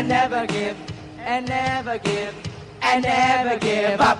[0.00, 0.78] and never give,
[1.18, 2.34] and never give,
[2.80, 4.18] and never give up.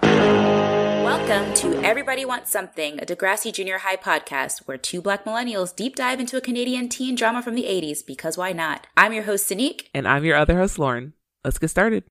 [0.00, 5.96] Welcome to Everybody Wants Something, a Degrassi Junior High podcast where two black millennials deep
[5.96, 8.86] dive into a Canadian teen drama from the 80s because why not?
[8.96, 9.86] I'm your host, Seynique.
[9.92, 11.14] And I'm your other host, Lauren.
[11.42, 12.04] Let's get started.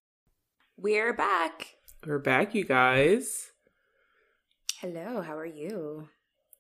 [0.76, 1.76] We're back.
[2.06, 3.52] We're back, you guys.
[4.82, 6.10] Hello, how are you?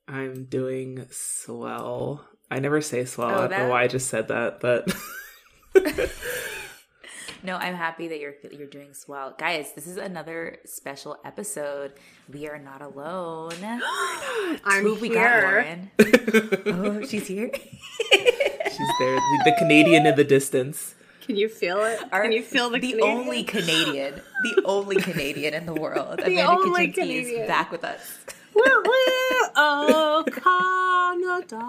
[0.07, 2.25] I'm doing swell.
[2.49, 3.27] I never say swell.
[3.27, 4.95] Oh, I don't that- know why I just said that, but
[7.43, 9.35] No, I'm happy that you're you're doing swell.
[9.37, 11.93] Guys, this is another special episode.
[12.31, 13.53] We are not alone.
[13.61, 15.41] I'm Who we got, here.
[15.43, 15.91] Lauren?
[16.65, 17.51] oh, she's here.
[17.53, 19.15] she's there.
[19.15, 20.95] The, the Canadian in the distance.
[21.21, 21.99] Can you feel it?
[22.11, 23.17] Our- Can you feel the, the Canadian?
[23.17, 26.19] only Canadian, the only Canadian in the world.
[26.25, 27.41] The Amanda only Kuchinski Canadian.
[27.43, 28.19] is back with us.
[28.55, 31.61] Woo, woo, oh, Canada.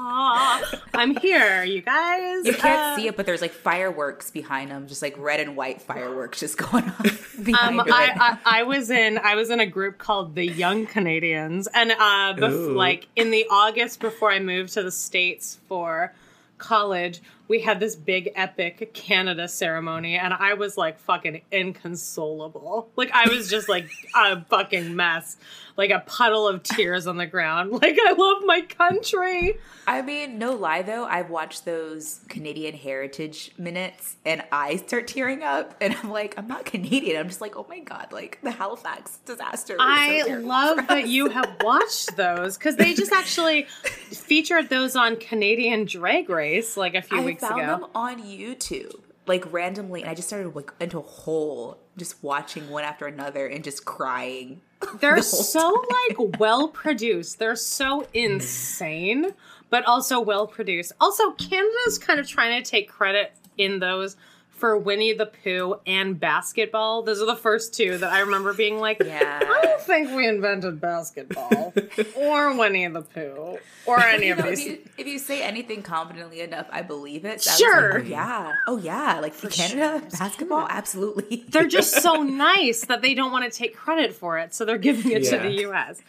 [0.94, 2.46] I'm here, you guys.
[2.46, 5.56] You can't Uh, see it, but there's like fireworks behind them, just like red and
[5.56, 7.10] white fireworks just going on
[7.42, 8.12] behind Um, right.
[8.16, 11.90] I, I, I was in I was in a group called the Young Canadians, and
[11.92, 16.14] uh, bef- like in the August before I moved to the states for
[16.58, 22.90] college, we had this big epic Canada ceremony, and I was like fucking inconsolable.
[22.96, 25.36] Like I was just like a fucking mess,
[25.76, 27.72] like a puddle of tears on the ground.
[27.86, 29.58] Like I love my country.
[29.86, 35.42] I mean, no lie though, I've watched those Canadian Heritage minutes and I start tearing
[35.42, 37.20] up, and I'm like, I'm not Canadian.
[37.20, 39.76] I'm just like, oh my god, like the Halifax disaster.
[39.78, 44.96] was so I love that you have watched those because they just actually featured those
[44.96, 47.66] on Canadian Drag Race like a few I weeks found ago.
[47.66, 52.68] them on YouTube, like randomly, and I just started like into a hole, just watching
[52.70, 54.60] one after another and just crying.
[55.00, 57.38] They're the so like well produced.
[57.38, 59.34] They're so insane,
[59.70, 60.92] but also well produced.
[61.00, 64.16] Also, Canada's kind of trying to take credit in those
[64.56, 67.02] for Winnie the Pooh and basketball.
[67.02, 69.40] Those are the first two that I remember being like, Yeah.
[69.42, 71.72] I don't think we invented basketball
[72.16, 75.82] or Winnie the Pooh or any You of know, if you, if you say anything
[75.82, 77.42] confidently enough, I believe it.
[77.42, 77.92] So Sure.
[77.94, 78.52] like, oh, yeah.
[78.66, 79.20] Oh, yeah.
[79.20, 80.66] Like for Canada, basketball?
[80.68, 81.44] Absolutely.
[81.48, 84.78] they're just so nice that they don't want to take credit for it, so they're
[84.78, 86.00] giving it to the US.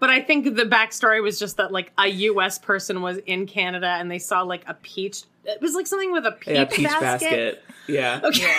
[0.00, 3.86] But I think the backstory was just that like a US person was in Canada
[3.86, 5.22] and they saw like a peach.
[5.46, 7.00] It was like something with a peach, Yeah, peach basket.
[7.60, 7.64] basket.
[7.86, 8.20] Yeah.
[8.24, 8.46] Okay.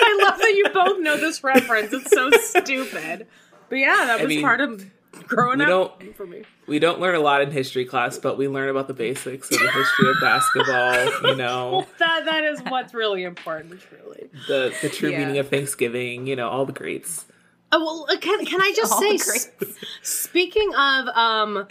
[0.00, 1.92] I love that you both know this reference.
[1.92, 3.26] It's so stupid.
[3.68, 4.84] But yeah, that I was mean, part of
[5.26, 6.42] growing up don't- for me.
[6.66, 9.58] We don't learn a lot in history class, but we learn about the basics of
[9.58, 14.28] the history of basketball, you know, Well, that that is what's really important, truly.
[14.48, 15.18] the the true Yeah.
[15.20, 17.24] meaning of Thanksgiving, you know, all the greats.
[17.72, 21.64] Oh, well, uh, can, can I just All say, the s- speaking of um, uh,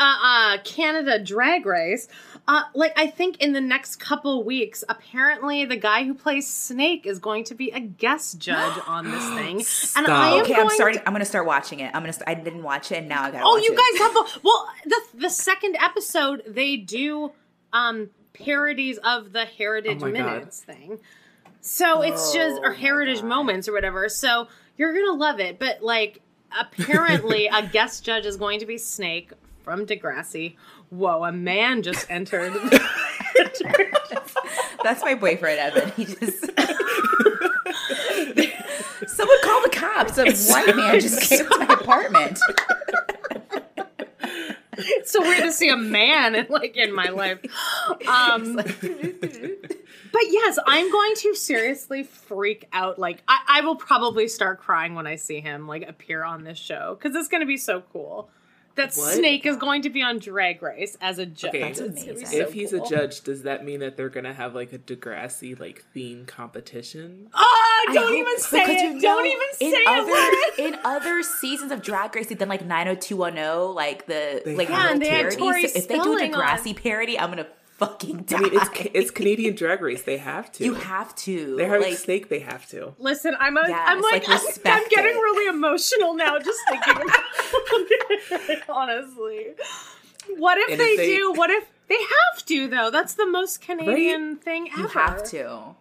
[0.00, 2.06] uh, Canada Drag Race,
[2.48, 7.06] uh, like I think in the next couple weeks, apparently the guy who plays Snake
[7.06, 10.62] is going to be a guest judge on this thing, and I am Okay, going
[10.66, 10.98] I'm starting.
[11.00, 11.94] to- I'm gonna start watching it.
[11.94, 12.12] I'm gonna.
[12.12, 13.44] St- I didn't watch it, and now I gotta.
[13.44, 13.76] oh, watch you it.
[13.76, 17.30] guys have a, well the the second episode they do
[17.72, 20.24] um parodies of the Heritage Oh my God.
[20.34, 20.98] Minutes thing.
[21.60, 23.28] So it's just Oh or heritage God.
[23.28, 24.08] moments or whatever.
[24.08, 24.48] So
[24.78, 25.58] you're gonna love it.
[25.58, 26.22] But like
[26.58, 29.32] apparently a guest judge is going to be Snake
[29.62, 30.56] from Degrassi.
[30.90, 32.52] Whoa, a man just entered.
[34.82, 35.90] That's my boyfriend, Evan.
[35.92, 36.40] He just.
[39.06, 40.18] Someone call the cops.
[40.18, 42.38] A white man just came to my apartment.
[44.78, 47.38] it's so weird to see a man in like in my life.
[48.06, 48.60] Um
[50.12, 52.98] But yes, I'm going to seriously freak out.
[52.98, 56.58] Like, I, I will probably start crying when I see him like appear on this
[56.58, 58.30] show because it's going to be so cool.
[58.78, 59.14] That What?
[59.14, 61.50] Snake is going to be on Drag Race as a judge.
[61.54, 62.24] Okay, It's amazing.
[62.26, 62.84] so if he's cool.
[62.84, 67.28] a judge, does that mean that they're gonna have like a Degrassi like theme competition?
[67.34, 68.94] oh, don't hope- even say it!
[68.94, 70.58] you don't know, even in say other, it!
[70.74, 74.78] In other seasons of Drag Race, they've done like 90210, like the They like have.
[74.86, 75.38] Yeah, and they had parodies.
[75.38, 77.46] Tori So if they do a Spelling on- Degrassi parody, I'm gonna
[77.78, 78.36] fucking die.
[78.38, 80.02] I mean, it's it's Canadian Drag Race.
[80.02, 80.64] They have to.
[80.64, 81.56] you have to.
[81.56, 82.28] They're having like, Snake.
[82.28, 82.94] They have to.
[82.98, 85.20] Listen, I'm a, Yes, I'm like, like, I'm, I'm getting it.
[85.20, 87.20] really emotional now just thinking about
[88.50, 88.62] it.
[88.68, 89.46] Honestly.
[90.36, 91.32] What if they, if they- do?
[91.34, 92.90] What if they have to though?
[92.90, 94.82] That's the most Canadian thing ever.
[94.82, 95.74] you have to.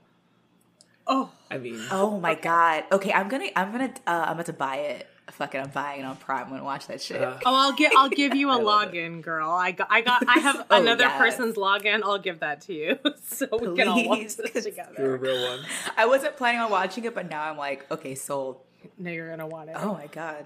[1.05, 2.83] Oh, I mean, Oh my god.
[2.91, 5.07] Okay, I'm gonna I'm gonna uh, I'm about to buy it.
[5.31, 6.45] Fuck it, I'm buying it on Prime.
[6.45, 7.21] I'm gonna watch that shit.
[7.21, 8.97] Uh, Oh, I'll get I'll give you a I love it.
[8.97, 9.50] login, girl.
[9.50, 11.18] I got I got I have Oh, another yes.
[11.18, 12.01] person's login.
[12.03, 14.63] I'll give that to you so we can all watch Please.
[14.63, 14.94] together.
[14.97, 15.59] you're a real one.
[15.97, 18.62] I wasn't planning on watching it, but now I'm like, okay, sold.
[18.97, 19.75] No, you're gonna want it.
[19.77, 20.45] Oh my god.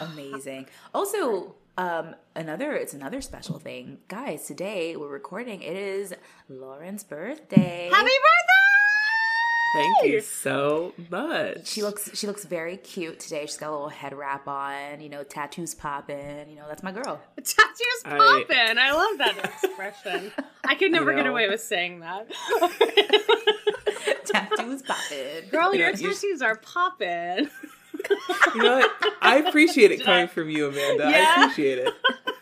[0.00, 0.66] Amazing.
[0.94, 3.98] Also, um, another it's another special thing.
[4.08, 5.62] Guys, today we're recording.
[5.62, 6.14] It is
[6.48, 7.88] Lauren's birthday.
[7.92, 8.55] Happy birthday!
[9.76, 11.66] Thank you so much.
[11.68, 13.46] She looks she looks very cute today.
[13.46, 16.48] She's got a little head wrap on, you know, tattoos popping.
[16.48, 17.20] You know, that's my girl.
[17.36, 18.78] Tattoos I- poppin'.
[18.78, 20.32] I love that expression.
[20.64, 21.30] I could never get know.
[21.32, 22.28] away with saying that.
[24.24, 25.48] tattoos popping.
[25.50, 27.48] Girl, You know, your you- tattoos are popping.
[28.54, 28.90] You know what?
[29.22, 31.10] I appreciate it coming from you, Amanda.
[31.10, 31.34] Yeah.
[31.38, 31.92] I appreciate it.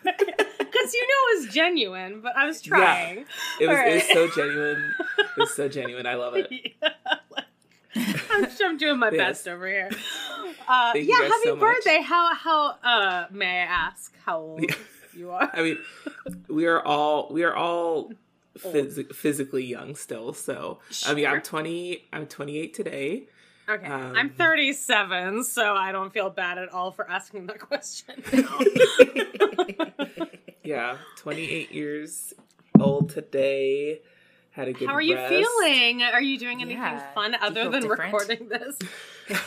[0.03, 3.25] Because you know it was genuine, but I was trying.
[3.59, 4.93] It was, it was so genuine.
[5.17, 6.05] It was so genuine.
[6.05, 6.51] I love it.
[8.31, 9.17] I'm, I'm doing my Yes.
[9.17, 9.89] best over here.
[10.67, 11.59] Uh, yeah, happy so much.
[11.75, 12.01] birthday.
[12.01, 14.73] How how uh may I ask how old Yeah.
[15.13, 15.47] you are?
[15.53, 15.77] I mean,
[16.47, 18.11] we are all we are all
[18.57, 20.33] phys- physically young still.
[20.33, 22.05] So I mean, I'm 20.
[22.11, 23.27] I'm 28 today.
[23.69, 23.85] Okay.
[23.85, 28.15] Um, I'm 37, so I don't feel bad at all for asking that question.
[30.63, 32.33] Yeah, 28 years
[32.79, 34.01] old today.
[34.55, 34.87] Had a good.
[34.87, 36.01] How are you feeling?
[36.01, 37.13] Are you doing anything Yeah.
[37.13, 38.13] fun other than different?
[38.13, 38.79] recording this?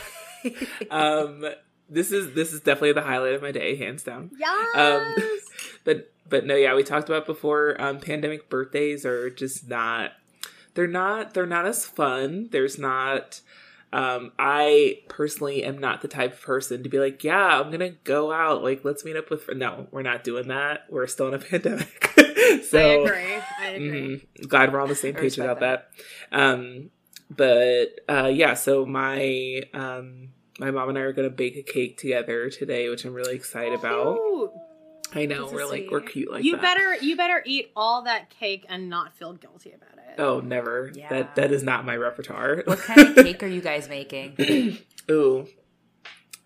[0.89, 1.45] Um,
[1.89, 4.31] this is this is definitely the highlight of my day, hands down.
[4.37, 4.75] Yes.
[4.75, 5.15] Um,
[5.83, 7.75] but but no, yeah, we talked about before.
[7.81, 10.13] Um, pandemic birthdays are just not.
[10.75, 11.33] They're not.
[11.33, 12.47] They're not as fun.
[12.51, 13.41] There's not.
[13.91, 17.89] Um, I personally am not the type of person to be like, yeah, I'm gonna
[17.89, 18.63] go out.
[18.63, 19.43] Like, let's meet up with.
[19.43, 20.85] fr-" No, we're not doing that.
[20.89, 22.08] We're still in a pandemic.
[22.69, 23.41] so I agree.
[23.59, 24.27] I agree.
[24.39, 24.47] Mhm.
[24.47, 25.89] Glad we're on the same page about that.
[26.31, 26.89] Um,
[27.29, 30.29] but uh, yeah, so my um,
[30.59, 33.77] my mom and I are gonna bake a cake together today, which I'm really excited
[33.77, 34.17] about.
[34.17, 34.51] Ooh,
[35.13, 36.61] I know we're like we're cute like you that.
[36.61, 40.19] better you better eat all that cake and not feel guilty about it.
[40.19, 40.91] Oh, never.
[40.93, 41.09] Yeah.
[41.09, 42.63] That that is not my repertoire.
[42.65, 44.77] What kind of cake are you guys making?
[45.11, 45.47] Ooh.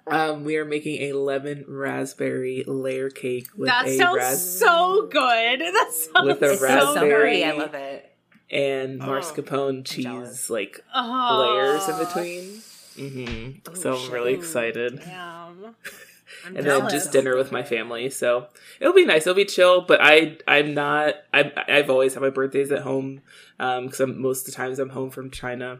[0.05, 5.07] Um, we are making a lemon raspberry layer cake with that a sounds ras- so
[5.09, 5.59] good.
[5.61, 6.93] That sounds With a so raspberry-
[7.41, 7.43] summery.
[7.45, 8.11] I love it.
[8.51, 9.05] and Oh.
[9.07, 10.29] mascarpone jealous.
[10.31, 11.55] cheese like oh.
[11.55, 12.61] layers in between.
[12.97, 14.99] hmm Oh, so I'm really excited.
[14.99, 15.65] Damn.
[15.65, 15.75] I'm
[16.57, 18.09] and then just dinner with my family.
[18.09, 18.47] So
[18.81, 19.21] it'll be nice.
[19.25, 19.81] It'll be chill.
[19.81, 21.15] But I I'm not.
[21.33, 23.21] I I've always had my birthdays at home
[23.57, 25.79] because I'm most of the times I'm home from China,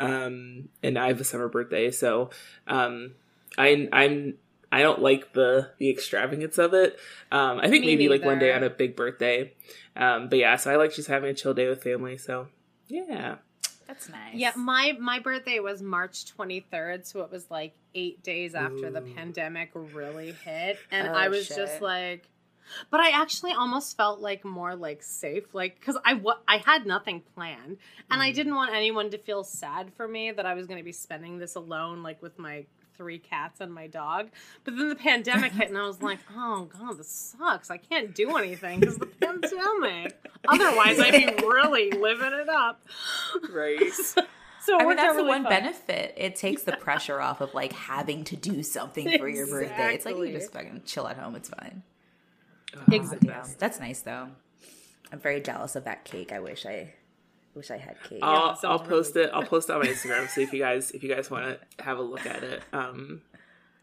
[0.00, 1.90] um, and I have a summer birthday.
[1.92, 2.30] So
[2.66, 3.12] um,
[3.58, 4.34] I I'm
[4.70, 6.98] I don't like the the extravagance of it.
[7.30, 9.52] Um, I think Me maybe like one day on a big birthday.
[9.96, 12.16] Um, but yeah, so I like just having a chill day with family.
[12.16, 12.48] So
[12.88, 13.36] yeah,
[13.86, 14.34] That's nice.
[14.34, 19.02] Yeah, my my birthday was March 23rd, so it was like 8 days after the
[19.02, 21.56] pandemic really hit and Oh, I was shit.
[21.58, 22.26] just like
[22.90, 27.20] but I actually almost felt like more like safe like cuz I I had nothing
[27.34, 27.76] planned
[28.10, 28.34] and I Mhm.
[28.34, 31.38] didn't want anyone to feel sad for me that I was going to be spending
[31.38, 32.64] this alone like with my
[33.02, 34.28] three cats and my dog.
[34.64, 37.68] But then the pandemic hit and I was like, "Oh god, this sucks.
[37.70, 40.16] I can't do anything cuz the pandemic.
[40.48, 42.80] Otherwise, I'd be really living it up."
[43.52, 43.80] right.
[44.64, 45.50] So it I mean, that's out the one fun.
[45.50, 46.14] benefit.
[46.16, 49.92] It takes the pressure off of like having to do something for your birthday.
[49.92, 51.34] It's like you just fucking chill at home.
[51.34, 51.82] It's fine.
[52.92, 53.28] Exactly.
[53.28, 54.28] Yeah, that's nice though.
[55.10, 56.30] I'm very jealous of that cake.
[56.30, 56.94] I wish I
[57.54, 58.20] wish I had cake.
[58.22, 59.34] I'll, that sounds I'll post really it.
[59.34, 60.28] I'll post it on my Instagram.
[60.28, 63.22] So if you guys if you guys want to have a look at it, um,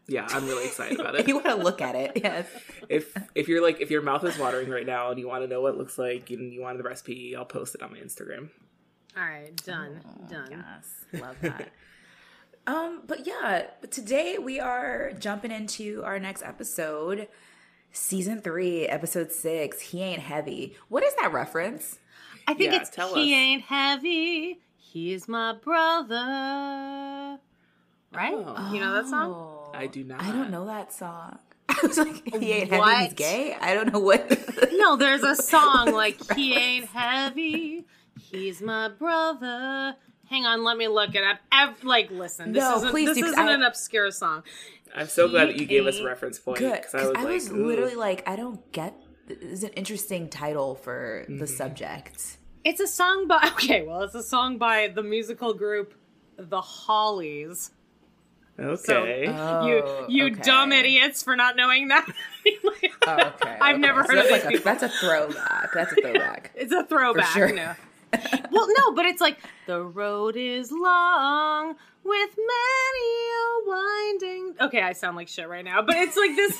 [0.08, 1.20] yeah, I'm really excited about it.
[1.20, 2.46] if you want to look at it, yes.
[2.88, 5.48] If if you're like if your mouth is watering right now and you want to
[5.48, 7.98] know what it looks like and you want the recipe, I'll post it on my
[7.98, 8.50] Instagram.
[9.16, 10.48] All right, done, Oh, done.
[10.50, 11.70] Yes, love that.
[12.66, 17.26] um, but yeah, today we are jumping into our next episode,
[17.92, 19.80] season three, episode six.
[19.80, 20.76] He ain't heavy.
[20.88, 21.98] What is that reference?
[22.46, 23.36] I think Yeah, it's tell he us.
[23.38, 24.60] ain't heavy.
[24.76, 27.38] He's my brother.
[28.12, 28.34] Right?
[28.34, 28.70] Oh.
[28.72, 29.70] You know that song?
[29.74, 30.20] I do not.
[30.22, 31.38] I don't know that song.
[31.68, 33.04] I was like, he ain't heavy.
[33.04, 33.56] He's gay.
[33.60, 34.28] I don't know what.
[34.72, 37.86] No, there's a song like he ain't heavy.
[38.20, 39.94] He's my brother.
[40.28, 41.38] Hang on, let me look it up.
[41.52, 44.42] Ev- like, listen, this No, isn't, please this do, 'cause isn't I- an obscure song.
[44.94, 46.72] I'm so glad that you gave us a reference point Good.
[46.82, 47.66] because I 'cause was I was ooh.
[47.66, 48.92] literally like, I don't get.
[49.30, 51.38] It's an interesting title for Mm-hmm.
[51.38, 52.38] the subject.
[52.64, 55.94] It's a song by okay, well, it's a song by the musical group
[56.36, 57.70] The Hollies.
[58.58, 59.26] okay.
[59.28, 60.42] Oh, you you okay.
[60.42, 62.06] dumb idiots for not knowing that.
[63.06, 63.56] Oh, okay.
[63.60, 63.80] I've okay.
[63.80, 64.64] never So heard of that's these like a.
[64.64, 65.72] That's a throwback.
[65.72, 66.50] That's a throwback.
[66.54, 67.48] It's a throwback, For sure.
[67.48, 67.72] you know.
[68.52, 74.54] well, no, but it's like the road is long with many a winding.
[74.60, 76.56] Okay, I sound like shit right now, but it's like this.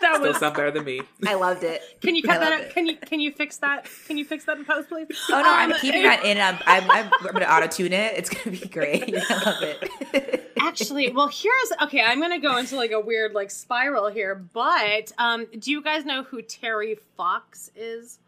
[0.10, 0.38] That Still was.
[0.38, 1.02] sound better than me.
[1.26, 1.82] I loved it.
[2.00, 2.68] Can you I cut that loved out?
[2.70, 2.74] it.
[2.74, 3.86] Can you can you fix that?
[4.06, 5.06] Can you fix that in post, please?
[5.28, 6.38] Oh no, I'm Um, keeping that in.
[6.38, 8.14] I'm, I'm, I'm, I'm gonna auto tune it.
[8.16, 9.14] It's gonna be great.
[9.30, 10.52] I love it.
[10.58, 12.00] Actually, well, here's okay.
[12.00, 16.06] I'm gonna go into like a weird like spiral here, but um, do you guys
[16.06, 18.18] know who Terry Fox is?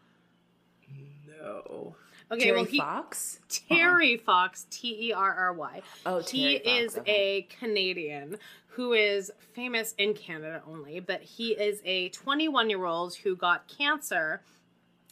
[1.27, 1.95] No.
[2.33, 3.39] Okay, Terry well he Fox.
[3.49, 5.81] Terry Fox, T E R R Y.
[6.05, 7.11] Oh, he Terry Fox, is okay.
[7.11, 8.37] a Canadian
[8.67, 13.67] who is famous in Canada only, but he is a 21 year old who got
[13.67, 14.41] cancer,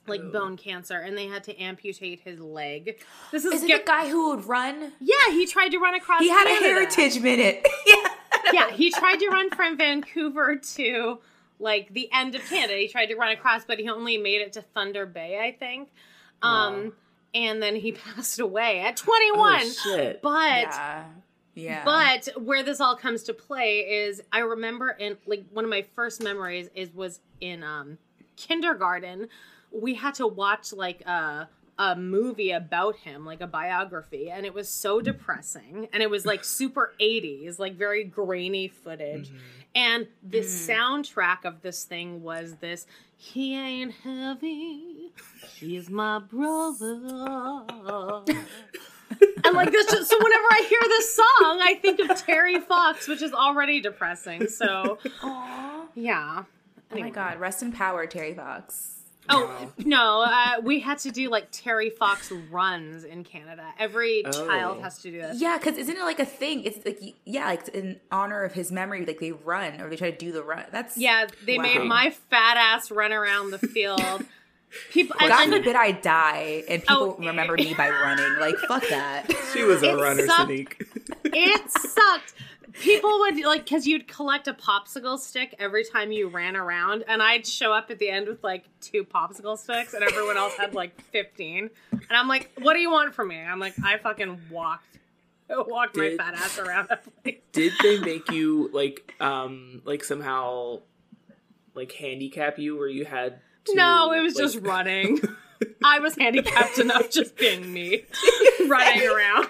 [0.07, 0.31] like Ooh.
[0.31, 2.99] bone cancer, and they had to amputate his leg.
[3.31, 4.91] This is Is get- the guy who would run?
[4.99, 6.21] yeah, he tried to run across.
[6.21, 7.67] He had a heritage minute.
[7.85, 7.95] yeah.
[8.51, 11.19] yeah, he tried to run from Vancouver to
[11.59, 12.73] like the end of Canada.
[12.79, 15.89] He tried to run across, but he only made it to Thunder Bay, I think.
[16.41, 16.91] Um, Wow.
[17.33, 19.61] And then he passed away at 21.
[19.63, 20.21] Oh, shit.
[20.21, 21.05] But Yeah.
[21.53, 21.83] Yeah.
[21.83, 25.85] but where this all comes to play is I remember in like one of my
[25.95, 27.97] first memories is was in um
[28.37, 29.27] kindergarten.
[29.71, 34.53] We had to watch like a a movie about him, like a biography, and it
[34.53, 35.87] was so depressing.
[35.91, 39.29] And it was like super 80s, like very grainy footage.
[39.29, 39.37] Mm-hmm.
[39.73, 42.85] And the soundtrack of this thing was this
[43.17, 45.11] He ain't heavy,
[45.61, 48.23] he's my brother.
[49.43, 53.07] And like this, just, so whenever I hear this song, I think of Terry Fox,
[53.07, 54.47] which is already depressing.
[54.47, 55.85] So Aw.
[55.95, 56.43] yeah.
[56.93, 58.97] Oh my god, rest in power, Terry Fox.
[59.29, 63.65] Oh no, uh, we had to do like Terry Fox runs in Canada.
[63.77, 64.47] Every Oh.
[64.47, 65.41] child has to do this.
[65.41, 66.63] Yeah, because isn't it like a thing?
[66.63, 70.11] It's like yeah, like in honor of his memory, like they run or they try
[70.11, 70.65] to do the run.
[70.71, 71.63] That's Yeah, they Wow.
[71.63, 74.01] made my fat ass run around the field.
[74.91, 77.23] People, and, God and- forbid I die and people Oh.
[77.23, 78.39] remember me by running.
[78.39, 79.25] Like fuck that.
[79.53, 80.45] She was a It runner, sucked.
[80.47, 80.81] Sneak.
[81.25, 82.33] it sucked.
[82.73, 87.21] People would like because you'd collect a popsicle stick every time you ran around, and
[87.21, 90.73] I'd show up at the end with like two popsicle sticks, and everyone else had
[90.73, 91.69] like fifteen.
[91.91, 94.85] And I'm like, "What do you want from me?" I'm like, "I fucking walked,
[95.49, 100.79] walked my fat ass around that place." Did they make you like um like somehow
[101.75, 105.19] like handicap you where you had to, no, it was like- just running.
[105.83, 108.05] I was handicapped enough just being me,
[108.67, 109.47] running around.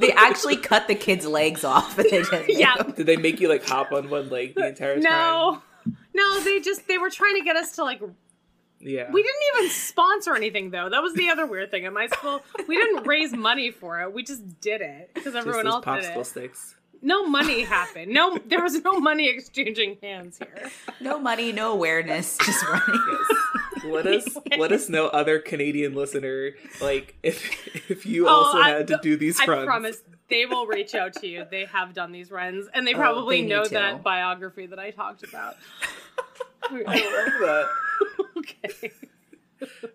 [0.00, 1.98] they actually cut the kid's legs off.
[1.98, 2.74] And they just Yeah.
[2.94, 5.02] Did they make you like hop on one leg the entire time?
[5.04, 5.62] No,
[6.14, 8.02] no, they just they were trying to get us to like
[8.80, 9.10] Yeah.
[9.10, 10.90] We didn't even sponsor anything though.
[10.90, 12.42] That was the other weird thing at my school.
[12.68, 14.12] We didn't raise money for it.
[14.12, 16.26] We just did it because Just everyone those else did popsicle it.
[16.26, 16.75] sticks.
[17.02, 18.12] No money happened.
[18.12, 20.70] No, there was no money exchanging hands here.
[21.00, 23.18] No money, no awareness, just running.
[23.84, 28.70] Let us let us know, other Canadian listener, like if if you Oh, also I-
[28.70, 29.66] had to do these I runs.
[29.66, 31.46] promise they will reach out to you.
[31.48, 33.70] They have done these runs, and they Oh, probably they know to.
[33.70, 35.54] that biography that I talked about.
[36.64, 37.68] I love that.
[38.38, 38.90] okay.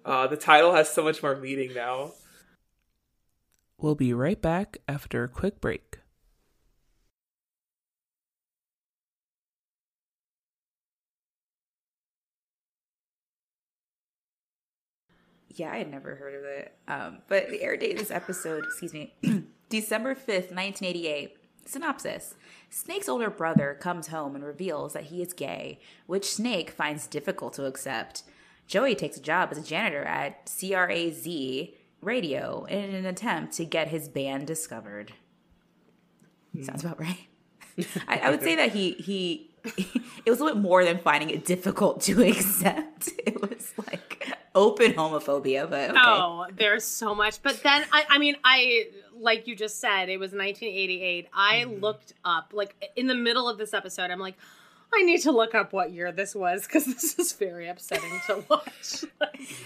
[0.06, 2.14] Uh, the title has so much more meaning now.
[3.78, 5.98] We'll be right back after a quick break.
[15.56, 16.74] Yeah, I had never heard of it.
[16.88, 19.14] Um, but the air date of this episode, excuse me,
[19.70, 21.38] December 5th, 1988.
[21.64, 22.34] Synopsis
[22.72, 27.54] Snake's older brother comes home and reveals that he is gay, which Snake finds difficult
[27.54, 28.24] to accept.
[28.66, 33.90] Joey takes a job as a janitor at CRA-Z radio in an attempt to get
[33.90, 35.14] his band discovered.
[36.64, 37.28] Sounds about right.
[38.08, 39.52] I, I would say that he, he
[40.26, 43.10] it was a little bit more than finding it difficult to accept.
[43.26, 46.00] It was like open homophobia, but okay.
[46.02, 47.42] Oh, there's so much.
[47.42, 51.28] But then, I, I mean, I, like you just said, it was 1988.
[51.34, 51.82] I Mm-hmm.
[51.82, 54.36] looked up, like, in the middle of this episode, I'm like,
[54.94, 58.44] I need to look up what year this was because this is very upsetting to
[58.50, 59.06] watch.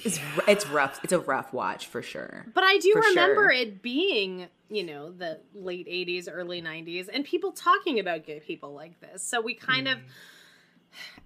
[0.04, 1.00] It's it's rough.
[1.04, 2.46] It's a rough watch for sure.
[2.54, 3.52] but I do For remember sure.
[3.52, 8.74] it being, you know, the late 80s, early 90s, and people talking about gay people
[8.74, 9.24] like this.
[9.24, 9.98] So we kind of,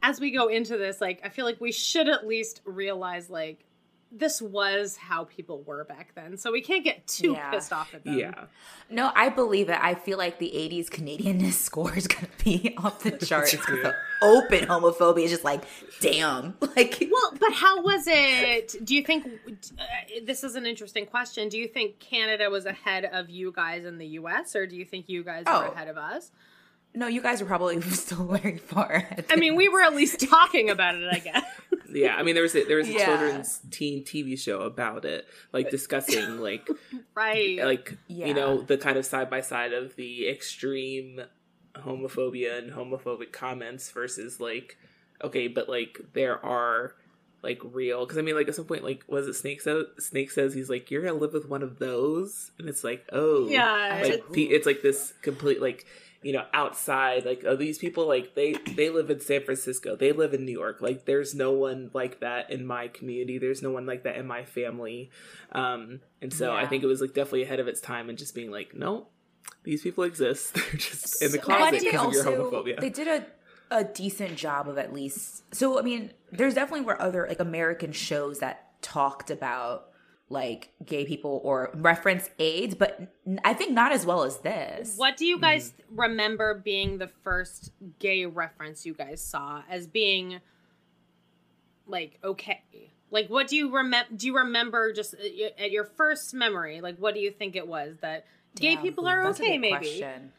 [0.01, 3.65] as we go into this, like, I feel like we should at least realize, like,
[4.11, 6.35] this was how people were back then.
[6.35, 7.51] So we can't get too Yeah.
[7.51, 8.17] pissed off at them.
[8.17, 8.45] Yeah.
[8.89, 9.77] No, I believe it.
[9.79, 13.51] I feel like the '80s Canadianness score is gonna be off the charts.
[13.51, 13.83] true.
[13.83, 15.61] The open homophobia is just like,
[16.01, 16.55] damn.
[16.75, 18.83] Like, Well, but how was it?
[18.83, 19.83] Do you think uh,
[20.23, 21.47] this is an interesting question?
[21.47, 24.85] Do you think Canada was ahead of you guys in the U.S., or do you
[24.85, 25.71] think you guys were Oh.
[25.71, 26.31] ahead of us?
[26.96, 29.08] No, you guys are probably still very far.
[29.29, 31.08] I mean, we were at least talking about it.
[31.12, 31.43] I guess.
[31.91, 33.05] Yeah, I mean there was a, there was a Yeah.
[33.05, 36.69] children's teen TV show about it, like discussing like
[37.15, 37.58] right.
[37.65, 38.27] like Yeah.
[38.27, 41.19] you know the kind of side by side of the extreme
[41.75, 44.77] homophobia and homophobic comments versus like
[45.24, 46.93] okay, but like there are
[47.41, 50.29] like real because I mean like at some point like was it Snake says Snake
[50.29, 54.00] says he's like you're gonna live with one of those and it's like oh yeah.
[54.03, 55.86] like pe- it's like this complete like
[56.21, 59.95] you know outside like oh these people like they they live in san francisco.
[59.95, 60.81] They live in new york.
[60.81, 63.38] Like there's no one like that in my community.
[63.38, 65.09] There's no one like that in my family.
[65.51, 68.35] Um and so i think it was like definitely ahead of its time and just
[68.35, 69.07] being like no
[69.63, 70.53] these people exist.
[70.55, 72.79] They're just in the So- and I closet because of your homophobia.
[72.79, 73.25] They did a
[73.71, 75.43] a decent job of at least.
[75.53, 79.88] So I mean, there's definitely were other like American shows that talked about
[80.29, 83.12] like gay people or reference AIDS, but
[83.43, 84.95] I think not as well as this.
[84.95, 85.41] What do you hmm.
[85.41, 90.39] guys remember being the first gay reference you guys saw as being
[91.88, 92.91] like okay?
[93.12, 95.17] Like what do you remember do you remember just uh,
[95.57, 96.81] at your- first memory?
[96.81, 99.77] Like what do you think it was that gay Damn, people are okay maybe?
[99.77, 100.31] question.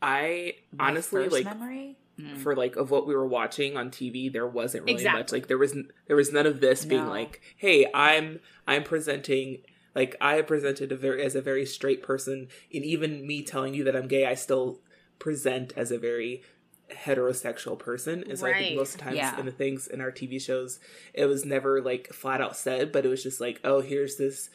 [0.00, 1.98] i My honestly first like memory.
[2.38, 5.32] For like of what we were watching on TV, there wasn't really much.
[5.32, 5.76] Like there was
[6.06, 9.62] there was none of this being like, "Hey, I'm I'm presenting
[9.94, 13.84] like I presented a very as a very straight person, and even me telling you
[13.84, 14.80] that I'm gay, I still
[15.18, 16.42] present as a very
[16.90, 18.58] heterosexual person." And so I Right.
[18.64, 19.38] think most of the times Yeah.
[19.38, 20.78] in the things in our TV shows,
[21.14, 24.50] it was never like flat out said, but it was just like, "Oh, here's this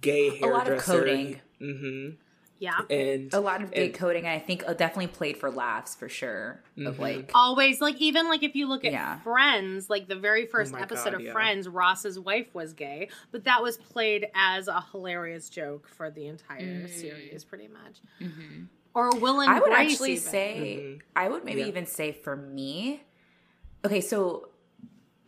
[0.00, 1.40] gay A lot of hairdresser." coding.
[1.60, 2.08] hmm
[2.62, 2.78] Yeah.
[2.88, 6.08] And A lot of gay and- coding, I think, uh, definitely played for laughs for
[6.08, 6.62] sure.
[6.78, 6.98] Of Mhm.
[7.00, 9.18] like, Always like even like if you look at Yeah.
[9.18, 11.32] Friends, like the very first Oh episode God, of yeah.
[11.32, 16.28] Friends, Ross's wife was gay, but that was played as a hilarious joke for the
[16.28, 17.98] entire series, pretty much.
[18.94, 19.54] Or Will and Mm.
[19.56, 20.22] I would Grace actually even.
[20.22, 21.00] say, Mhm.
[21.16, 21.66] I would maybe Yeah.
[21.66, 23.02] even say for me,
[23.84, 24.50] okay, so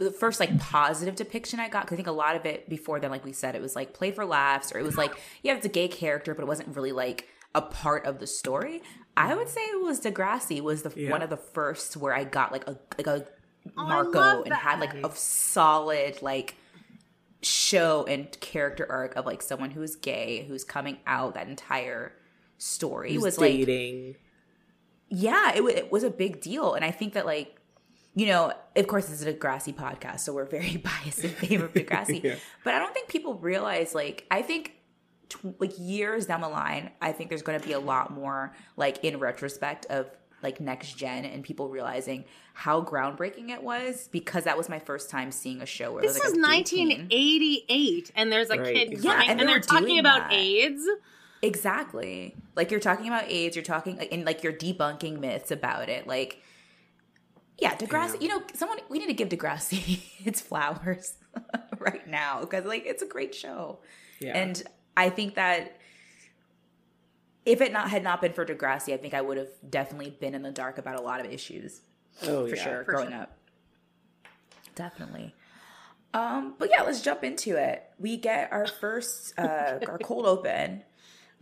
[0.05, 3.01] the first like positive depiction I got, because I think a lot of it before
[3.01, 5.55] then, like we said, it was like played for laughs, or it was like, yeah,
[5.57, 8.83] it's a gay character, but it wasn't really like a part of the story.
[9.17, 11.11] I would say it was Degrassi was the Yeah.
[11.11, 13.27] one of the first where I got like a like a
[13.79, 16.55] Oh, Marco love and had like a solid like
[17.43, 22.13] show and character arc of like someone who is gay who's coming out that entire
[22.59, 24.17] story who's was like dating.
[25.09, 26.75] yeah, it, wa- it was a big deal.
[26.75, 27.57] And I think that, like,
[28.14, 31.64] you know, of course, this is a Degrassi podcast, so we're very biased in favor
[31.66, 32.20] of Degrassi.
[32.24, 32.37] Yeah.
[32.62, 34.72] But I don't think people realize, like, I think,
[35.29, 38.55] tw- like, years down the line, I think there's going to be a lot more,
[38.77, 40.07] like, in retrospect of,
[40.42, 45.11] like, next gen and people realizing how groundbreaking it was because that was my first
[45.11, 48.59] time seeing a show where This it was is like a 1988, and there's a
[48.59, 49.03] Right, kid exactly.
[49.11, 50.33] coming, Yeah, and and, they they're talking about that.
[50.35, 50.87] AIDS.
[51.42, 52.35] Exactly.
[52.57, 56.07] Like you're talking about AIDS, you're talking and like you're debunking myths about it.
[56.07, 56.42] Like
[57.59, 61.14] yeah, Degrassi, you know, someone we need to give Degrassi its flowers
[61.79, 63.79] right now because like it's a great show.
[64.21, 64.37] Yeah.
[64.37, 64.62] And
[64.97, 65.79] I think that
[67.45, 70.35] if it not had not been for Degrassi, I think I would have definitely been
[70.35, 71.81] in the dark about a lot of issues
[72.23, 72.62] oh for yeah.
[72.62, 73.21] sure For growing sure.
[73.21, 73.37] up.
[74.75, 75.35] Definitely.
[76.12, 77.85] Um, but yeah, let's jump into it.
[77.99, 80.83] We get our first uh our cold open.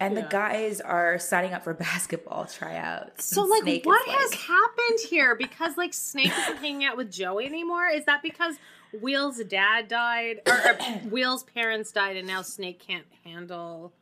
[0.02, 3.24] And the guys are signing up for basketball tryouts.
[3.24, 5.34] So, like, Snake is what like- has happened here?
[5.34, 7.86] Because, like, Snake isn't hanging out with Joey anymore.
[7.86, 8.56] Is that because
[9.00, 10.74] Wheel's dad died, or, or
[11.10, 13.92] Wheel's parents died, and now Snake can't handle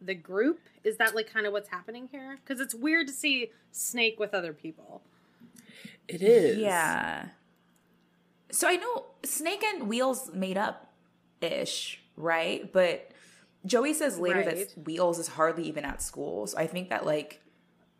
[0.00, 0.60] the group?
[0.82, 2.38] Is that like kind of what's happening here?
[2.44, 5.02] Because it's weird to see Snake with other people.
[6.08, 6.58] It is.
[6.58, 7.28] Yeah.
[8.50, 10.92] So I know Snake and Wheels made up
[11.40, 12.70] ish, right?
[12.70, 13.10] But
[13.66, 14.68] Joey says later Right.
[14.74, 16.46] that Wheels is hardly even at school.
[16.46, 17.40] So I think that like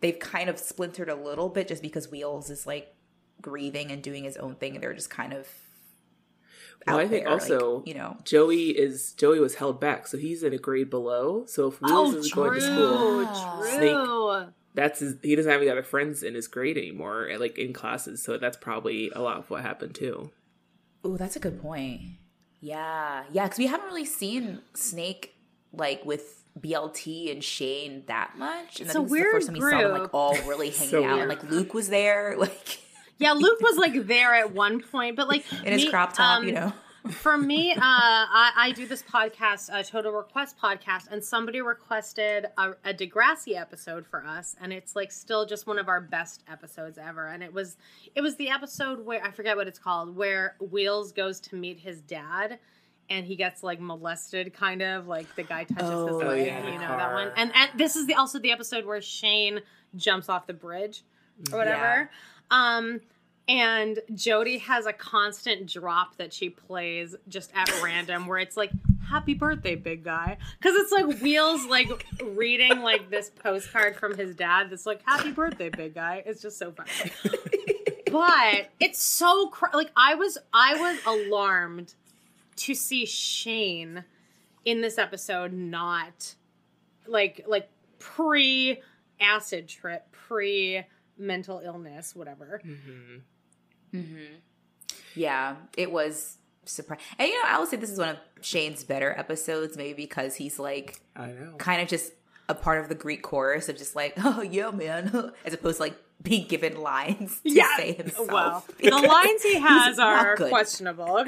[0.01, 2.95] they've kind of splintered a little bit just because Wheels is like
[3.41, 5.49] grieving and doing his own thing and they're just kind of
[6.87, 10.19] Well, I think there, like, also you know Joey is Joey was held back, so
[10.19, 11.45] he's in a grade below.
[11.47, 13.27] So if Wheels oh, is going to school,
[13.79, 14.47] true.
[14.75, 18.23] that's his, he doesn't have any other friends in his grade anymore, like in classes.
[18.23, 20.31] So that's probably a lot of what happened too.
[21.03, 22.01] Oh, that's a good point.
[22.61, 25.34] Yeah, yeah, because we haven't really seen Snake
[25.77, 28.81] like with BLT and Shane that much.
[28.81, 30.71] And a think this is weird the first time we saw them like all really
[30.71, 31.19] hanging So out.
[31.21, 32.81] And like Luke was there, like
[33.19, 36.47] Yeah, Luke was like there at one point, but like in his crop top, um,
[36.47, 36.73] you know.
[37.11, 42.47] for me, uh, I, I do this podcast, a Total Request podcast, and somebody requested
[42.57, 46.43] a, a Degrassi episode for us, and it's like still just one of our best
[46.51, 47.27] episodes ever.
[47.29, 47.77] And it was,
[48.15, 51.79] it was the episode where I forget what it's called, where Wheels goes to meet
[51.81, 52.59] his dad,
[53.11, 56.67] and he gets like molested, kind of like the guy touches Oh, his leg, yeah,
[56.67, 57.31] you know that one.
[57.37, 59.61] And and this is the also the episode where Shane
[59.97, 61.03] jumps off the bridge
[61.53, 62.11] or whatever.
[62.51, 63.01] Um,
[63.47, 68.71] and Jody has a constant drop that she plays just at random where it's like,
[69.11, 70.39] Happy birthday, big guy.
[70.59, 75.31] Because it's like Wheels like reading like this postcard from his dad that's like, Happy
[75.31, 76.23] birthday, big guy.
[76.25, 77.13] It's just so funny.
[78.11, 81.95] but it's so cr- like I was I was alarmed
[82.57, 84.05] to see Shane
[84.65, 86.35] in this episode not
[87.07, 88.81] like like pre
[89.21, 90.83] acid trip pre
[91.19, 92.61] mental illness, whatever.
[92.65, 93.21] Mhm.
[95.15, 97.05] Yeah, it was surprising.
[97.19, 100.35] And you know, I would say this is one of Shane's better episodes, maybe because
[100.35, 101.55] he's like I know.
[101.59, 102.13] kind of just
[102.49, 105.85] a part of the Greek chorus of just like, oh yeah, man, as opposed to
[105.85, 107.77] like being given lines to Yeah.
[107.77, 108.29] say himself.
[108.31, 111.25] Well, the lines he has are questionable.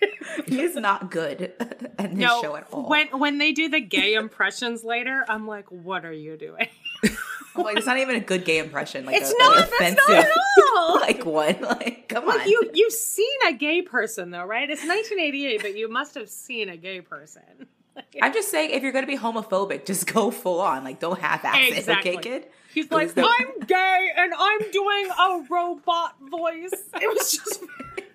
[0.46, 1.52] he is not good
[1.98, 2.88] in this No, show at all.
[2.88, 6.68] when when they do the gay impressions later, I'm like, what are you doing?
[7.56, 9.04] I'm like, it's not even a good gay impression.
[9.04, 9.56] Like It's a, not.
[9.56, 10.30] That's offensive, not at
[10.76, 11.00] all.
[11.00, 11.60] like one.
[11.60, 12.48] Like, come Like on.
[12.48, 14.68] you, you've seen a gay person though, right?
[14.70, 17.42] It's 1988, but you must have seen a gay person.
[18.22, 20.84] I'm just saying, if you're going to be homophobic, just go full on.
[20.84, 22.12] Like, don't half-ass Exactly.
[22.12, 22.46] it, okay, kid?
[22.72, 26.70] He's like, I'm gay and I'm doing a robot voice.
[27.02, 27.60] It was just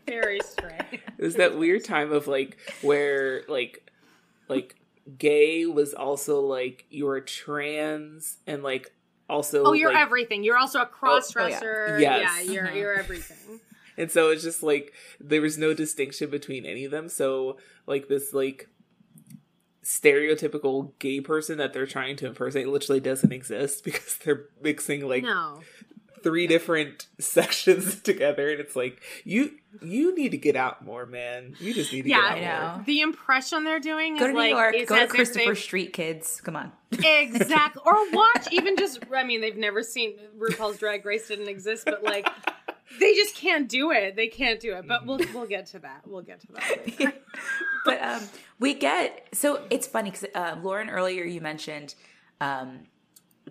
[0.06, 0.82] very strange.
[1.18, 3.90] It was that weird time of like where like
[4.50, 4.76] like
[5.18, 8.94] gay was also like you were trans and like
[9.30, 10.44] also Oh, you're like, everything.
[10.44, 11.50] You're also a cross oh, oh, yeah.
[11.60, 11.98] dresser.
[12.00, 12.22] Yes.
[12.46, 12.76] Yeah, you're uh-huh.
[12.76, 13.60] you're everything.
[13.98, 18.08] and so it's just like there was no distinction between any of them so like
[18.08, 18.70] this like
[19.84, 25.24] stereotypical gay person that they're trying to impersonate literally doesn't exist because they're mixing like
[25.24, 25.60] No.
[26.24, 31.56] Three different sections together and it's like you you need to get out more man
[31.60, 32.84] you just need to Yeah, get out I more.
[32.86, 34.76] The impression they're doing Go is to New like York.
[34.88, 36.42] Go to Christopher Street, kids.
[36.42, 36.72] Come on.
[36.92, 37.82] Exactly.
[37.86, 42.04] Or watch even just I mean they've never seen RuPaul's Drag Race didn't exist, but
[42.04, 42.28] like
[43.00, 44.16] they just can't do it.
[44.16, 44.88] They can't do it.
[44.88, 46.02] But we'll we'll get to that.
[46.06, 46.88] We'll get to that.
[47.00, 47.14] Later.
[47.86, 48.22] but um,
[48.60, 51.96] we get so it's funny because um, Lauren earlier you mentioned
[52.40, 52.82] um,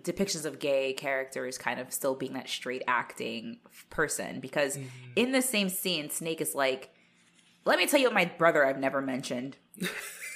[0.01, 3.57] depictions of gay characters kind of still being that straight acting
[3.89, 4.77] person because
[5.15, 6.93] in the same scene Snake is like,
[7.65, 9.57] "Let me tell you what my brother I've never mentioned."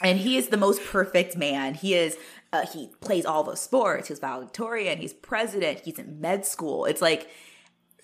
[0.04, 1.74] and he is the most perfect man.
[1.74, 2.18] He is.
[2.54, 4.08] Uh, he plays all the sports.
[4.08, 5.00] He's valedictorian.
[5.00, 5.82] He's president.
[5.84, 6.86] He's in med school.
[6.86, 7.30] It's like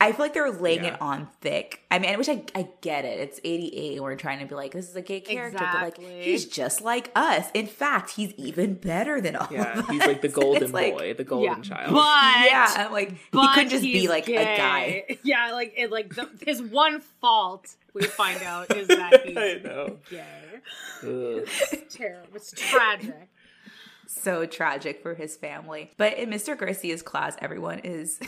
[0.03, 0.93] I feel like they're laying Yeah.
[0.95, 1.81] it on thick.
[1.89, 3.19] I mean, I wish I, I get it.
[3.19, 5.97] It's 88 and we're trying to be like, this is a gay character, but like,
[5.97, 7.47] he's just like us.
[7.53, 9.89] In fact, he's even better than all yeah of us.
[9.91, 11.61] he's like the It's golden like- boy the golden Yeah.
[11.61, 15.17] child But Yeah, I'm like, he couldn't just be he's like a guy.
[15.23, 19.59] Yeah, like it like the, his one fault we find out is that he's i
[19.63, 20.25] know gay.
[21.03, 21.47] Ugh.
[21.71, 22.27] It's terrible.
[22.35, 23.29] It's tragic.
[24.07, 25.91] So tragic for his family.
[25.97, 26.57] But in Mr.
[26.57, 28.19] Garcia's class, everyone is.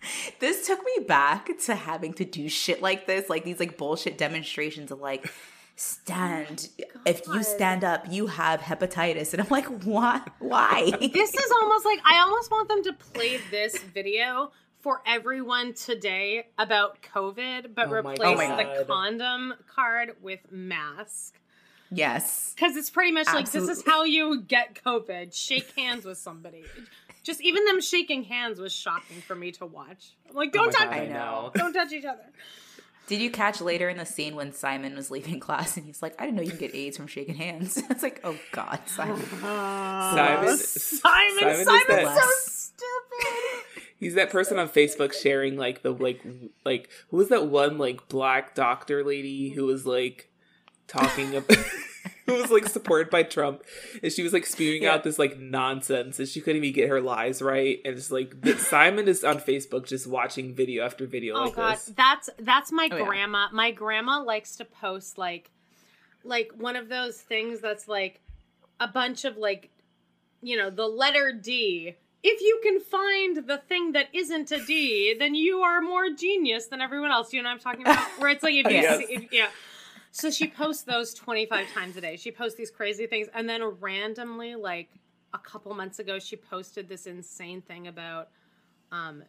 [0.40, 4.18] this took me back to having to do shit like this, like these like bullshit
[4.18, 5.30] demonstrations of like,
[5.76, 6.68] stand.
[6.80, 9.32] Oh if you stand up, you have hepatitis.
[9.32, 10.20] And I'm like, why?
[10.40, 10.90] Why?
[10.90, 16.46] This is almost like I almost want them to play this video for everyone today
[16.58, 21.34] about COVID, but Oh replace the condom card with mask.
[21.90, 22.52] yes.
[22.54, 25.34] Because it's pretty much like this is how you get COVID.
[25.34, 26.64] Shake hands with somebody.
[27.28, 30.14] Just even them shaking hands was shocking for me to watch.
[30.30, 31.50] I'm like, Oh don't my touch God, I know.
[31.54, 32.24] don't touch each other.
[33.06, 36.14] Did you catch later in the scene when Simon was leaving class and he's like,
[36.18, 37.76] I didn't know you can get AIDS from shaking hands?
[37.90, 39.16] It's like, oh God, Simon.
[39.40, 43.84] Simon, oh, Simon, Simon Simon's that- so stupid.
[43.98, 46.24] He's that person on Facebook sharing like the like
[46.64, 50.30] like who was that one like black doctor lady who was like
[50.86, 51.56] talking about
[52.28, 53.62] who was like supported by Trump
[54.02, 54.94] and she was like spewing Yeah.
[54.94, 58.34] out this like nonsense and she couldn't even get her lies right and it's like
[58.58, 61.92] Simon is on Facebook just watching video after video Oh like god, this.
[61.96, 63.04] that's that's my Oh, yeah.
[63.04, 63.46] grandma.
[63.52, 65.50] My grandma likes to post like
[66.24, 68.20] like one of those things that's like
[68.78, 69.70] a bunch of like
[70.40, 71.96] you know, the letter D.
[72.22, 76.66] If you can find the thing that isn't a D, then you are more genius
[76.66, 77.32] than everyone else.
[77.32, 78.04] You know what I'm talking about?
[78.20, 78.98] Where it's like if you Yes.
[79.06, 79.48] see, if, yeah.
[80.10, 82.16] So she posts those 25 times a day.
[82.16, 83.28] She posts these crazy things.
[83.34, 84.88] And then randomly like
[85.34, 88.28] a couple months ago she posted this insane thing about
[88.90, 89.22] um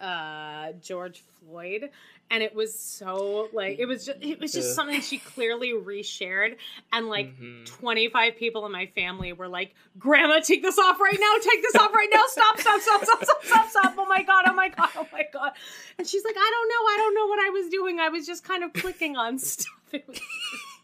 [0.00, 1.90] uh George Floyd.
[2.30, 4.74] And it was so like it was just it was just Ugh.
[4.74, 6.56] something she clearly reshared.
[6.92, 7.66] And like Mhm.
[7.66, 11.34] 25 people in my family were like grandma take this off right now.
[11.40, 12.22] Take this off right now.
[12.26, 13.94] Stop stop stop stop stop stop stop.
[13.96, 15.52] Oh my god oh my god oh my god.
[15.98, 16.88] And she's like I don't know.
[16.90, 18.00] I don't know what I was doing.
[18.00, 20.20] I was just kind of clicking on stuff it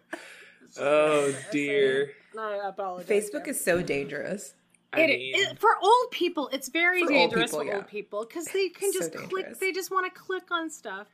[0.80, 2.12] Oh dear.
[2.38, 4.54] I apologize Facebook is so dangerous.
[4.94, 7.76] I It, mean, it- for old people, it's very For old dangerous people, for yeah.
[7.78, 9.60] old people because they can So just click.
[9.60, 11.08] They just want to click on stuff,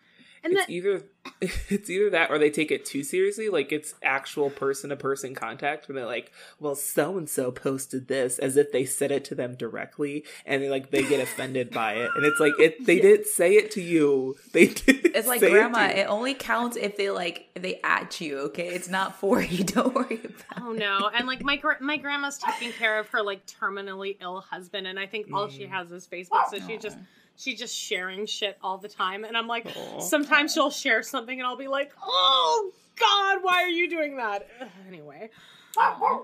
[0.43, 1.03] and it's that either
[1.69, 5.33] it's either that or they take it too seriously like it's actual person to person
[5.33, 9.23] contact when they're like well so and so posted this as if they said it
[9.23, 12.85] to them directly and they like they get offended by it and it's like it
[12.85, 16.97] they didn't say it to you they did It's like grandma, it only counts if
[16.97, 18.69] they like if they at you, okay?
[18.69, 19.63] It's not for you.
[19.63, 20.61] Don't worry about.
[20.61, 21.09] Oh no!
[21.13, 24.99] And like my gra- my grandma's taking care of her like terminally ill husband, and
[24.99, 25.69] I think all she mm.
[25.69, 27.05] has is Facebook, so she just oh.
[27.43, 29.23] She's just sharing shit all the time.
[29.23, 29.99] And I'm like, Aw.
[29.99, 34.47] sometimes she'll share something, and I'll be like, oh god, why are you doing that?
[34.61, 35.29] Ugh, anyway.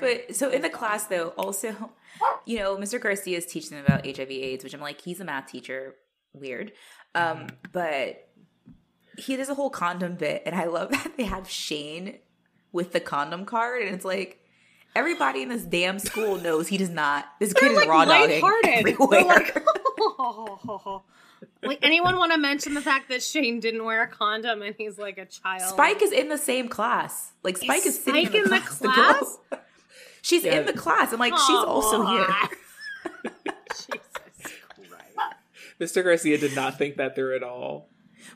[0.00, 1.90] But so in the class though, also,
[2.44, 3.00] you know, Mr.
[3.00, 5.96] Garcia is teaching them about HIV/AIDS, which I'm like, he's a math teacher.
[6.32, 6.72] Weird.
[7.16, 8.28] Um, but
[9.18, 12.18] he does a whole condom bit, and I love that they have Shane
[12.72, 14.40] with the condom card, and it's like
[14.94, 17.26] everybody in this damn school knows he does not.
[17.40, 19.08] This kid They're is like raw dogging everywhere.
[19.10, 19.64] They're like,
[21.62, 24.98] like anyone want to mention the fact that Shane didn't wear a condom and he's
[24.98, 25.62] like a child?
[25.74, 27.32] Spike is in the same class.
[27.42, 28.78] Like Spike is, Is sitting Spike in the in class.
[28.78, 29.38] The class?
[29.50, 29.60] girl-
[30.22, 30.60] she's Yeah.
[30.60, 31.12] in the class.
[31.12, 32.26] I'm like, she's also here.
[33.70, 33.88] Jesus
[34.42, 35.16] Christ.
[35.80, 36.02] Mr.
[36.02, 37.88] Garcia did not think that through at all.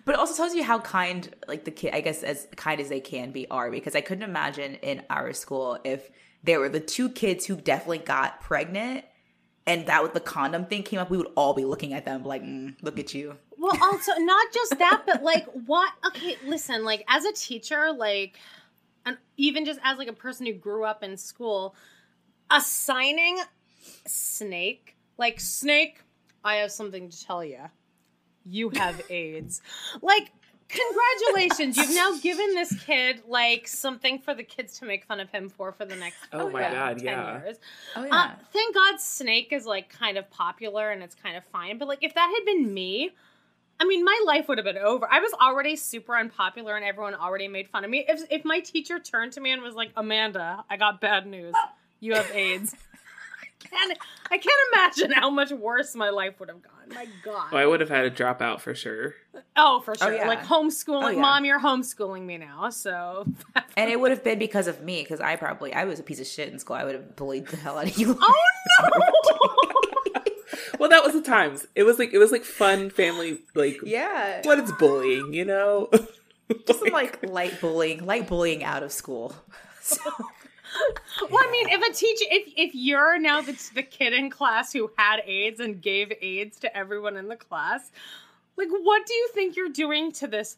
[0.04, 2.88] But it also tells you how kind, like the kid, I guess, as kind as
[2.88, 3.70] they can be, are.
[3.70, 6.11] Because I couldn't imagine in our school if
[6.44, 9.04] there were the two kids who definitely got pregnant,
[9.70, 12.24] and that with the condom thing came up, we would all be looking at them
[12.24, 15.92] like, mm, "Look at you." Well, also not just that, but like what?
[16.09, 16.85] Okay, listen.
[16.85, 18.37] Like as a teacher, like,
[19.06, 21.76] and even just as like a person who grew up in school,
[22.50, 23.38] assigning
[24.06, 26.00] Snake like Snake,
[26.44, 27.61] I have something to tell you.
[28.44, 29.62] You have AIDS.
[30.02, 30.33] Like.
[30.72, 31.76] Congratulations!
[31.76, 35.48] You've now given this kid like something for the kids to make fun of him
[35.48, 36.72] for for the next Oh my yeah.
[36.72, 37.42] god, 10 yeah.
[37.42, 37.56] years.
[37.96, 41.78] Oh Uh, thank God Snake is like kind of popular and it's kind of fine.
[41.78, 43.11] But like if that had been me,
[43.80, 45.09] I mean my life would have been over.
[45.11, 48.04] I was already super unpopular and everyone already made fun of me.
[48.09, 51.54] If if my teacher turned to me and was like, Amanda, I got bad news.
[52.00, 52.74] You have AIDS.
[53.72, 53.98] I can't
[54.30, 56.72] I can't imagine how much worse my life would have gone.
[56.94, 57.52] My God.
[57.52, 59.14] Well, I would have had a dropout for sure.
[59.56, 60.14] oh, for oh, sure.
[60.14, 60.26] yeah.
[60.26, 61.04] Like homeschooling.
[61.04, 61.20] Oh, yeah.
[61.20, 62.70] Mom, you're homeschooling me now.
[62.70, 63.26] So
[63.76, 66.20] and it would have been because of me, because I probably I was a piece
[66.20, 66.76] of shit in school.
[66.76, 68.18] I would have bullied the hell out of you.
[68.30, 68.35] Oh
[68.83, 68.90] no!
[70.78, 71.66] Well, that was the times.
[71.74, 75.90] It was like it was like fun family like yeah, what is bullying, you know?
[76.66, 79.35] just some like light bullying, light bullying out of school.
[79.83, 80.00] So,
[81.30, 84.72] Well, I mean, if a teacher, if if you're now the, the kid in class
[84.72, 87.90] who had AIDS and gave AIDS to everyone in the class,
[88.56, 90.56] like, what do you think you're doing to this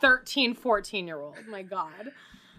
[0.00, 1.36] 13, 14 year old?
[1.48, 2.12] My God.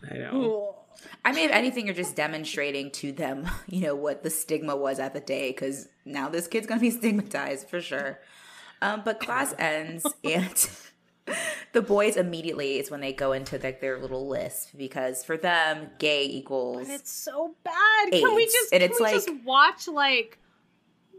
[0.10, 0.76] I know.
[0.78, 1.10] Ugh.
[1.26, 5.00] I mean, if anything, you're just demonstrating to them, you know, what the stigma was
[5.00, 8.20] at the day, because now this kid's gonna be stigmatized for sure.
[8.82, 10.70] Um, but class ends, and
[11.74, 15.90] the boys immediately is when they go into like their little list because for them,
[16.00, 16.88] gay equals.
[16.88, 18.12] But it's so bad.
[18.12, 20.38] Can we just, And can it's we like- just watch, like,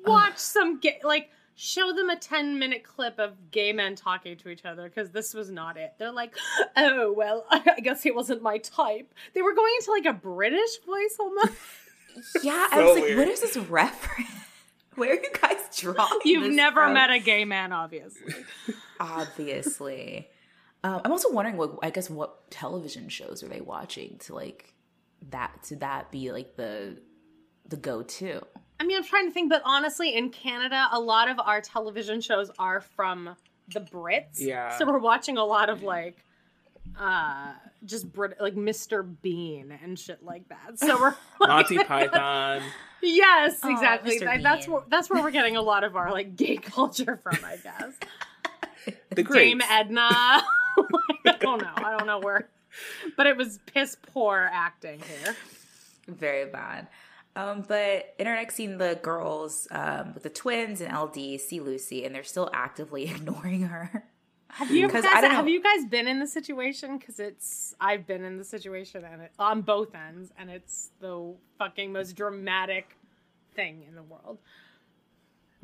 [0.07, 4.49] watch some gay, like, show them a 10 minute clip of gay men talking to
[4.49, 5.95] each other because this was not it.
[5.99, 6.35] They're like,
[6.77, 9.13] oh, well, I guess he wasn't my type.
[9.35, 11.53] They were going into like a British voice almost.
[12.45, 13.19] yeah, I was like, weird.
[13.19, 14.29] what is this reference?
[14.95, 16.21] Where are you guys drawing?
[16.25, 16.95] You've this never from?
[16.95, 18.33] met a gay man, obviously.
[19.01, 20.29] obviously.
[20.85, 24.75] Um, I'm also wondering what I guess what television shows are they watching to like
[25.31, 26.99] that to that be like the
[27.67, 28.41] the go to.
[28.79, 32.21] I mean, I'm trying to think, but honestly, in Canada, a lot of our television
[32.21, 33.35] shows are from
[33.73, 34.35] the Brits.
[34.41, 34.77] Yeah.
[34.77, 36.19] So we're watching a lot of like,
[36.99, 37.53] uh,
[37.87, 39.09] just Brit, like Mr.
[39.23, 40.79] Bean and shit like that.
[40.79, 41.15] So we're
[41.47, 42.63] Monty Python.
[43.01, 44.19] yes, Aw, exactly.
[44.19, 44.25] Mr.
[44.25, 44.75] That- that's Bean.
[44.75, 47.95] where that's where we're getting a lot of our like gay culture from, I guess.
[49.11, 49.67] The Dame Greats.
[49.71, 50.45] Edna.
[51.27, 51.73] I don't know.
[51.77, 52.49] I don't know where,
[53.17, 55.37] but it was piss poor acting here.
[56.09, 56.89] Very bad.
[57.37, 61.61] Um, but in our next scene, the girls um, with the twins and LD see
[61.61, 64.05] Lucy, and they're still actively ignoring her.
[64.49, 66.97] Have you guys I don't have you guys been in the situation?
[66.97, 71.35] Because it's I've been in the situation and it, on both ends, and it's the
[71.59, 72.97] fucking most dramatic
[73.57, 74.39] thing in the world.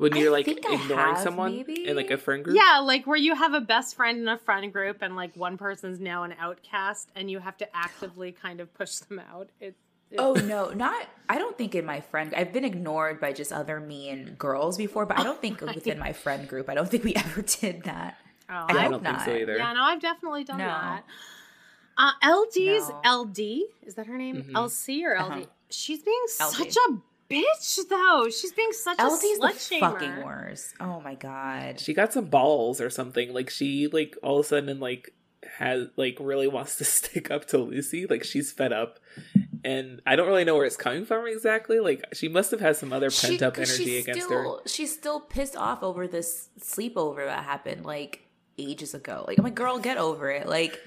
[0.01, 1.87] When you're like ignoring have, someone maybe.
[1.87, 2.57] in like a friend group.
[2.57, 5.57] Yeah, like where you have a best friend in a friend group, and like one
[5.57, 9.49] person's now an outcast, and you have to actively kind of push them out.
[9.59, 9.75] It,
[10.09, 11.05] it Oh no, not.
[11.29, 12.33] I don't think in my friend.
[12.35, 16.13] I've been ignored by just other mean girls before, but I don't think within my
[16.13, 16.67] friend group.
[16.67, 18.17] I don't think we ever did that.
[18.49, 19.55] oh, I I don't think so either.
[19.57, 20.65] Yeah, no, I've definitely done No.
[20.65, 21.03] that.
[21.97, 23.21] Uh, LD's No.
[23.21, 23.39] LD
[23.85, 24.43] is that her name?
[24.43, 24.51] Mhm.
[24.53, 25.31] LC or LD?
[25.31, 25.41] Uh-huh.
[25.69, 26.53] She's being LD.
[26.55, 26.97] such a
[27.31, 28.29] bitch, though.
[28.29, 29.79] She's being such LD's a the slut shamer.
[29.79, 30.73] fucking worst.
[30.79, 31.79] Oh my god.
[31.79, 33.33] She got some balls or something.
[33.33, 35.13] Like she like all of a sudden like
[35.57, 38.05] has like really wants to stick up to Lucy.
[38.05, 38.99] Like she's fed up.
[39.63, 41.79] And I don't really know where it's coming from exactly.
[41.79, 44.57] Like she must have had some other She- pent up 'cause energy she's against still,
[44.57, 44.67] her.
[44.67, 49.23] She's still pissed off over this sleepover that happened like ages ago.
[49.27, 50.47] Like I'm like, girl, get over it.
[50.47, 50.79] Like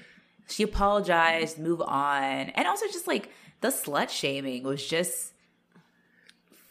[0.47, 2.49] She apologized, move on.
[2.49, 3.29] And also just like
[3.61, 5.31] the slut shaming was just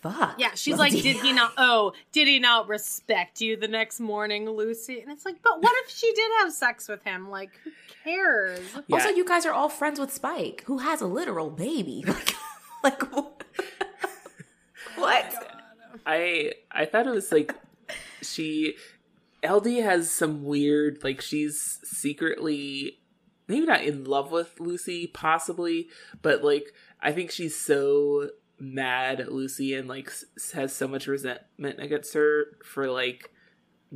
[0.05, 0.35] fuck.
[0.39, 1.53] Yeah, she's Well, like, did he not?
[1.57, 5.01] Oh, did he not respect you the next morning, Lucy?
[5.01, 7.31] And it's like, but what if she did have sex with him?
[7.31, 7.71] Like, who
[8.05, 8.61] cares?
[8.87, 8.97] Yeah.
[8.97, 12.05] Also, you guys are all friends with Spike, who has a literal baby.
[12.85, 13.03] Like, like
[14.97, 15.35] what?
[16.05, 17.55] I I thought it was like
[18.21, 18.75] she
[19.43, 22.99] LD has some weird like she's secretly
[23.49, 25.89] maybe not in love with Lucy possibly,
[26.21, 31.07] but like I think she's so mad at Lucy and like s- has so much
[31.07, 33.31] resentment against her for like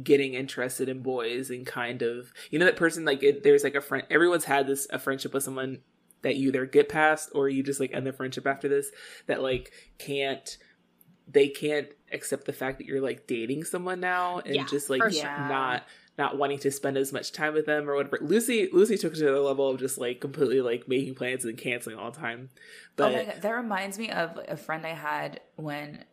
[0.02, 3.74] getting interested in boys and kind of you know that person like it, there's like
[3.74, 5.78] a friend everyone's had this a friendship with someone
[6.22, 8.90] that you either get past or you just like end the friendship after this
[9.26, 10.58] that like can't
[11.30, 15.02] they can't accept the fact that you're like dating someone now and Yeah, just like
[15.12, 15.48] sure.
[15.48, 15.84] not
[16.18, 18.18] not wanting to spend as much time with them or whatever.
[18.20, 21.56] Lucy Lucy took it to the level of just like completely like making plans and
[21.56, 22.50] canceling all the time.
[22.96, 26.04] But oh my god, that reminds me of a friend I had when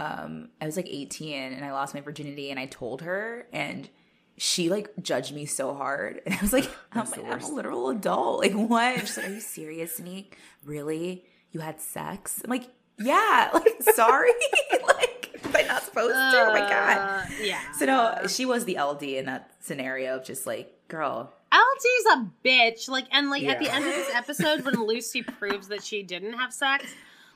[0.00, 3.88] um I was like 18 and I lost my virginity and I told her and
[4.36, 6.20] she like judged me so hard.
[6.26, 8.40] And I was like I'm, like, I'm a literal adult.
[8.40, 9.00] Like what?
[9.00, 10.36] She's like are you serious Sneak?
[10.64, 11.24] Really?
[11.52, 12.42] You had sex?
[12.44, 14.30] I'm like yeah like sorry.
[14.72, 15.13] Like
[15.60, 17.60] am I not supposed to oh my god Uh, yeah.
[17.72, 22.30] so no she was the LD in that scenario of just like girl LT's a
[22.44, 22.88] bitch.
[22.88, 26.32] Like, and like at the end of this episode, when Lucy proves that she didn't
[26.32, 26.84] have sex,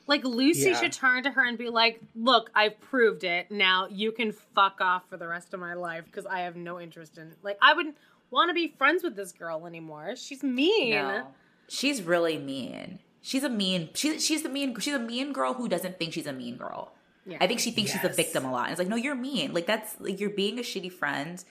[0.07, 0.77] like Lucy Yeah.
[0.79, 3.49] should turn to her and be like, "Look, I've proved it.
[3.49, 6.81] Now you can fuck off for the rest of my life because I have no
[6.81, 7.33] interest in.
[7.43, 7.95] Like, I wouldn't
[8.29, 10.17] want to be friends with this girl anymore.
[10.17, 10.91] She's mean.
[10.95, 11.27] No.
[11.69, 12.99] She's really mean.
[13.21, 13.87] She's a mean.
[13.93, 14.77] She's she's the mean.
[14.81, 16.91] She's a mean girl who doesn't think she's a mean girl.
[17.25, 17.37] Yeah.
[17.41, 18.63] I think she thinks she's a victim a lot.
[18.63, 19.53] And it's like, no, you're mean.
[19.53, 21.43] Like that's like you're being a shitty friend,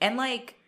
[0.00, 0.58] and like,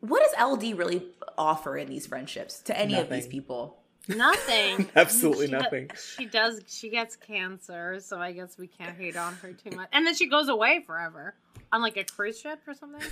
[0.00, 1.04] what does LD really
[1.36, 3.78] offer in these friendships to any of these people?
[4.08, 4.88] Nothing.
[4.96, 5.90] Absolutely She do- nothing.
[6.16, 6.60] she does.
[6.66, 9.88] She gets cancer, so I guess we can't hate on her too much.
[9.92, 11.34] And then she goes away forever
[11.72, 13.02] on like a cruise ship or something.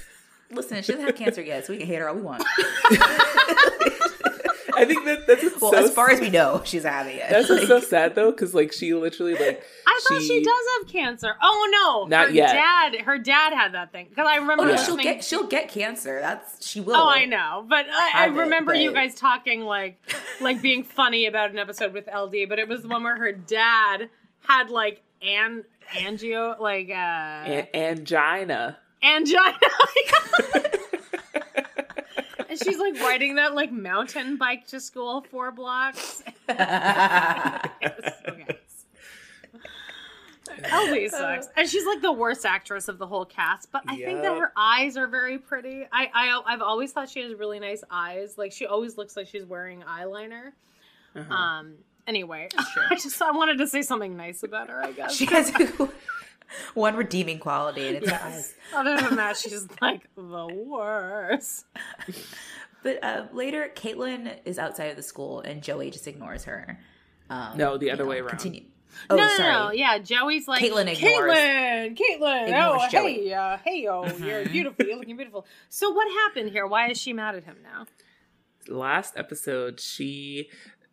[0.51, 2.43] Listen, she doesn't have cancer yet, so we can hate her all we want.
[4.81, 7.27] I think that that's what's Well, so as far as we know, she's having it.
[7.29, 10.89] that's Like, so sad though, because like she literally like I thought she, does have
[10.89, 11.35] cancer.
[11.43, 12.53] Oh no, Not her yet.
[12.53, 13.01] dad.
[13.03, 14.83] Her dad had that thing because I remember oh no, Yeah.
[14.85, 16.19] she'll get she'll get cancer.
[16.21, 16.97] That's she will.
[16.97, 19.99] Oh, I know, but I, I Have it, remember you guys talking like,
[20.41, 22.49] like being funny about an episode with LD.
[22.49, 24.09] But it was the one where her dad
[24.49, 25.65] had like an
[25.95, 28.79] angio, like uh, an- angina.
[29.03, 29.53] angina.
[32.51, 36.23] and she's like riding that like mountain bike to school four blocks.
[36.49, 37.73] Yes,
[38.29, 38.59] okay.
[41.05, 43.71] LD sucks, and she's like the worst actress of the whole cast.
[43.73, 45.87] But I think that her eyes are very pretty.
[45.93, 48.37] I, I I've always thought she has really nice eyes.
[48.37, 50.53] Like she always looks like she's wearing eyeliner.
[51.15, 51.33] Uh-huh.
[51.33, 51.75] Um.
[52.07, 52.49] Anyway,
[52.91, 54.83] I just I wanted to say something nice about her.
[54.85, 55.15] I guess.
[55.15, 55.51] she has
[56.75, 58.55] one redeeming quality, and it's her eyes.
[58.75, 61.67] Other than that, she's like the worst.
[62.83, 66.79] But uh, later, Caitlin is outside of the school, and Joey just ignores her.
[67.29, 68.31] Um, No, the other know, way around.
[68.31, 68.63] Continue.
[69.11, 69.53] Oh, no, no, sorry.
[69.53, 69.99] no, yeah.
[69.99, 72.45] Joey's like Caitlin ignores- Caitlin, Caitlin.
[72.45, 73.15] ignores oh, Joey.
[73.27, 74.87] hey, uh, hey, oh, you're beautiful.
[74.87, 75.47] You're looking beautiful.
[75.69, 76.67] So what happened here?
[76.67, 77.85] Why is she mad at him now?
[78.69, 80.49] last episode she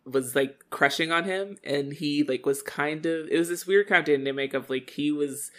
[0.10, 3.88] was like crushing on him and he like was kind of it was this weird
[3.88, 5.52] kind of dynamic of like he was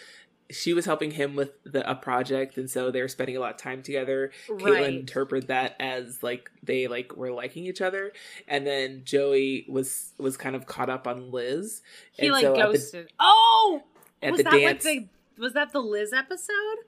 [0.51, 3.51] she was helping him with the a project and so they were spending a lot
[3.51, 4.63] of time together Right.
[4.63, 8.11] caitlin interpreted that as like they like were liking each other
[8.47, 11.81] and then joey was was kind of caught up on liz
[12.13, 13.13] He and like so at the- ghosted.
[13.19, 13.83] oh,
[14.23, 14.99] at was the that dance- like
[15.35, 16.79] the was that the Liz episode?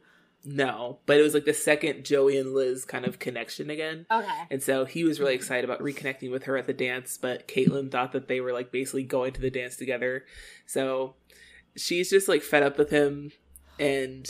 [0.43, 4.27] No but it was like the second joey and liz kind of connection again Okay.
[4.49, 7.91] And so he was really excited about reconnecting with her at the dance, but Caitlin
[7.91, 10.25] thought that they were like basically going to the dance together.
[10.65, 11.15] So
[11.75, 13.32] she's just like fed up with him
[13.80, 14.27] and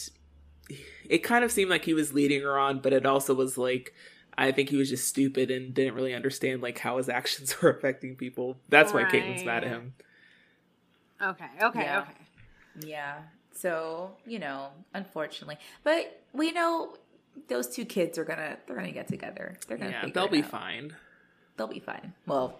[1.10, 3.93] it kind of seemed like he was leading her on, but it also was like
[4.38, 7.69] I think he was just stupid and didn't really understand like how his actions were
[7.69, 8.58] affecting people.
[8.69, 9.94] That's why Caitlin's mad at him.
[11.21, 11.46] Okay.
[11.62, 11.81] Okay.
[11.81, 12.00] Yeah.
[12.02, 12.88] Okay.
[12.88, 13.17] Yeah.
[13.54, 16.95] So you know, unfortunately, but we know
[17.47, 19.58] those two kids are gonna they're gonna get together.
[19.67, 20.49] They're gonna Yeah, they'll it be out.
[20.52, 20.95] fine.
[21.58, 22.13] They'll be fine.
[22.25, 22.60] Well,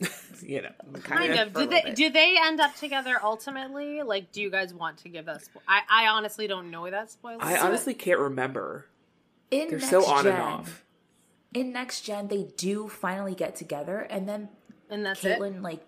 [0.42, 0.70] You know.
[1.02, 1.52] Kind Yeah, of.
[1.54, 4.02] Do they do they end up together ultimately?
[4.02, 5.38] Like, do you guys want to give that?
[5.38, 7.38] Spo- I I honestly don't know that spoiler.
[7.42, 8.86] I honestly can't remember.
[9.50, 10.84] in They're next so on gen, and off.
[11.52, 14.48] In next gen, they do finally get together, and then
[14.88, 15.38] and that's it.
[15.40, 15.84] Caitlin like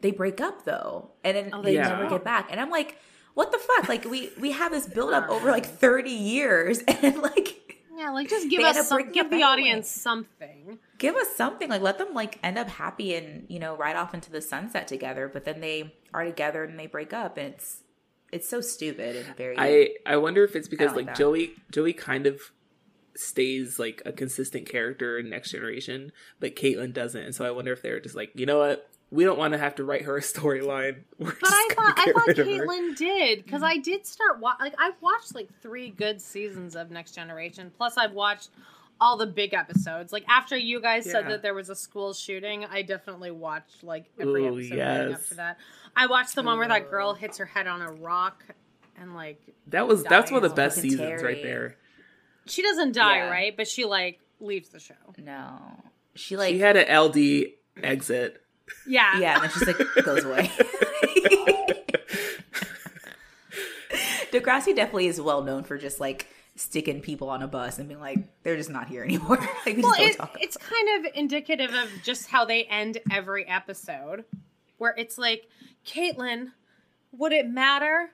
[0.00, 2.48] they break up though, and then Oh, they they never get back.
[2.52, 2.96] And I'm like,
[3.34, 3.88] what the fuck?
[3.88, 7.56] Like we we have this build up over like 30 years, and like
[7.96, 9.42] Yeah, like just give us up some, give the anyway.
[9.42, 10.78] audience something.
[10.98, 14.14] give us something like let them like end up happy and you know ride off
[14.14, 17.82] into the sunset together but then they are together and they break up and it's
[18.32, 21.16] it's so stupid and very I I wonder if it's because like like.
[21.16, 22.40] Joey Joey kind of
[23.16, 27.72] stays like a consistent character in Next Generation, but Caitlin doesn't, and so I wonder
[27.72, 30.16] if they're just like, you know what, we don't want to have to write her
[30.16, 31.02] a storyline.
[31.18, 34.54] But I thought I thought rid of her." Caitlin did because I did start wa-
[34.60, 37.70] like I've watched like three good seasons of Next Generation.
[37.76, 38.50] Plus, I've watched
[39.00, 40.12] all the big episodes.
[40.12, 44.04] Like after you guys said that there was a school shooting, I definitely watched like
[44.20, 45.28] every Ooh, episode leading up yes.
[45.30, 45.58] to that.
[45.96, 48.44] I watched the one where that girl hits her head on a rock
[49.00, 51.76] and like That was that's one of the best Fucking seasons right there.
[52.46, 53.30] she doesn't die, Yeah.
[53.30, 53.56] right?
[53.56, 54.94] But she like leaves the show.
[55.18, 55.58] no
[56.14, 57.52] she like she had an LD
[57.82, 58.42] exit.
[58.86, 60.50] Yeah, yeah and then she's like goes away
[64.32, 68.00] Degrassi definitely is well known for just like sticking people on a bus and being
[68.00, 71.06] like they're just not here anymore like we Well, just don't it, talk it's kind
[71.06, 74.24] of indicative of just how they end every episode,
[74.78, 75.48] where it's like,
[75.86, 76.48] Caitlin,
[77.12, 78.10] would it matter?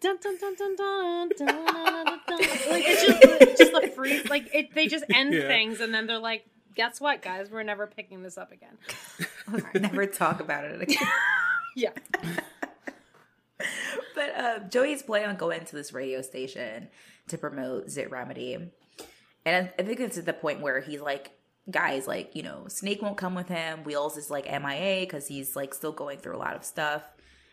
[0.00, 2.38] Dun, dun, dun, dun, dun, dun, dun, dun, dun.
[2.38, 4.74] Like it's just just the free like it.
[4.74, 5.46] They just end Yeah.
[5.46, 6.44] things and then they're like,
[6.74, 7.50] guess what, guys?
[7.50, 8.76] We're never picking this up again.
[9.74, 11.08] Never talk about it again
[11.76, 11.92] Yeah,
[14.14, 16.88] But uh, Joey's planning on going to this radio station
[17.28, 18.54] to promote Zit Remedy.
[18.54, 18.70] And
[19.46, 21.30] I, I think it's at the point where he's like,
[21.70, 23.84] guys, like, you know, Snake won't come with him.
[23.84, 27.02] Wheels is like MIA because he's like still going through a lot of stuff.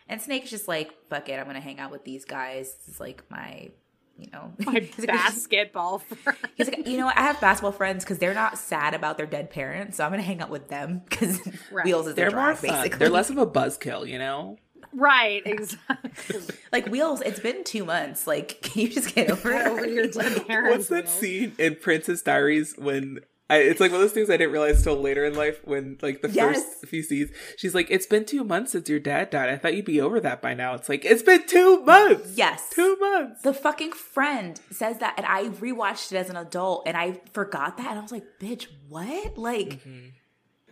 [0.08, 2.74] And Snake's just like, fuck it, I'm going to hang out with these guys.
[2.74, 3.70] This is like my,
[4.18, 6.38] you know, my basketball friend.
[6.56, 7.16] He's like, you know, what?
[7.16, 10.22] I have basketball friends because they're not sad about their dead parents, so I'm gonna
[10.22, 11.40] hang out with them because
[11.70, 11.84] Right.
[11.84, 12.70] Wheels is They're their more drive, fun.
[12.70, 12.98] basically.
[12.98, 14.58] They're less of a buzzkill, you know.
[14.92, 16.40] right, exactly.
[16.72, 17.20] like Wheels.
[17.20, 18.26] It's been two months.
[18.26, 19.66] Like, can you just get over it?
[19.66, 20.76] Over your dead parents.
[20.76, 21.20] What's that Will.
[21.20, 23.20] scene in Princess Diaries when
[23.50, 25.96] I, it's like one of those things I didn't realize till later in life when
[26.02, 26.56] like the Yes.
[26.56, 29.74] first few scenes she's like it's been two months since your dad died I thought
[29.74, 32.68] you'd be over that by now it's like it's been two months Yes.
[32.74, 36.96] two months The fucking friend says that, and I rewatched it as an adult, and
[36.96, 40.08] I forgot that, and I was like, "Bitch, what?" Like, mm-hmm.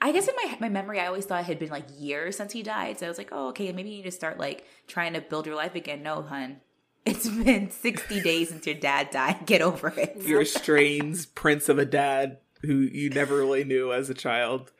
[0.01, 2.53] I guess in my my memory, I always thought it had been like years since
[2.53, 5.15] he died, so I was like, "Oh, okay, maybe you need to start like trying
[5.15, 6.61] to build your life again." No, hun,
[7.07, 9.47] it's been sixty days since your dad died.
[9.47, 10.17] Get over it.
[10.25, 14.73] your strange prince of a dad who you never really knew as a child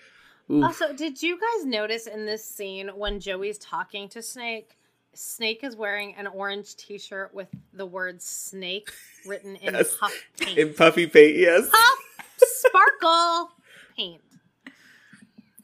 [0.51, 0.63] Oof.
[0.65, 4.77] Also, did you guys notice in this scene when Joey's talking to Snake,
[5.13, 8.91] Snake is wearing an orange T-shirt with the word "snake"
[9.27, 9.97] written in Yes.
[9.99, 10.57] puff paint.
[10.59, 11.99] in puffy paint yes puff
[12.39, 13.51] sparkle
[13.97, 14.21] paint.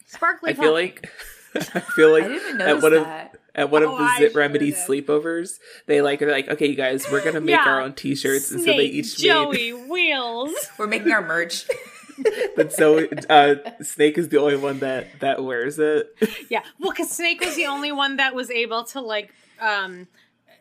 [0.06, 0.50] Sparkly.
[0.50, 0.72] I feel puff.
[0.72, 1.10] like
[1.76, 3.36] I feel like I at notice one of that.
[3.54, 4.78] at one Oh, of the I Zit sure Remedy did.
[4.80, 7.64] sleepovers, they like are like, okay, you guys, we're gonna make Yeah.
[7.68, 9.24] our own T-shirts, and so they each made.
[9.28, 10.54] Joey Wheels.
[10.78, 11.66] We're making our merch.
[12.56, 16.14] But so uh, Snake is the only one that that wears it.
[16.50, 20.06] Yeah, well, because Snake was the only one that was able to like, um,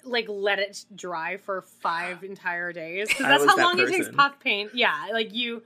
[0.04, 3.10] like let it dry for five entire days.
[3.12, 4.16] 'Cause I that's how that long it takes person.
[4.16, 4.72] puff paint.
[4.74, 5.64] Yeah, like you,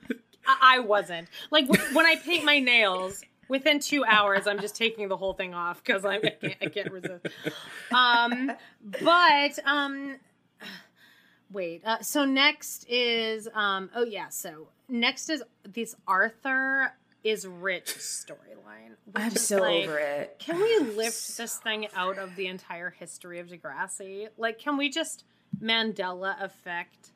[0.47, 1.27] I, I wasn't.
[1.51, 3.21] Like w- when I paint my nails.
[3.47, 6.91] Within two hours, I'm just taking the whole thing off because I can't, I can't
[6.91, 7.27] resist.
[7.93, 8.51] Um,
[9.03, 10.15] but um,
[11.51, 11.83] wait.
[11.85, 13.89] Uh, so next is um.
[13.95, 14.29] Oh yeah.
[14.29, 16.93] So next is this Arthur
[17.23, 18.95] is rich storyline.
[19.15, 20.35] I'm so like, over it.
[20.39, 24.27] Can we lift this thing out of the entire history of Degrassi?
[24.37, 25.25] Like, can we just
[25.61, 27.11] Mandela effect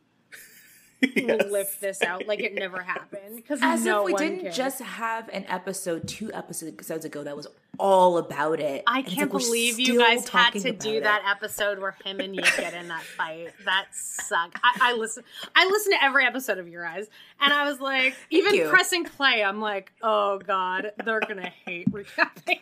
[1.16, 1.50] Yes.
[1.50, 3.36] lift this out like it never happened?
[3.38, 4.58] Because As no if we didn't cares.
[4.58, 7.48] just have an episode two episodes ago that was
[7.78, 8.84] all about it.
[8.86, 11.04] I And can't like believe you guys had to do it.
[11.04, 13.54] that episode where him and you get in that fight.
[13.64, 14.60] That sucked.
[14.64, 15.24] I, I listen.
[15.56, 17.08] I listen to every episode of Your Eyes,
[17.40, 22.60] and I was like, even pressing play, I'm like, oh god, they're gonna hate recapping.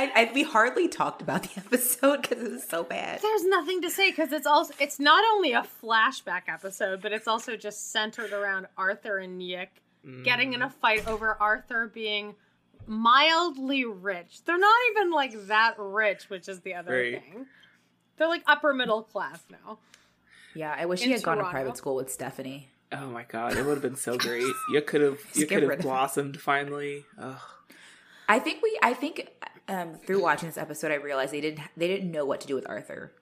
[0.00, 0.10] This.
[0.14, 3.20] I, I we hardly talked about the episode because it was so bad.
[3.22, 7.28] There's nothing to say because it's also it's not only a flashback episode, but it's
[7.28, 9.70] also just centered around Arthur and Yick
[10.22, 10.72] getting in a mm.
[10.72, 12.34] fight over Arthur being
[12.86, 14.44] mildly rich.
[14.44, 17.22] They're not even like that rich, which is the other Right.
[17.22, 17.46] thing.
[18.16, 19.78] They're like upper middle class now.
[20.54, 22.68] Yeah, I wish he In had gone to private school with Stephanie.
[22.92, 24.52] Oh my god, it would have been so great.
[24.70, 25.88] You could have you could have rid of it.
[25.88, 27.04] blossomed finally.
[27.18, 27.40] Ugh.
[28.28, 28.78] I think we.
[28.82, 29.28] I think
[29.68, 31.60] um, through watching this episode, I realized they didn't.
[31.76, 33.12] They didn't know what to do with Arthur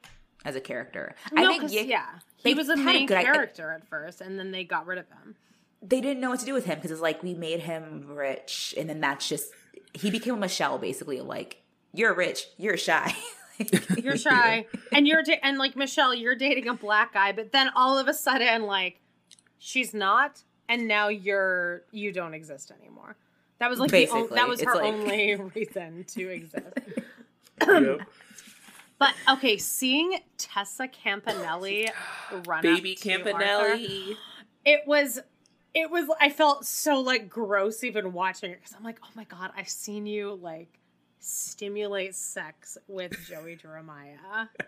[0.44, 1.14] as a character.
[1.36, 4.64] I think yeah, he was a a main i- character at first, and then they
[4.64, 5.36] got rid of him.
[5.82, 8.74] they didn't know what to do with him because it's like we made him rich,
[8.76, 9.52] and then that's just
[9.94, 11.20] he became a Michelle basically.
[11.20, 11.62] Like
[11.92, 13.14] you're rich, you're shy.
[14.02, 17.70] You're shy, and you're da- and like Michelle, you're dating a black guy, but then
[17.76, 18.98] all of a sudden, like,
[19.58, 20.42] she's not.
[20.68, 23.14] and now you're you don't exist anymore.
[23.62, 26.66] That was like the on- that was her like- only reason to exist.
[27.64, 28.00] Yep.
[28.98, 31.88] But okay, seeing Tessa Campanelli
[32.44, 34.16] run Baby up to Arthur, Campanelli.
[34.64, 35.20] it was
[35.74, 39.24] it was i felt so like gross even watching it because i'm like oh my
[39.24, 40.78] god i've seen you like
[41.18, 44.18] stimulate sex with joey jeremiah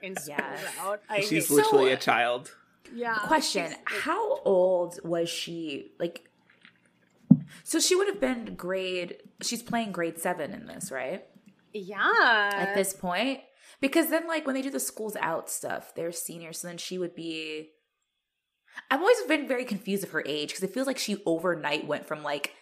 [0.03, 0.65] in school Yes.
[0.81, 2.55] out I She's hate- literally So- a child.
[2.95, 5.91] yeah Question: How old was she?
[5.99, 6.31] Like,
[7.63, 9.17] so she would have been grade.
[9.43, 11.25] She's playing grade seven in this, right?
[11.73, 13.41] yeah At this point,
[13.81, 16.59] because then, like, when they do the schools out stuff, they're seniors.
[16.61, 17.71] So then she would be.
[18.91, 22.07] I've always been very confused of her age because it feels like she overnight went
[22.07, 22.53] from like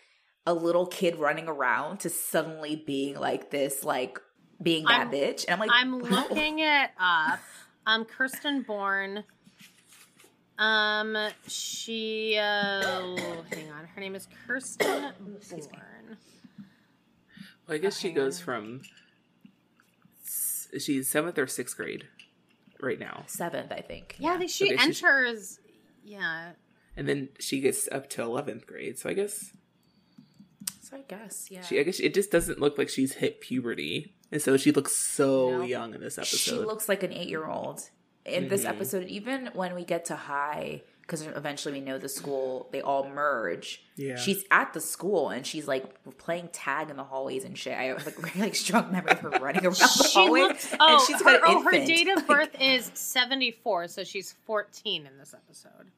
[0.47, 4.19] a little kid running around to suddenly being like this, like
[4.63, 5.45] being that I'm- bitch.
[5.49, 7.41] And I'm like, i'm looking it up
[7.87, 9.25] um kirsten Bourne
[10.63, 11.17] um
[11.49, 13.01] she uh
[13.51, 14.87] hang on her name is kirsten
[15.51, 16.17] Bourne
[17.67, 18.15] Well, I guess she Okay.
[18.17, 18.83] goes from.
[20.79, 22.07] She's seventh or sixth grade
[22.81, 24.17] right now, seventh, I think.
[24.19, 25.59] yeah, I think she Okay, enters
[26.05, 26.53] yeah
[26.97, 28.99] and then she gets up to eleventh grade.
[28.99, 29.53] So I guess
[30.81, 31.61] So I guess, yeah.
[31.63, 31.79] she.
[31.79, 35.59] I guess it just doesn't look like she's hit puberty, and so she looks so
[35.59, 35.63] No.
[35.65, 36.39] young in this episode.
[36.39, 37.81] She looks like an eight year old
[38.25, 38.69] in this Mhm.
[38.71, 39.07] episode.
[39.09, 43.83] Even when we get to high, because eventually we know the school they all merge.
[43.97, 44.17] Yeah.
[44.17, 45.85] she's at the school and she's like
[46.17, 47.77] playing tag in the hallways and shit.
[47.77, 50.43] I have like really like, strong memory of her running around the She hallways.
[50.45, 53.89] looks, oh, and she's got her, an oh, her date of Like, birth is 74,
[53.89, 55.91] so she's 14 in this episode.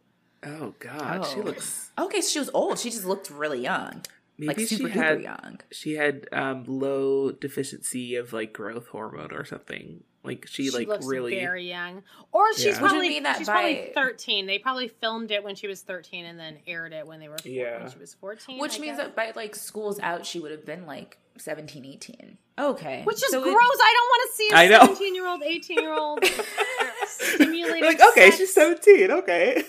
[0.45, 1.45] oh God, she Oh.
[1.45, 1.91] looks.
[1.99, 2.79] Okay, so she was old.
[2.79, 4.03] She just looked really young,
[4.39, 5.61] Maybe like she super had duper young.
[5.71, 10.03] she had um low deficiency of like growth hormone or something.
[10.25, 11.35] Like she, like looks really.
[11.39, 12.03] very young.
[12.33, 12.79] Or she's Yeah.
[12.79, 14.47] Probably that she's by- probably 13.
[14.47, 17.37] They probably filmed it when she was 13 and then aired it when they were
[17.39, 17.83] four, Yeah.
[17.83, 18.59] when she was 14.
[18.59, 19.07] Which I means guess.
[19.09, 22.39] that by like schools out, she would have been like 17, 18.
[22.59, 23.57] Okay, Which is So it- gross.
[23.57, 24.95] I don't want to see I a know.
[24.95, 26.25] 17 year old, 18 year old
[27.07, 27.83] stimulated.
[27.83, 28.37] like okay, sex.
[28.39, 29.11] she's seventeen.
[29.11, 29.57] Okay.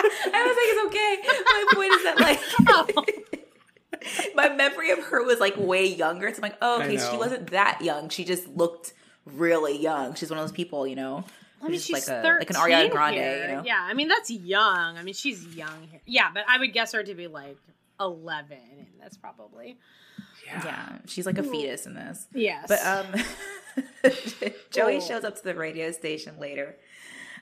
[0.00, 1.18] I was like, it's okay.
[1.44, 2.40] My point is that like
[4.34, 6.30] my memory of her was like way younger.
[6.30, 8.08] So I'm like, oh, okay, she wasn't that young.
[8.08, 8.92] She just looked
[9.34, 10.14] really young.
[10.14, 11.24] She's one of those people, you know.
[11.60, 13.62] I mean, she's just like a 13 like an Ariana Grande, you know.
[13.64, 14.96] Yeah, I mean that's young.
[14.96, 16.00] I mean she's young here.
[16.06, 17.56] Yeah, but I would guess her to be like
[18.00, 19.78] 11 in this probably.
[20.46, 22.26] Yeah, she's like a fetus in this.
[22.32, 23.06] Yes, But um,
[24.70, 26.76] Joey shows up to the radio station later.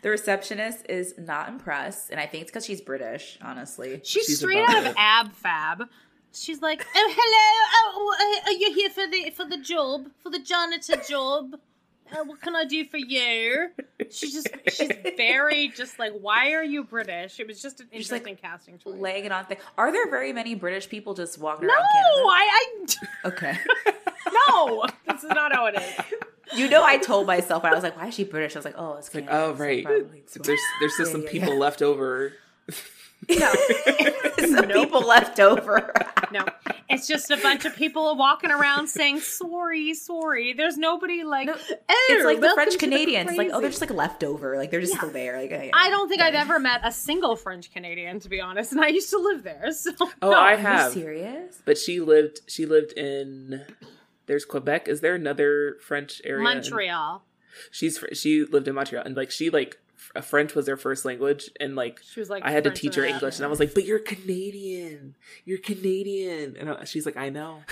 [0.03, 3.39] The receptionist is not impressed, and I think it's because she's British.
[3.41, 4.95] Honestly, she's, she's straight out of it.
[4.99, 5.85] Ab Fab.
[6.33, 7.95] She's like, "Oh, hello.
[7.95, 11.57] Oh, uh, are you here for the for the job for the janitor job?
[12.13, 13.69] Uh, what can I do for you?"
[14.11, 18.11] She's just she's very just like, "Why are you British?" It was just an She's
[18.13, 18.95] like, interesting casting choice.
[19.01, 19.45] laying it on.
[19.47, 19.59] Thing.
[19.79, 22.29] Are there very many British people just walking no, around Canada?
[22.29, 22.67] I,
[23.25, 23.29] I.
[23.29, 23.59] Okay.
[24.49, 24.85] No.
[25.07, 26.59] This is not how it is.
[26.59, 28.65] You know, I told myself when I was like, "Why is she British?" I was
[28.65, 31.55] like, "Oh, it's Like, oh right, probably it's there's there's still Yeah, some yeah, people
[31.55, 31.61] yeah.
[31.61, 32.33] left over.
[33.29, 33.53] No,
[34.47, 35.93] some people left over."
[36.33, 36.45] No,
[36.89, 40.53] it's just a bunch of people walking around saying sorry, sorry.
[40.53, 41.47] There's nobody like.
[41.47, 43.37] No, "Oh, it's like the French to the Canadians.
[43.37, 44.57] Like, oh, they're just like leftover.
[44.57, 45.41] Like they're just still there.
[45.41, 46.27] Like yeah, I don't think yeah.
[46.27, 49.43] I've ever met a single French Canadian, to be honest, and I used to live
[49.45, 49.71] there.
[49.73, 50.33] So Oh, no.
[50.33, 50.93] I Are you have.
[50.93, 51.63] serious?
[51.65, 52.41] But she lived.
[52.49, 53.65] She lived in.
[54.27, 54.89] There's Quebec.
[54.89, 56.39] Is there another French area?
[56.39, 57.23] in- Montreal.
[57.71, 59.86] she's she lived in Montreal, and like she like f-
[60.23, 63.03] French was their first language, and like She was like, I had to teach her
[63.05, 65.15] and English, and I was like, "But you're Canadian.
[65.45, 67.63] You're Canadian." And I- she's like, "I know,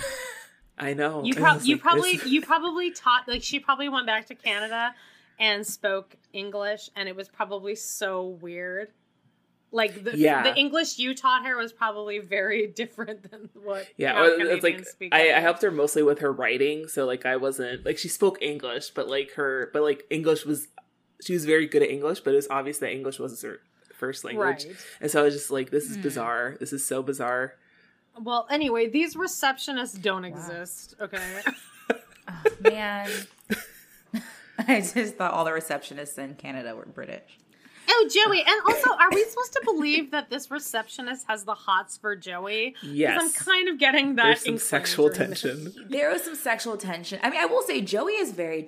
[0.78, 4.26] I know." You, I you like, probably you probably taught like she probably went back
[4.26, 4.95] to Canada
[5.39, 8.89] and spoke English, and it was probably so weird.
[9.72, 10.45] Like the Yeah.
[10.45, 14.87] the English you taught her was probably very different than what Yeah, well, it's like
[14.87, 18.07] speak I, I helped her mostly with her writing, so like I wasn't like she
[18.09, 20.68] spoke English, but like her, but like English was
[21.24, 23.60] she was very good at English, but it was obvious that English wasn't her
[23.94, 24.76] first language, Right.
[25.00, 26.02] and so I was just like, this is hmm.
[26.02, 26.56] bizarre.
[26.60, 27.54] This is so bizarre.
[28.20, 30.94] Well, anyway, these receptionists don't exist.
[31.00, 31.42] Okay.
[32.26, 33.10] Oh, man.
[34.58, 37.38] I just thought all the receptionists in Canada were British.
[37.86, 41.98] Oh, Joey, and also, are we supposed to believe that this receptionist has the hots
[41.98, 42.74] for Joey?
[42.82, 43.18] Yes.
[43.20, 44.24] I'm kind of getting that.
[44.24, 45.74] There's some sexual tension.
[45.90, 47.20] There was some sexual tension.
[47.22, 48.66] I mean, I will say Joey is very.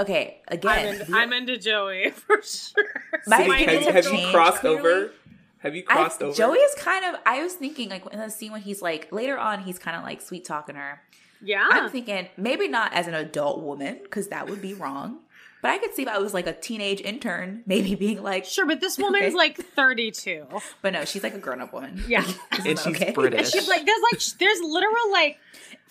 [0.00, 2.84] Okay, I'm again, into, I'm into Joey for sure.
[3.26, 4.78] My Have, opinions have have you changed, crossed clearly.
[4.78, 5.10] over?
[5.58, 6.34] Have you I, crossed over?
[6.34, 7.20] Joey is kind of.
[7.24, 10.02] I was thinking like in the scene when he's like later on, he's kind of
[10.02, 11.00] like sweet talking her.
[11.42, 11.66] Yeah.
[11.70, 15.18] I'm thinking maybe not as an adult woman because that would be wrong.
[15.62, 18.66] But I could see if I was like a teenage intern, maybe being like, Sure,
[18.66, 19.34] but this woman's Okay.
[19.34, 20.46] like 32.
[20.82, 22.02] but no, she's like a grown up woman.
[22.08, 22.24] Yeah.
[22.52, 23.12] and she's Okay.
[23.12, 23.40] British.
[23.40, 25.38] And she's like, there's like, there's literal like,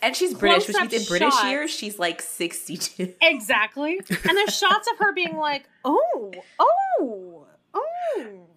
[0.04, 1.50] And she's British, which Close-up means in British shots.
[1.50, 3.16] years, she's like 62.
[3.22, 3.98] exactly.
[3.98, 8.48] And there's shots of her being like, oh, oh, oh.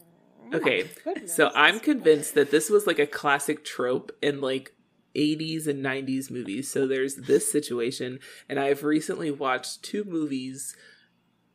[0.52, 0.84] Okay,
[1.26, 4.74] so I'm convinced that this was like a classic trope in like
[5.16, 6.70] 80s and 90s movies.
[6.70, 10.76] So there's this situation, and I've recently watched two movies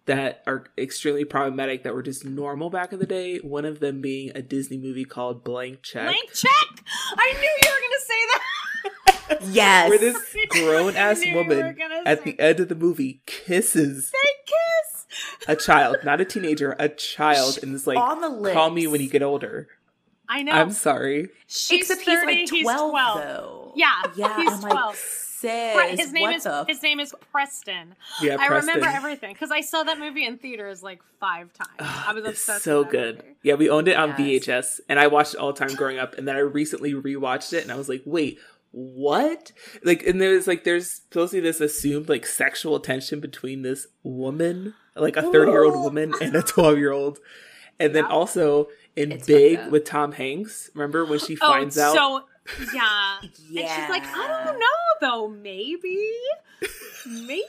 [0.06, 3.38] that are extremely problematic that were just normal back in the day.
[3.38, 6.86] One of them being a Disney movie called Blank Check, Blank check.
[7.18, 8.42] I knew you were gonna say that.
[9.50, 9.90] yes.
[9.90, 10.18] where this
[10.50, 14.12] grown ass I knew you were woman at say- the end of the movie kisses
[14.12, 15.06] They kiss.
[15.48, 19.02] a child, not a teenager, a child, and is like, On the "Call me when
[19.02, 19.68] you get older."
[20.30, 20.54] I know.
[20.54, 21.28] I'm sorry.
[21.48, 23.18] She's Except he's 30, like 12, he's 12.
[23.18, 23.74] though.
[23.76, 24.74] Yeah, Yeah, he's I'm 12.
[24.76, 27.96] like, sis, Pre- his name what is the his name is Preston.
[28.22, 28.96] Yeah, I remember Preston.
[28.96, 31.72] everything because I saw that movie in theaters like five times.
[31.82, 32.64] Ah, I was It's obsessed.
[32.64, 33.16] so with that good.
[33.18, 33.28] movie.
[33.44, 34.46] Yeah, we owned it on Yes.
[34.46, 36.18] VHS, and I watched it all the time growing up.
[36.18, 38.40] And then I recently rewatched it, and I was like, "Wait,
[38.72, 39.52] what?"
[39.84, 43.88] Like, and there's like, there's supposed to be this assumed like sexual tension between this
[44.04, 47.20] woman, like a 30 year old woman, and a 12 year old,
[47.80, 50.70] and then also in It's Big with Tom Hanks.
[50.74, 51.94] Remember when she Oh, finds out?
[51.96, 52.24] so
[52.74, 53.18] yeah.
[53.22, 54.66] And she's like, I don't know
[55.02, 55.28] though.
[55.30, 55.98] Maybe,
[57.08, 57.44] maybe.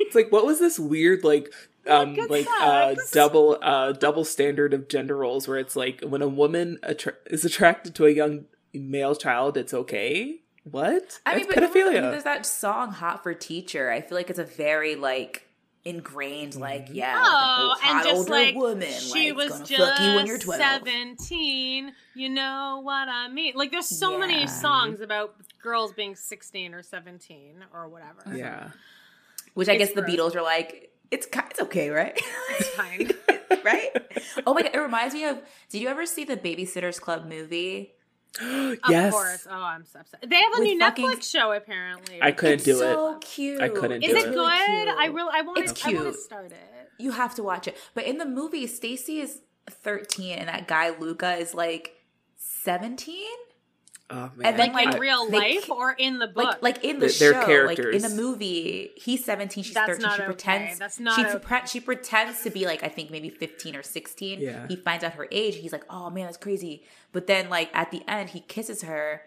[0.00, 1.52] It's like, what was this weird like?
[1.86, 6.28] Um, like uh, double uh, double standard of gender roles, where it's like when a
[6.28, 10.40] woman attra- is attracted to a young male child, it's okay.
[10.70, 11.20] What?
[11.26, 12.10] I mean, That's but remember, pedophilia.
[12.10, 15.46] there's that song "Hot for Teacher." I feel like it's a very like
[15.84, 16.94] ingrained, like Mm-hmm.
[16.94, 20.26] yeah, Oh, like, and hot just older like woman, she like, was just you when
[20.26, 21.92] you're seventeen.
[22.14, 23.52] You know what I mean?
[23.56, 24.18] Like, there's so Yeah.
[24.18, 28.36] many songs about girls being sixteen or seventeen or whatever.
[28.36, 28.70] yeah.
[29.54, 30.02] Which I It's guess the.
[30.02, 32.18] Beatles are like, it's ki- it's okay, right?
[32.58, 33.10] It's fine.
[33.64, 33.90] right?
[34.46, 35.38] Oh my god, it reminds me of.
[35.68, 37.92] Did you ever see the Babysitters Club movie?
[38.40, 39.12] Of yes.
[39.12, 39.46] course.
[39.48, 40.24] Oh, I'm so upset.
[40.28, 42.20] They have a With new fucking- Netflix show apparently.
[42.22, 42.74] I couldn't do it.
[42.74, 43.20] it's do so it.
[43.20, 43.60] cute.
[43.62, 44.24] I couldn't Is do it it.
[44.26, 44.34] good?
[44.34, 45.88] really I really, I want It's to.
[45.88, 46.20] I want to cute.
[46.22, 46.90] start it.
[46.98, 47.76] You have to watch it.
[47.94, 51.94] But in the movie, Stacey is 13 and that guy Luca is like
[52.36, 53.24] 17?
[54.10, 54.46] Oh man.
[54.48, 56.44] And then, Like, like, in real they life ki- or in the book?
[56.60, 59.88] Like like in the They're- show, they're like in the movie, he's 17, she's That's
[59.92, 60.02] 13.
[60.02, 60.26] not she okay.
[60.26, 61.38] pretends That's not she, okay.
[61.44, 64.40] pre- she pretends to be like I think maybe 15 or 16.
[64.40, 64.66] Yeah.
[64.68, 65.56] He finds out her age.
[65.56, 69.22] He's like, "Oh man, that's crazy." But then like at the end he kisses her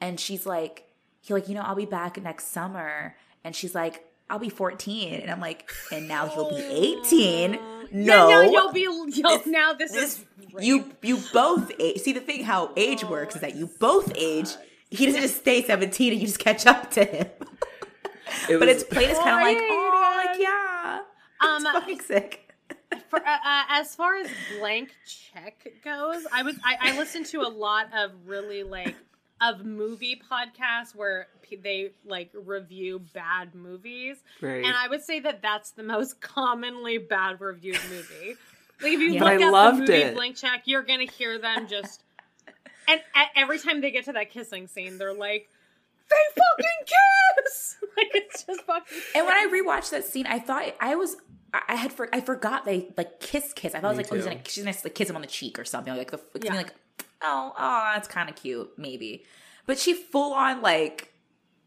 [0.00, 0.84] and she's like
[1.20, 5.14] he like, "You know, I'll be back next summer." And she's like, "I'll be 14."
[5.20, 7.58] And I'm like, "And now he'll be 18."
[7.92, 8.28] No.
[8.28, 8.80] Yeah, no, you'll be.
[8.80, 10.24] You'll, now this, this is
[10.60, 12.00] you you both age.
[12.00, 14.50] See the thing how age works is that you both age.
[14.90, 17.26] He doesn't just stay seventeen and you just catch up to him.
[18.48, 21.00] It But it's played as kind of like oh like yeah,
[21.40, 22.42] Um, it's fucking sick.
[23.08, 24.28] For, uh, uh, as far as
[24.58, 28.96] blank check goes, I was I, I listened to a lot of really like
[29.40, 34.64] of movie podcasts where p- they like review bad movies, Right.
[34.64, 38.36] and I would say that that's the most commonly bad reviewed movie.
[38.82, 39.24] Like if you Yeah.
[39.24, 40.14] look But I at loved the movie it.
[40.14, 42.02] Blank Check, you're gonna hear them just.
[42.88, 45.48] And a- every time they get to that kissing scene, they're like,
[46.08, 46.86] "They fucking
[47.44, 48.98] kiss!" like it's just fucking.
[49.16, 51.16] And when I rewatched that scene, I thought I was
[51.52, 53.74] I I had for I forgot they like kiss kiss.
[53.74, 55.22] I thought it was Me like oh he's gonna she's gonna like, kiss him on
[55.22, 56.54] the cheek or something like the it's Yeah.
[56.54, 56.74] like
[57.22, 59.24] oh oh that's kind of cute maybe,
[59.66, 61.12] but she full on like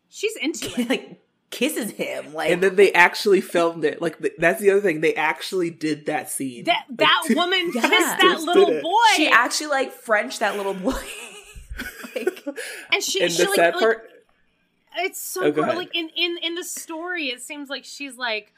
[0.09, 0.89] She's into it.
[0.89, 1.21] like
[1.51, 4.01] kisses him like and then they actually filmed it.
[4.01, 5.01] Like th- that's the other thing.
[5.01, 6.65] They actually did that scene.
[6.65, 7.81] That Like, that t- woman Yeah.
[7.81, 8.91] kissed that Just little boy.
[9.15, 10.93] she actually like French that little boy.
[12.15, 12.45] like
[12.93, 14.09] and she, And she the like, sad like, part,
[14.97, 15.63] it's so Oh, cool.
[15.63, 18.53] like in in in the story it seems like she's like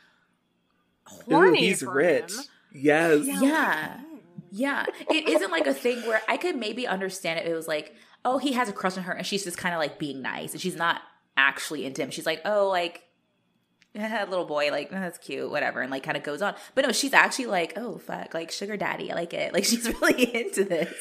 [1.12, 2.32] ooh, horny he's for rich.
[2.34, 2.44] him.
[2.74, 3.26] Yes.
[3.26, 3.42] Yeah.
[3.42, 4.00] Yeah.
[4.52, 4.86] Yeah.
[5.10, 7.48] It isn't like a thing where I could maybe understand it.
[7.48, 9.80] It was like, oh, he has a crush on her and she's just kind of
[9.80, 11.02] like being nice and she's not
[11.38, 12.12] actually into him.
[12.12, 13.04] She's like, oh, like,
[13.96, 15.82] little boy, like, eh, that's cute, whatever.
[15.82, 16.56] And like kind of goes on.
[16.76, 19.12] But no, she's actually like, oh, fuck, like sugar daddy.
[19.12, 19.54] I like it.
[19.54, 20.94] Like she's really into this.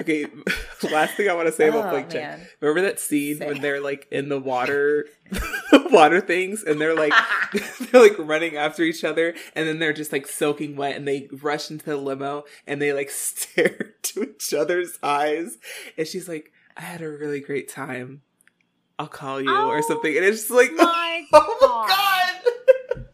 [0.00, 0.26] Okay.
[0.90, 2.38] Last thing I want to say about Oh, Blank man.
[2.40, 2.48] Check.
[2.60, 3.46] Remember that scene Say.
[3.46, 5.06] when they're like in the water,
[5.90, 7.12] water things, and they're like
[7.92, 11.28] they're like running after each other, and then they're just like soaking wet, and they
[11.42, 15.58] rush into the limo, and they like stare to each other's eyes,
[15.98, 18.22] and she's like, "I had a really great time.
[18.98, 23.06] I'll call you or Oh something," and it's just like, My oh my god.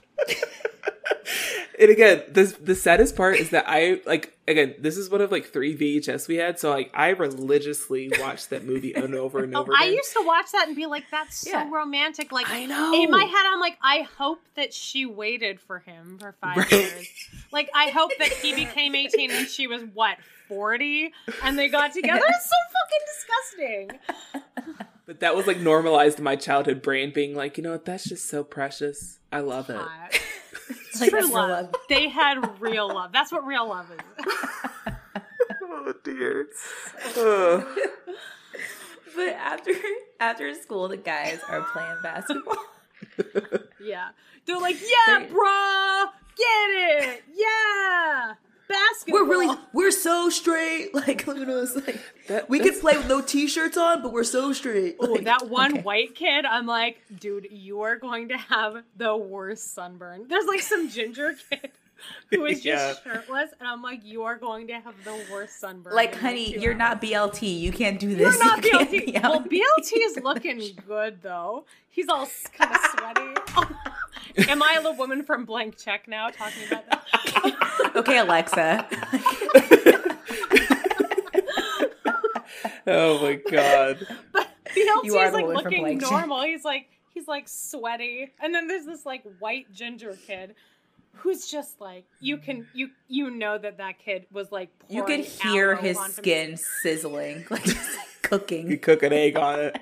[1.79, 5.31] And again, this the saddest part is that I like again, this is one of
[5.33, 9.55] like three VHS we had, so like I religiously watched that movie and over and
[9.55, 11.69] Oh, over I used to watch that and be like, "That's so Yeah.
[11.71, 12.93] romantic." Like I know.
[12.95, 16.71] in my head, I'm like, I hope that she waited for him for five Right.
[16.73, 17.07] years.
[17.53, 20.17] Like I hope that he became 18 and she was what
[20.49, 21.13] 40,
[21.43, 22.23] and they got together.
[22.29, 24.87] It's so fucking disgusting.
[25.07, 28.09] but that was like normalized in my childhood brain, being like, you know what, that's
[28.09, 29.19] just so precious.
[29.33, 29.85] I love it.
[30.69, 31.01] Hot.
[31.01, 31.51] Like, True love.
[31.51, 31.75] love.
[31.89, 33.13] They had real love.
[33.13, 34.35] That's what real love is.
[35.69, 36.49] Oh dear.
[37.17, 37.65] Ugh.
[39.15, 39.71] But after
[40.21, 42.57] after school, the guys are playing basketball.
[43.81, 44.09] Yeah.
[44.47, 46.05] They're like, yeah, They- bruh,
[46.37, 47.25] get it.
[47.35, 48.35] Yeah.
[48.69, 49.21] Basketball.
[49.25, 50.91] We're really we're so straight.
[50.95, 51.75] Like look at us.
[51.77, 54.97] Like That- we could play with no t-shirts on, but we're so straight.
[55.01, 55.83] Oh, Like, that one okay.
[55.83, 60.27] white kid, I'm like, dude, you are going to have the worst sunburn.
[60.29, 61.71] There's like some ginger kid
[62.31, 65.95] who is just shirtless, and I'm like, you are going to have the worst sunburn.
[65.95, 66.79] Like, honey, you're hours.
[66.79, 67.59] not BLT.
[67.61, 68.37] You can't do this.
[68.37, 69.23] You're not You can't BLT.
[69.23, 69.41] Well.
[69.43, 71.65] BLT is looking good though.
[71.91, 73.41] He's all kind of sweaty.
[73.57, 73.86] Oh
[74.49, 77.93] Am I the woman from Blank Check now talking about that?
[77.97, 78.87] okay, Alexa.
[82.89, 84.07] Oh my god.
[84.33, 86.11] But BLT You is like looking Blank Check.
[86.11, 86.43] normal.
[86.43, 90.55] He's like he's like sweaty, and then there's this like white ginger kid
[91.15, 95.25] who's just like you can you you know that that kid was like You could
[95.25, 98.71] hear his onto skin sizzling, like just You cooking.
[98.71, 99.79] You cook an egg on it.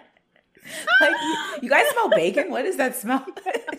[0.98, 2.50] Like, you, you guys smell bacon?
[2.50, 3.24] What does that smell?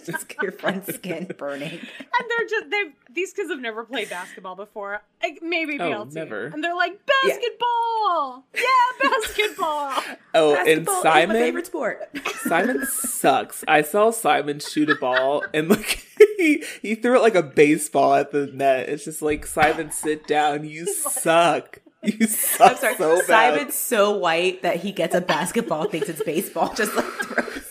[0.12, 1.72] just your friend's skin burning.
[1.72, 2.84] And they're just they
[3.14, 5.02] these kids have never played basketball before.
[5.24, 6.14] Like maybe Oh, BLT.
[6.14, 6.46] never.
[6.48, 8.46] And they're like basketball.
[8.56, 9.92] Yeah, basketball.
[10.38, 12.10] Oh, and Basketball is Simon my favorite sport.
[12.44, 13.64] Simon sucks.
[13.70, 16.06] I saw Simon shoot a ball and like
[16.38, 18.90] he, he threw it like a baseball at the net.
[18.90, 20.66] It's just like Simon, sit down.
[20.66, 21.80] You suck.
[22.04, 22.96] You suck I'm sorry.
[22.98, 23.54] so bad.
[23.56, 27.64] Simon's so white that he gets a basketball, thinks it's baseball, just like throws it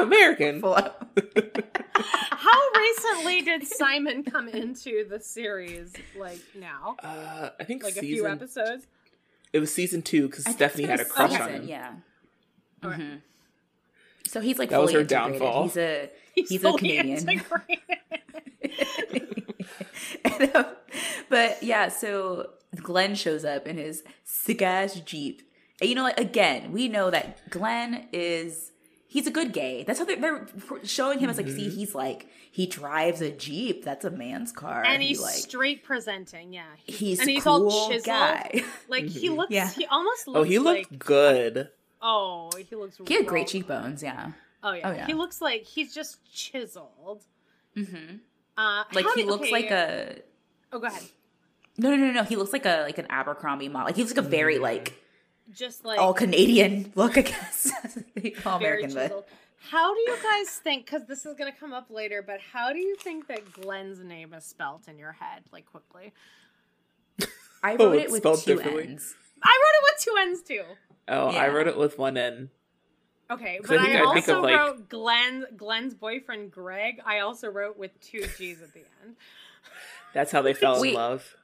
[0.00, 0.60] I'm American.
[1.92, 5.92] How recently did Simon come into the series?
[6.18, 8.86] Like now, Uh, I think like a few episodes.
[9.52, 11.68] It was season two because Stephanie had a crush season, on him.
[11.68, 11.92] Yeah.
[12.84, 12.96] Okay.
[13.02, 13.20] Mhm.
[14.28, 15.40] So he's like That was fully her integrated.
[15.40, 15.62] downfall.
[15.64, 17.28] He's a He's, he's, a Canadian.
[17.28, 17.78] integrated.
[20.24, 20.66] And,
[21.28, 25.42] but yeah, so Glenn shows up in his sick ass Jeep.
[25.80, 28.69] And you know, like again, we know that Glenn is
[29.10, 29.82] he's a good gay.
[29.84, 30.46] That's how they're, they're
[30.84, 33.84] showing him as like, see, he's like he drives a Jeep.
[33.84, 34.82] That's a man's car.
[34.84, 36.52] and He, he's like straight presenting.
[36.54, 38.06] Yeah, he's and a he's cool all chiseled.
[38.06, 38.62] guy.
[38.88, 39.50] Like he looks.
[39.52, 39.68] Yeah.
[39.68, 40.38] He almost looks.
[40.38, 40.98] Oh, he looked like.
[40.98, 41.68] good.
[42.00, 42.96] Oh, he looks.
[43.06, 44.02] He had great cheekbones.
[44.02, 44.30] Yeah,
[44.62, 44.88] Oh yeah.
[44.88, 45.06] Oh, yeah.
[45.06, 47.24] He looks like he's just chiseled.
[47.74, 48.16] hmm
[48.56, 50.16] Uh, like he do- looks okay, like a
[50.72, 51.02] Oh, go ahead.
[51.78, 52.22] no, no, no, no.
[52.24, 53.86] He looks like a like an Abercrombie model.
[53.86, 54.62] Like he looks like a very Mm.
[54.62, 54.94] like
[55.54, 57.18] Just like all Canadian look.
[57.18, 57.70] I guess
[58.46, 59.28] all very American, but.
[59.70, 60.86] How do you guys think?
[60.86, 63.98] Because this is going to come up later, but how do you think that Glenn's
[64.00, 65.42] name is spelt in your head?
[65.52, 66.12] Like quickly,
[67.62, 68.94] I Oh, wrote it's it with two differently.
[68.94, 69.14] Ns.
[69.42, 70.76] I wrote it with two N's too.
[71.08, 72.50] Oh, I wrote it with one N.
[73.30, 77.00] Okay, but I I, think I think also of, like- wrote Glenn Glenn's boyfriend Greg.
[77.04, 79.16] I also wrote with two G's at the end.
[80.14, 80.90] That's how they fell Wait.
[80.90, 81.36] in love.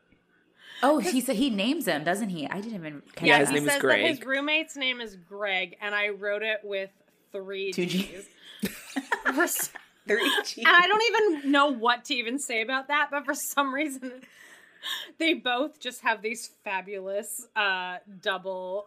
[0.82, 2.46] Oh, he said he names him, doesn't he?
[2.48, 3.54] I didn't even catch Yeah, Yeah, his that.
[3.54, 6.90] he name is says that his roommate's name is Greg, and I wrote it with
[7.32, 8.28] three Two G's.
[8.62, 9.70] G's.
[10.08, 10.58] Three G's.
[10.58, 11.02] and I don't
[11.42, 14.20] even know what to even say about that, but for some reason,
[15.18, 18.84] they both just have these fabulous uh, double.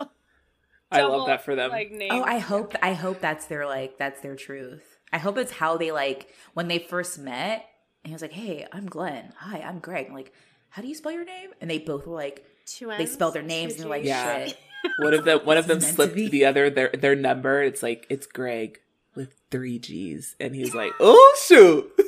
[0.91, 1.71] I double, love that for them.
[1.71, 2.11] Like names.
[2.13, 4.97] Oh, I hope I hope that's their like that's their truth.
[5.11, 7.65] I hope it's how they like when they first met.
[8.03, 9.33] And he was like, "Hey, I'm Glenn.
[9.39, 10.31] Hi, I'm Greg." I'm like,
[10.69, 13.31] "How do you spell your name?" And they both were like, two they N's, spell
[13.31, 14.47] their two names and they're like, Yeah.
[14.47, 14.57] "Shit."
[14.99, 17.61] One of them, one of them It's slipped the other their their number.
[17.61, 18.79] It's like it's Greg
[19.13, 21.91] with three G's, and he's like, "Oh shoot,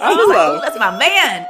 [0.00, 1.48] I was like, "Ooh, love." that's my man.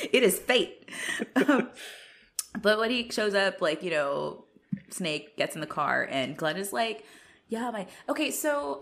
[0.12, 0.88] it is fate.
[1.36, 1.70] Um,
[2.62, 4.44] but when he shows up, like you know,
[4.90, 7.04] Snake gets in the car, and Glenn is like,
[7.48, 8.80] "Yeah, my okay." So,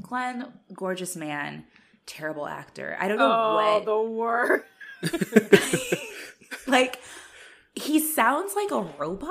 [0.00, 1.64] Glenn, gorgeous man,
[2.06, 2.96] terrible actor.
[3.00, 3.84] I don't know Oh, what.
[3.84, 4.64] the worst.
[6.66, 7.00] like,
[7.74, 9.28] he sounds like a robot.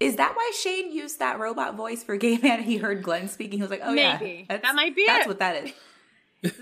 [0.00, 2.62] Is that why Shane used that robot voice for Gay Man?
[2.62, 3.58] He heard Glenn speaking.
[3.58, 4.46] He was like, "Oh Maybe.
[4.50, 5.28] yeah, That might be That's it.
[5.28, 5.72] what that is."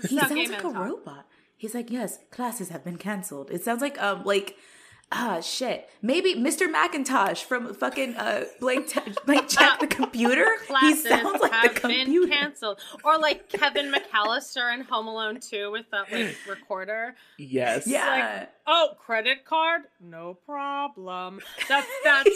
[0.09, 0.75] he sounds like a talk.
[0.77, 1.25] robot.
[1.57, 3.49] He's like, yes, classes have been canceled.
[3.51, 4.55] It sounds like um like
[5.15, 6.69] ah shit maybe Mr.
[6.71, 10.45] Macintosh from fucking uh blank te- blank check the computer.
[10.61, 12.27] he Classes sounds like have the been computer.
[12.33, 17.15] canceled, or like Kevin McCallister in Home Alone 2 with that like recorder.
[17.37, 17.85] Yes.
[17.85, 18.47] Yeah.
[18.65, 19.83] Oh, credit card?
[20.01, 21.39] No problem.
[21.69, 22.29] That's that's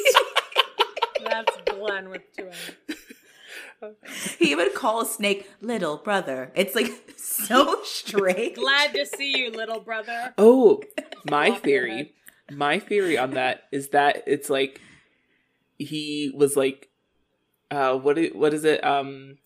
[1.25, 4.35] that's Glenn with two N's.
[4.39, 6.51] he would call Snake little brother.
[6.55, 8.55] It's like so straight.
[8.55, 10.33] Glad to see you, little brother.
[10.37, 10.81] Oh,
[11.29, 12.13] my Off your theory.
[12.51, 14.79] My theory on that is that it's like
[15.77, 16.89] he was like
[17.69, 19.37] uh what i- what is it um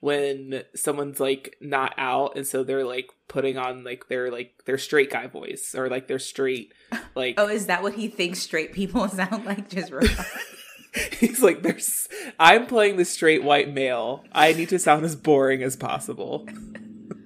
[0.00, 4.78] when someone's like not out and so they're like putting on like their like their
[4.78, 6.72] straight guy voice or like their straight
[7.14, 9.68] like Oh, is that what he thinks straight people sound like?
[9.68, 10.26] Just robot?
[11.18, 14.24] he's like there's I'm playing the straight white male.
[14.32, 16.46] I need to sound as boring as possible.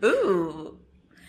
[0.04, 0.78] Ooh,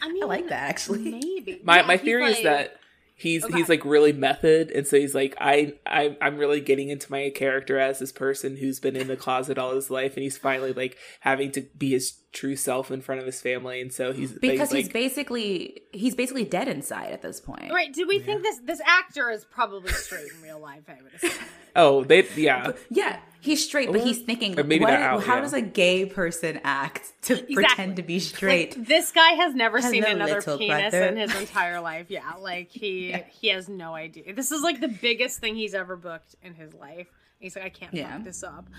[0.01, 1.11] I mean, I like that actually.
[1.11, 1.61] Maybe.
[1.63, 2.77] My Yeah, my he's theory is that
[3.16, 3.57] he's Okay.
[3.57, 7.32] he's like really method and so he's like I, I i'm really getting into my
[7.34, 10.74] character as this person who's been in the closet all his life and he's finally
[10.74, 14.34] like having to be his true self in front of his family and so he's
[14.34, 17.72] Because he's like basically he's basically dead inside at this point.
[17.72, 17.93] Right?
[17.93, 20.82] Do we think this this actor is probably straight in real life?
[20.89, 21.45] I would assume.
[21.76, 25.41] oh they yeah Yeah, he's straight, but he's thinking, maybe what- out, how yeah.
[25.41, 28.77] does a gay person act to pretend to be straight?
[28.77, 31.05] Like, this guy has never seen Hello, another penis brother.
[31.05, 32.07] in his entire life.
[32.09, 34.33] Yeah, like he he has no idea.
[34.33, 37.07] This is like the biggest thing he's ever booked in his life.
[37.39, 38.15] He's like, I can't Yeah.
[38.15, 38.69] fuck this up.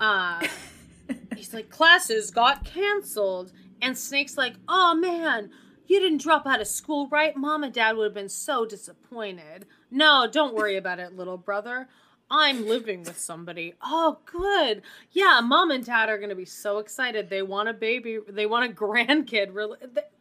[0.00, 0.46] Uh,
[1.36, 5.50] he's like, classes got canceled, and Snake's like, oh man.
[5.88, 7.36] You didn't drop out of school, right?
[7.36, 9.66] Mom and dad would have been so disappointed.
[9.90, 11.88] No, don't worry about it, little brother.
[12.30, 13.74] I'm living with somebody.
[13.82, 14.82] Oh, good.
[15.10, 17.28] Yeah, mom and dad are going to be so excited.
[17.28, 18.18] They want a baby.
[18.28, 19.54] They want a grandkid.
[19.54, 19.78] Really,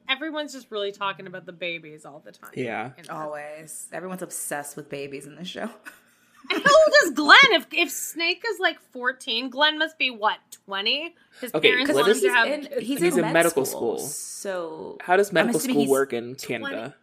[0.10, 2.52] everyone's just really talking about the babies all the time.
[2.54, 2.92] Yeah.
[3.10, 5.70] Always, everyone's obsessed with babies in this show.
[6.50, 7.38] How old is Glenn?
[7.52, 11.14] If if Snake is like fourteen, Glenn must be what twenty?
[11.40, 12.48] His Okay, parents Glenn want is- him to have.
[12.48, 12.76] in, kids.
[12.80, 14.08] he's, He's in, in med medical school, school.
[14.08, 16.96] So how does medical school work in canada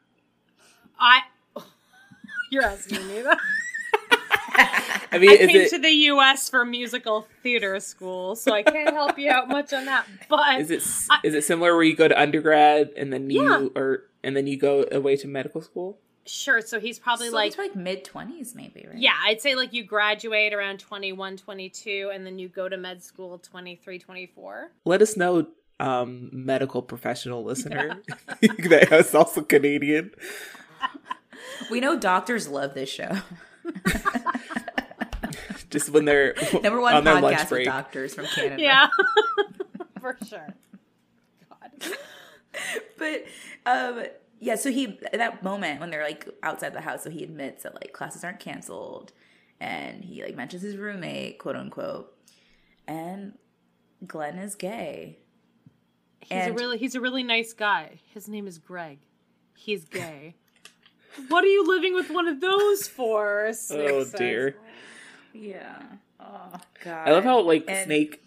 [0.99, 1.21] I.
[2.51, 3.39] You're asking me that.
[5.13, 6.49] i mean I is came it to the U.S.
[6.51, 10.07] for musical theater school, so I can't help you out much on that.
[10.29, 13.31] But is it s- I- is it similar where you go to undergrad and then
[13.31, 13.69] you Yeah.
[13.81, 17.57] or and then you go away to medical school sure, so he's probably so like
[17.57, 18.99] like mid twenties, maybe, right?
[18.99, 23.03] Yeah, I'd say like you graduate around 21, 22, and then you go to med
[23.03, 24.71] school 23, 24.
[24.85, 25.47] let us know
[25.81, 27.99] um medical professional listener
[28.43, 30.11] that is also canadian
[31.71, 33.19] we know doctors love this show.
[35.71, 38.63] just when they're Number one on their lunch podcast with break doctors from Canada.
[38.63, 38.89] Yeah,
[40.01, 40.55] for sure.
[41.49, 41.97] God.
[42.99, 43.25] but
[43.67, 44.05] um
[44.41, 47.75] yeah so he that moment when they're like outside the house so he admits that
[47.75, 49.13] like classes aren't canceled
[49.61, 52.17] and he like mentions his roommate quote unquote
[52.87, 53.35] and
[54.07, 55.19] glenn is gay
[56.21, 58.01] He's And- a really he's a really nice guy.
[58.13, 58.99] His name is Greg.
[59.57, 60.35] He's gay.
[61.29, 63.53] What are you living with one of those for?
[63.53, 64.13] Snake Oh, says.
[64.13, 64.57] dear.
[65.33, 65.83] yeah
[66.21, 66.53] oh
[66.85, 68.23] god I love how like And- Snake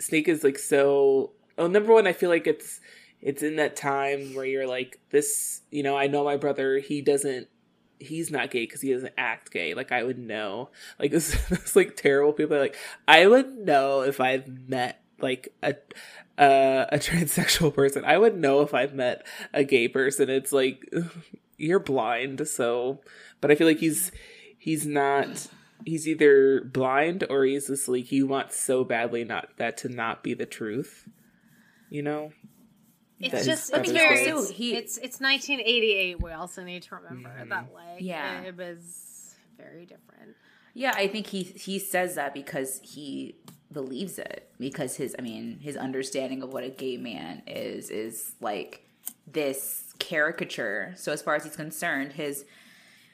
[0.00, 2.80] Snake is like so oh number one I feel like it's
[3.20, 7.00] it's in that time where you're like this you know I know my brother he
[7.02, 7.48] doesn't
[8.00, 10.70] he's not gay because he doesn't act gay like I would know
[11.00, 12.76] like this this like terrible people are like
[13.08, 15.74] I would know if I've met like a
[16.38, 20.88] uh, a transsexual person I would know if I've met a gay person it's like
[21.58, 23.00] you're blind so
[23.40, 24.10] but I feel like he's
[24.56, 25.48] he's not
[25.84, 30.22] he's either blind or he's just like he wants so badly not that to not
[30.22, 31.08] be the truth
[31.90, 32.32] you know
[33.20, 34.30] It's That just his it's very gay.
[34.30, 36.22] Also, he- it's it's 1988.
[36.22, 37.48] We also need to remember Mhm.
[37.48, 38.42] that like Yeah.
[38.42, 40.36] it was very different.
[40.74, 43.34] yeah i think he he says that because he
[43.72, 48.36] believes it because his i mean his understanding of what a gay man is is
[48.40, 48.84] like
[49.26, 52.44] this caricature so as far as he's concerned his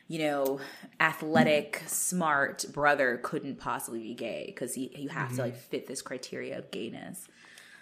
[0.09, 0.61] you know
[1.01, 6.03] athletic smart brother couldn't possibly be gay because he you have to like fit this
[6.03, 7.27] criteria of gayness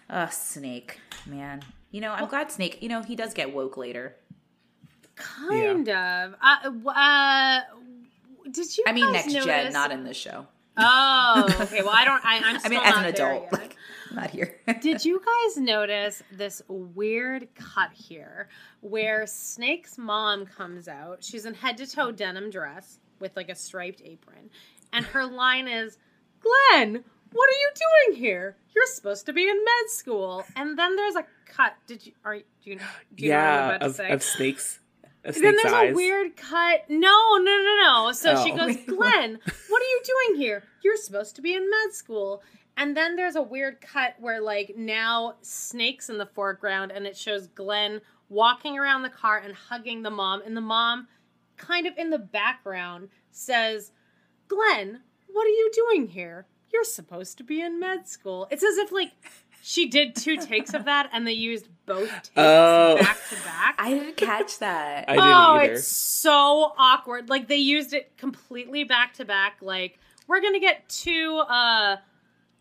[0.09, 4.14] uh snake man you know i'm glad snake you know he does get woke later
[5.14, 6.34] Kind of.
[6.42, 7.61] Uh, w- uh,
[8.50, 8.84] did you?
[8.86, 11.82] i mean guys next gen not in this show Oh, okay.
[11.82, 12.24] Well, I don't.
[12.24, 12.57] I, I'm.
[12.57, 13.76] i Still mean as an not there adult like
[14.15, 18.49] not here Did you guys notice this weird cut here
[18.81, 21.23] where Snake's mom comes out?
[21.25, 24.51] She's in head to toe denim dress with like a striped apron.
[24.93, 25.97] And her line is,
[26.41, 27.71] Glenn, what are you
[28.11, 28.57] doing here?
[28.75, 30.45] You're supposed to be in med school.
[30.57, 31.75] And then there's a cut.
[31.87, 32.79] Did you are do you,
[33.17, 34.11] do you know what I'm yeah about to of, say?
[34.11, 34.81] of snakes
[35.25, 35.93] A then there's eyes.
[35.93, 36.85] a weird cut.
[36.89, 38.13] No, no, no, no.
[38.13, 38.57] So she Oh.
[38.57, 39.39] goes, Glenn,
[39.69, 40.65] what are you doing here?
[40.83, 42.43] You're supposed to be in med school.
[42.83, 47.16] And then there's a weird cut where, like, now Snake's in the foreground and it
[47.16, 50.43] shows Glenn walking around the car and hugging the mom.
[50.45, 51.07] And the mom,
[51.57, 53.93] kind of in the background, says,
[54.49, 56.47] Glenn, what are you doing here?
[56.72, 58.49] You're supposed to be in med school.
[58.51, 59.12] It's as if, like,
[59.62, 62.97] she did two takes of that and they used both takes Oh.
[62.99, 63.76] back to back.
[63.78, 65.05] I didn't catch that.
[65.09, 65.72] I didn't oh, either.
[65.74, 67.28] it's so awkward.
[67.28, 69.59] Like they used it completely back to back.
[69.61, 71.99] Like we're gonna get two uh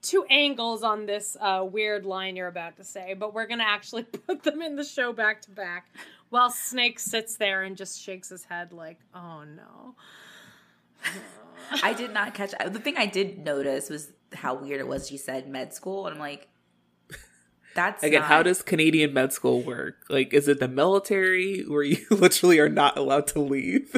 [0.02, 4.04] two angles on this uh weird line you're about to say, but we're gonna actually
[4.28, 5.88] put them in the show back to back.
[6.30, 9.96] While Snake sits there and just shakes his head like, oh no.
[11.84, 12.52] I did not catch.
[12.66, 15.08] The thing I did notice was how weird it was.
[15.08, 16.48] She said med school, and I'm like,
[17.76, 20.06] that's Again, not- how does Canadian med school work?
[20.10, 23.96] Like, is it the military where you literally are not allowed to leave?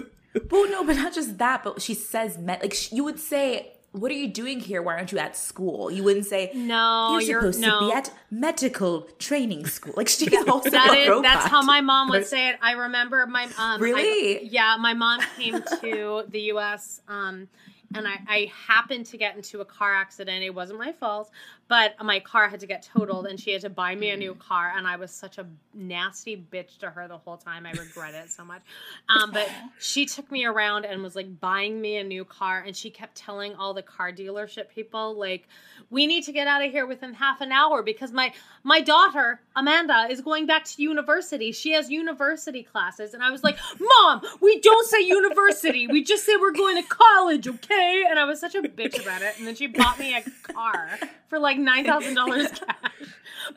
[0.51, 1.63] Well, no, but not just that.
[1.63, 2.61] But she says med.
[2.61, 4.81] Like sh- you would say, "What are you doing here?
[4.81, 7.79] Why aren't you at school?" You wouldn't say, No, you're, you're, supposed no.
[7.79, 12.09] to be at medical training school." Like she also That is, that's how my mom
[12.09, 12.57] would say it.
[12.61, 14.45] I remember my um, I- Really?
[14.47, 17.01] yeah, my mom came to the U.S.
[17.07, 17.47] Um,
[17.95, 20.43] and I, I happened to get into a car accident.
[20.43, 21.29] It wasn't my fault,
[21.67, 24.35] but my car had to get totaled, and she had to buy me a new
[24.35, 24.73] car.
[24.75, 27.65] And I was such a nasty bitch to her the whole time.
[27.65, 28.61] I regret it so much.
[29.09, 29.49] Um, but
[29.79, 33.15] she took me around and was like buying me a new car, and she kept
[33.15, 35.47] telling all the car dealership people like,
[35.89, 38.33] "We need to get out of here within half an hour because my
[38.63, 41.51] my daughter Amanda is going back to university.
[41.53, 45.87] She has university classes." And I was like, "Mom, we don't say university.
[45.87, 49.21] We just say we're going to college, okay?" And I was such a bitch about
[49.21, 49.35] it.
[49.37, 50.99] And then she bought me a car
[51.33, 52.91] for like nine thousand dollars cash.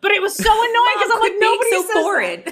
[0.00, 2.44] But it was so annoying because I'm like, Quit being nobody so says that." boring.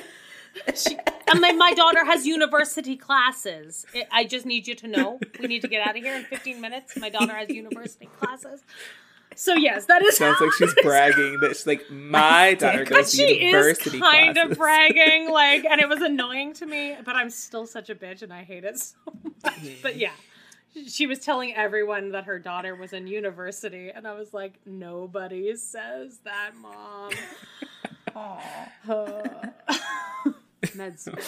[0.76, 0.96] She,
[1.32, 3.86] and my, my daughter has university classes.
[3.94, 5.18] I- I just need you to know.
[5.40, 6.96] We need to get out of here in 15 minutes.
[6.96, 8.60] My daughter has university classes.
[9.34, 13.16] So yes, that is Sounds like she's bragging that she's like, my daughter goes to
[13.16, 14.52] she is university kind classes.
[14.52, 16.96] of bragging, like, and it was annoying to me.
[17.04, 18.94] But I'm still such a bitch, and I hate it so
[19.42, 19.54] much.
[19.82, 20.12] But yeah,
[20.86, 25.54] she was telling everyone that her daughter was in university, and I was like, nobody
[25.56, 27.12] says that, mom.
[30.74, 31.18] Med school.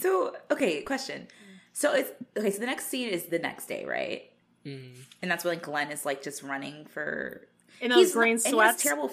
[0.00, 1.26] So okay, question.
[1.72, 2.50] So it's okay.
[2.50, 4.30] So the next scene is the next day, right?
[4.64, 4.90] Mm.
[5.22, 7.42] And that's when Glenn is like just running for
[7.80, 8.82] In those He's green not- and he sweats.
[8.82, 9.12] terrible.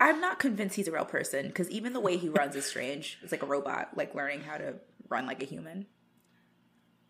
[0.00, 3.18] I'm not convinced he's a real person because even the way he runs is strange.
[3.22, 4.74] It's like a robot, like learning how to
[5.08, 5.86] run like a human.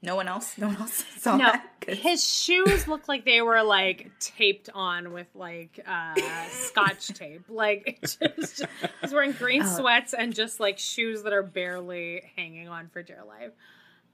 [0.04, 0.56] No one else.
[0.58, 1.66] No one else saw No, that.
[1.80, 6.14] 'Cause- his shoes look like they were like taped on with like uh
[6.50, 7.42] scotch tape.
[7.48, 8.64] Like just
[9.00, 9.76] he's wearing green Oh.
[9.78, 13.52] sweats and just like shoes that are barely hanging on for dear life.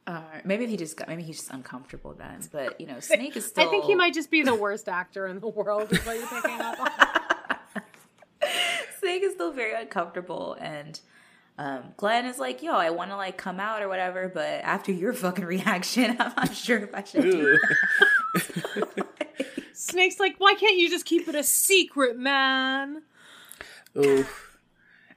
[0.07, 1.07] Uh, maybe he just got.
[1.09, 2.41] Maybe he's just uncomfortable then.
[2.51, 3.66] But you know, Snake is still.
[3.66, 5.93] I think he might just be the worst actor in the world.
[5.93, 7.82] Is what you're picking up on.
[8.99, 10.99] Snake is still very uncomfortable, and
[11.61, 14.93] um, Glenn is like, "Yo, I want to like come out or whatever, but after
[14.93, 17.59] your fucking reaction, I'm not sure if I should do
[18.79, 18.85] Ooh.
[19.75, 23.03] Snake's like, why can't you just keep it a secret, man?
[23.95, 24.59] Oof.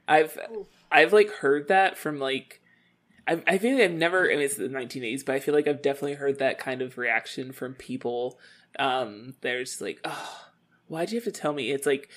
[0.06, 0.38] I've
[0.92, 2.60] I've like heard that from like
[3.26, 5.66] I I feel like I've never I mean it's the 1980s, but I feel like
[5.66, 8.38] I've definitely heard that kind of reaction from people.
[8.78, 10.48] Um, they're just like, oh,
[10.88, 11.70] why'd you have to tell me?
[11.70, 12.10] It's like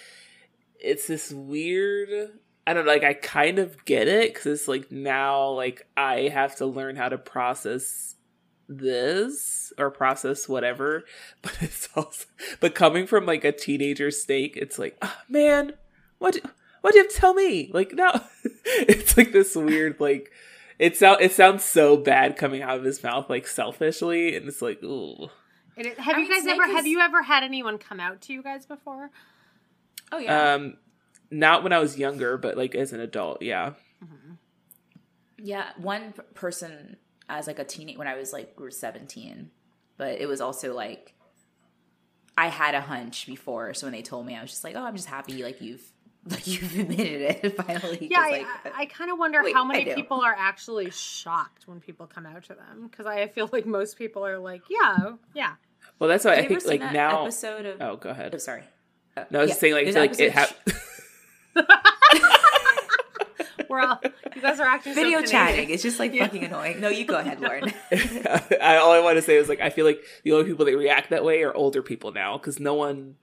[0.81, 2.39] it's this weird.
[2.67, 6.27] I don't know, like I kind of get it because it's like now like I
[6.33, 8.15] have to learn how to process
[8.69, 11.05] this or process whatever
[11.41, 12.25] but it's also
[12.59, 15.71] but coming from like a teenager snake it's like oh, man
[16.17, 16.37] what
[16.81, 17.71] what do you have to tell me?
[17.73, 18.11] Like no
[18.65, 20.31] it's like this weird like
[20.79, 24.61] it sound it sounds so bad coming out of his mouth like selfishly and it's
[24.61, 25.29] like ooh
[25.77, 27.99] It is- have I you mean, guys Snake ever have you ever had anyone come
[28.01, 29.09] out to you guys before?
[30.11, 30.77] Oh yeah, um
[31.31, 33.73] not when i was younger but like as an adult yeah
[35.39, 35.69] yeah.
[35.77, 36.97] One person
[37.29, 39.51] as like a teenage when I was like we were 17,
[39.97, 41.13] but it was also like
[42.37, 44.83] I had a hunch before, so when they told me, I was just like, oh,
[44.83, 45.83] I'm just happy like you've
[46.25, 49.63] like you've admitted it finally." Yeah, I, like, I, I kind of wonder Wait, how
[49.63, 53.65] many people are actually shocked when people come out to them because I feel like
[53.67, 55.53] most people are like, yeah, yeah.
[55.99, 58.63] well that's why Have i think like now episode of oh go ahead Oh, sorry.
[59.15, 60.81] Uh, no i was yeah, saying like I there's feel an like it episode- ha-
[63.69, 63.99] We're all
[64.35, 65.31] you guys are acting video Canadian.
[65.31, 65.69] chatting.
[65.71, 66.79] It's just like fucking annoying.
[66.79, 67.73] No, you go ahead, Lauren.
[68.61, 70.77] I, all I want to say is like I feel like the only people that
[70.77, 73.15] react that way are older people now because no one,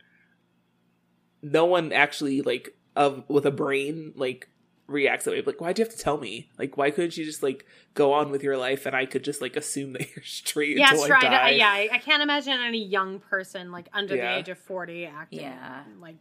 [1.43, 4.49] no one actually like of with a brain like
[4.87, 5.43] reacts that way.
[5.45, 6.51] Like, why do you have to tell me?
[6.59, 7.65] Like, why couldn't you just like
[7.95, 10.91] go on with your life and I could just like assume that you're straight Yeah,
[10.91, 11.25] until straight.
[11.25, 11.51] I die?
[11.51, 14.33] Yeah, I, I can't imagine any young person like under Yeah.
[14.35, 15.83] the age of forty acting Yeah.
[16.01, 16.17] like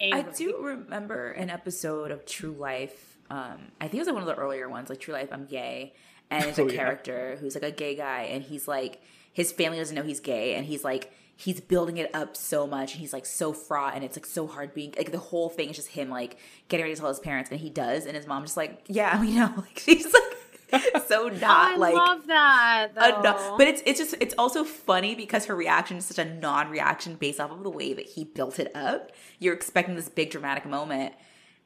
[0.00, 3.18] I do remember an episode of True Life.
[3.30, 5.46] Um, I think it was like one of the earlier ones, like True Life, I'm
[5.46, 5.94] gay.
[6.30, 6.74] And it's a Oh, yeah.
[6.76, 9.00] character who's like a gay guy, and he's like,
[9.32, 11.12] his family doesn't know he's gay, and he's like,
[11.42, 14.46] he's building it up so much, and he's like so fraught, and it's like so
[14.46, 16.36] hard being, like the whole thing is just him like
[16.68, 19.20] getting ready to tell his parents, and he does, and his mom's just like, yeah,
[19.20, 19.52] we know.
[19.56, 22.92] Like, she's like, so not I like, love that.
[22.94, 27.16] no- but it's it's just it's also funny because her reaction is such a non-reaction
[27.16, 29.10] based off of the way that he built it up.
[29.38, 31.14] You're expecting this big dramatic moment,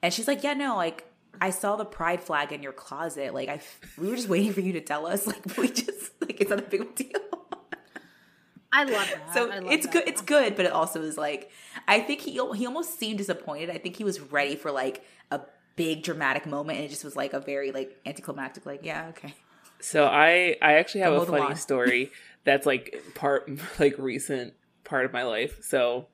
[0.03, 1.05] and she's like, "Yeah, no, like
[1.41, 3.35] I saw the pride flag in your closet.
[3.35, 3.61] Like i
[3.99, 5.27] we were just waiting for you to tell us.
[5.27, 7.21] Like we just like it's not a big deal."
[8.77, 9.33] I love that.
[9.33, 9.93] So love it's that.
[9.93, 10.05] good.
[10.07, 11.51] It's good, but it also is like
[11.89, 13.71] I think he he almost seemed disappointed.
[13.71, 15.41] I think he was ready for like a
[15.77, 18.67] big dramatic moment, and it just was like a very like anticlimactic.
[18.67, 19.35] Like, yeah, okay.
[19.81, 22.13] So I I actually have Mow a funny story
[22.45, 23.49] that's like part
[23.79, 24.53] like recent
[24.85, 25.63] part of my life.
[25.63, 26.09] So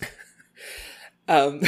[1.28, 1.62] um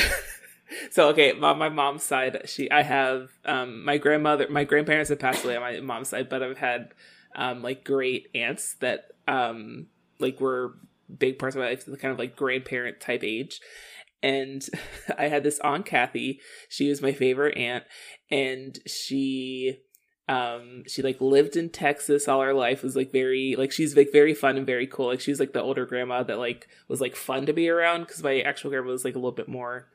[0.92, 5.18] so okay, on my mom's side, she I have um my grandmother my grandparents have
[5.18, 6.94] passed away on my mom's side, but I've had
[7.34, 9.86] um like great aunts that um
[10.18, 10.74] like were
[11.18, 13.60] big parts of my life, the kind of like grandparent type age.
[14.22, 14.66] And
[15.18, 16.40] I had this aunt Kathy.
[16.68, 17.84] She was my favorite aunt,
[18.30, 19.78] and she
[20.28, 24.12] um she like lived in texas all her life was like very like she's like
[24.12, 27.00] very fun and very cool like she was like the older grandma that like was
[27.00, 29.88] like fun to be around because my actual grandma was like a little bit more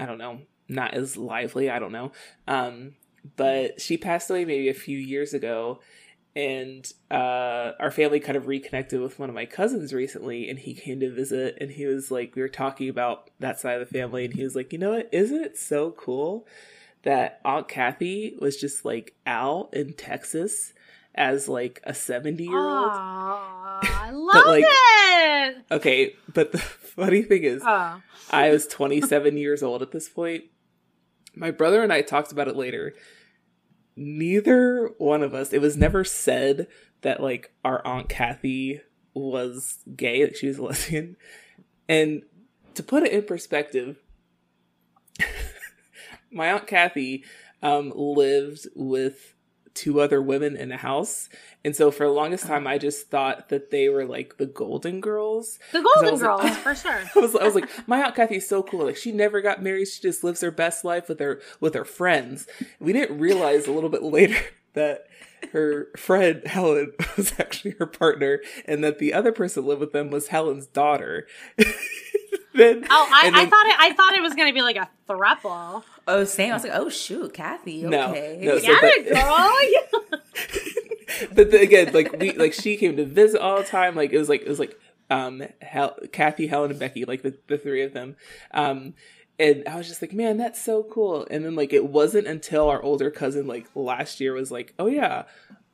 [0.00, 2.10] i don't know not as lively i don't know
[2.48, 2.94] um
[3.36, 5.78] but she passed away maybe a few years ago
[6.36, 10.74] and uh our family kind of reconnected with one of my cousins recently and he
[10.74, 13.98] came to visit and he was like we were talking about that side of the
[13.98, 16.44] family and he was like you know what isn't it so cool
[17.04, 20.72] that Aunt Kathy was just like out in Texas
[21.14, 22.90] as like a 70 year old.
[22.90, 25.56] I love like- it.
[25.70, 28.00] Okay, but the funny thing is, Oh.
[28.30, 30.44] I was 27 years old at this point.
[31.36, 32.94] My brother and I talked about it later.
[33.96, 36.66] Neither one of us, it was never said
[37.02, 38.80] that like our Aunt Kathy
[39.14, 41.16] was gay, like she was a lesbian.
[41.88, 42.22] And
[42.74, 43.98] to put it in perspective,
[46.32, 47.24] my Aunt Kathy
[47.62, 49.33] um, lived with
[49.74, 51.28] two other women in a house.
[51.64, 55.00] And so for the longest time, I just thought that they were like the Golden
[55.00, 55.58] Girls.
[55.72, 57.02] The Golden was like- Girls, for sure.
[57.14, 58.84] I was, I was like, my aunt Kathy's so cool.
[58.86, 59.88] Like she never got married.
[59.88, 62.46] She just lives her best life with her with her friends.
[62.78, 64.38] We didn't realize a little bit later
[64.74, 65.06] that
[65.52, 69.92] her friend Helen was actually her partner, and that the other person that lived with
[69.92, 71.26] them was Helen's daughter.
[72.54, 73.76] Then, Oh, I, and I thought it.
[73.78, 75.82] I thought it was going to be like a throuple.
[76.06, 76.50] Oh, same.
[76.50, 77.86] I was like, oh shoot, Kathy.
[77.86, 78.38] Okay.
[78.42, 80.20] no, so- Get but- it, girl.
[81.22, 81.26] Yeah.
[81.34, 83.94] but then again, like we like she came to visit all the time.
[83.94, 84.78] Like it was like it was like
[85.10, 88.16] um Hel- Kathy, Helen, and Becky, like the, the three of them.
[88.52, 88.94] Um
[89.38, 91.26] and I was just like, man, that's so cool.
[91.30, 94.86] And then like it wasn't until our older cousin like last year was like, oh
[94.86, 95.24] yeah,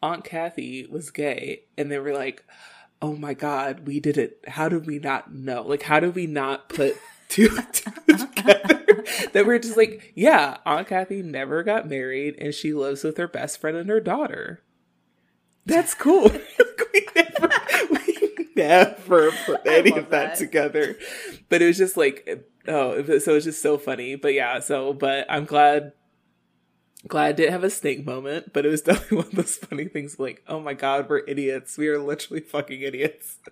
[0.02, 2.44] Aunt Kathy was gay, and they were like,
[3.02, 4.38] oh my god, we did it.
[4.48, 5.62] How did we not know?
[5.62, 6.96] Like how did we not put
[7.28, 9.04] two two together?
[9.32, 13.28] that we're just like, yeah, Aunt Kathy never got married, and she lives with her
[13.28, 14.62] best friend and her daughter.
[15.66, 16.30] That's cool.
[16.92, 17.50] we never,
[17.90, 20.36] we never put any of that, that.
[20.36, 20.96] together.
[21.48, 22.28] But it was just like,
[22.66, 24.16] oh, so it was- it's just so funny.
[24.16, 25.92] But yeah, so but I'm glad,
[27.08, 28.52] glad I didn't have a snake moment.
[28.52, 30.18] But it was definitely one of those funny things.
[30.18, 31.76] Like, oh my god, we're idiots.
[31.78, 33.36] We are literally fucking idiots.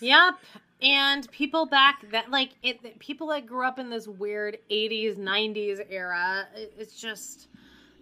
[0.00, 0.34] Yep.
[0.82, 5.80] And people back that like it people that grew up in this weird 80s 90s
[5.88, 7.46] era it- it's just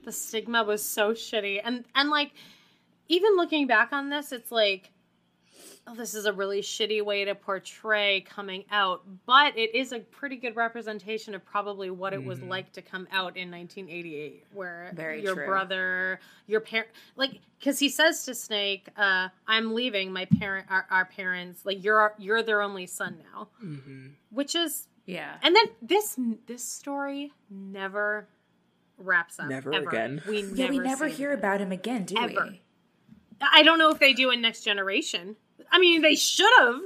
[0.04, 2.30] the stigma was so shitty and and like
[3.08, 4.88] even looking back on this it's like
[5.86, 9.98] oh, this is a really shitty way to portray coming out but it is a
[10.00, 12.48] pretty good representation of probably what it was Mhm.
[12.48, 15.46] like to come out in 1988 where Very your true.
[15.46, 20.86] brother your parent like because he says to snake uh i'm leaving my parent our,
[20.90, 24.06] our parents like you're our, you're their only son now Mm-hmm.
[24.30, 25.36] which is Yeah.
[25.42, 28.28] and then this this story never
[28.98, 29.88] wraps up Never ever.
[29.88, 30.22] again.
[30.28, 31.38] we Yeah, never we never hear it.
[31.38, 32.48] about him again, do Ever.
[32.50, 32.60] we?
[33.40, 35.34] i don't know if they do in next generation
[35.70, 36.80] i mean they should have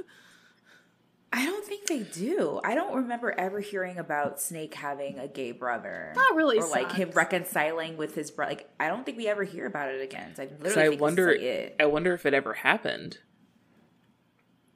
[1.33, 2.61] I don't think they do.
[2.63, 6.13] I don't remember ever hearing about Snake having a gay brother.
[6.15, 8.51] That really or like him reconciling with his brother.
[8.51, 10.33] Like I don't think we ever hear about it again.
[10.35, 11.75] So I literally I think wonder, This is like it.
[11.81, 13.17] I wonder if it ever happened.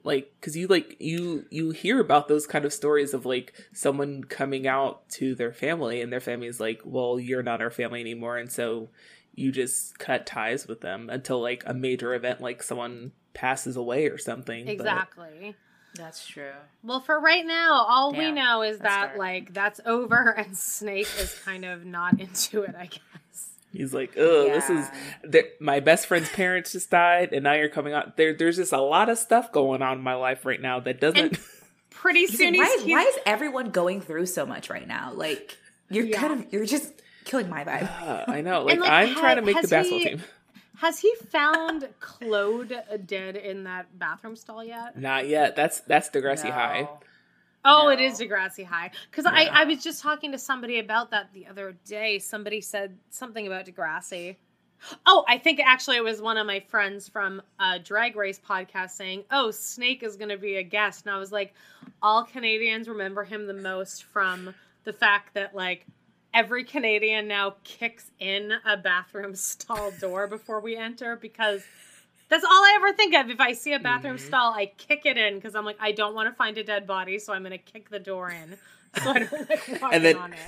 [0.04, 4.24] like because you like you you hear about those kind of stories of like someone
[4.24, 8.00] coming out to their family and their family is like well you're not our family
[8.00, 8.88] anymore and so
[9.34, 14.06] you just cut ties with them until like a major event like someone passes away
[14.08, 15.54] or something but- Exactly.
[15.96, 16.52] That's true.
[16.84, 19.18] Well, for right now, all we know is that dark.
[19.18, 22.76] like that's over, and Snake is kind of not into it.
[22.78, 23.50] I guess.
[23.72, 24.86] He's like, oh, this is
[25.32, 25.40] Yeah.
[25.60, 28.16] my best friend's parents just died, and now you're coming out.
[28.16, 31.00] There, there's just a lot of stuff going on in my life right now that
[31.00, 31.18] doesn't.
[31.18, 31.38] And-
[31.90, 34.86] Pretty He's soon like, why, he's, he's why is everyone going through so much right
[34.86, 35.12] now?
[35.12, 35.58] Like
[35.90, 36.20] you're Yeah.
[36.20, 36.99] kind of you're just
[37.30, 37.88] killing my vibe.
[38.02, 40.22] Uh, I know, like, like, I'm trying to make the basketball he- team.
[40.78, 42.74] has he found Claude
[43.06, 44.98] dead in that bathroom stall yet?
[44.98, 45.54] Not yet.
[45.56, 46.50] That's that's Degrassi No.
[46.52, 46.88] High.
[47.64, 48.04] Oh, it No.
[48.06, 48.90] is Degrassi High.
[49.10, 52.18] Because I, I was just talking to somebody about that the other day.
[52.18, 54.36] Somebody said something about Degrassi.
[55.04, 58.92] Oh, I think actually it was one of my friends from a Drag Race podcast
[58.92, 61.52] saying, "Oh, Snake is going to be a guest," and I was like,
[62.00, 64.54] "All Canadians remember him the most from
[64.84, 65.84] the fact that like
[66.34, 71.62] every Canadian now kicks in a bathroom stall door before we enter because."
[72.28, 73.28] That's all I ever think of.
[73.28, 74.20] If I see a bathroom Mhm.
[74.20, 76.86] stall, I kick it in because I'm like, I don't want to find a dead
[76.86, 78.56] body, so I'm going to kick the door in.
[79.02, 80.38] So I don't like walking And then- on it.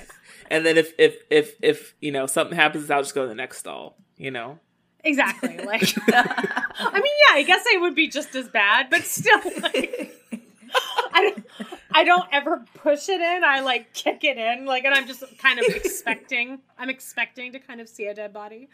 [0.49, 3.35] And then if if if if you know something happens, I'll just go to the
[3.35, 3.97] next stall.
[4.15, 4.59] You know.
[5.03, 5.57] Exactly.
[5.57, 10.13] Like, I mean, yeah, I guess it would be just as bad, but still, like,
[11.93, 13.43] I don't ever push it in.
[13.43, 16.59] I like kick it in, like, and I'm just kind of expecting.
[16.77, 18.69] I'm expecting to kind of see a dead body.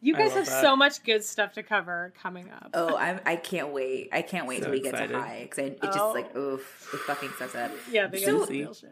[0.00, 0.62] You guys have that.
[0.62, 2.70] so much good stuff to cover coming up.
[2.74, 4.08] oh, I'm I can't wait.
[4.12, 6.12] I can't wait So till we get to high because it just Oh.
[6.12, 7.70] like oof, it fucking sets up.
[7.90, 8.90] yeah, they So- real shit.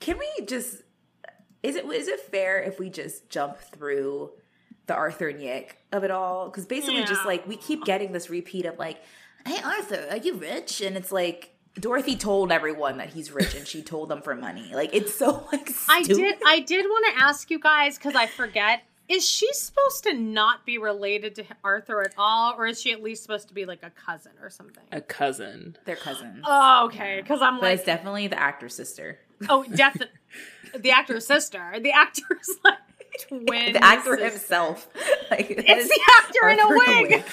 [0.00, 0.82] Can we just
[1.62, 4.32] is it is it fair if we just jump through
[4.88, 6.46] the Arthur and Yick of it all?
[6.46, 9.00] Because basically, just like we keep getting this repeat of like,
[9.46, 13.66] "Hey Arthur, are you rich?" And it's like Dorothy told everyone that he's rich, and
[13.66, 14.72] she told them for money.
[14.74, 16.36] Like it's so like I did.
[16.46, 18.82] I did want to ask you guys because I forget.
[19.08, 23.02] Is she supposed to not be related to Arthur at all, or is she at
[23.02, 24.84] least supposed to be like a cousin or something?
[24.92, 25.76] A cousin.
[25.84, 27.20] They're cousins, Oh, okay.
[27.20, 29.18] Because I'm but like, it's definitely the actor's sister.
[29.50, 30.14] oh, definitely
[30.78, 31.74] the actor's sister.
[31.82, 32.78] The actor's like
[33.20, 33.46] twin.
[33.72, 34.30] the actor sister.
[34.30, 34.88] himself.
[35.30, 37.24] Like It's the actor in a Arthur wig.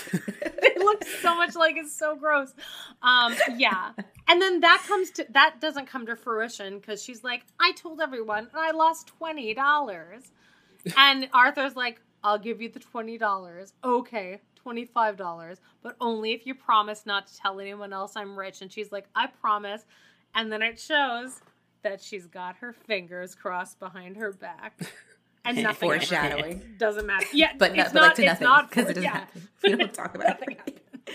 [0.61, 2.53] they look so much like it's so gross.
[3.01, 3.91] Um, yeah.
[4.29, 7.99] And then that comes to that doesn't come to fruition because she's like, I told
[7.99, 10.31] everyone and I lost twenty dollars.
[10.95, 13.73] And Arthur's like, I'll give you the twenty dollars.
[13.83, 18.61] Okay, twenty-five dollars, but only if you promise not to tell anyone else I'm rich.
[18.61, 19.83] And she's like, I promise.
[20.35, 21.41] And then it shows
[21.81, 24.79] that she's got her fingers crossed behind her back.
[25.45, 26.57] And nothing Foreshadowing.
[26.59, 26.79] happens.
[26.79, 27.25] doesn't matter.
[27.33, 29.09] Yeah, but, no, it's but not, like to it's nothing because it doesn't yeah.
[29.19, 29.47] happen.
[29.63, 30.83] We don't talk about Nothing it.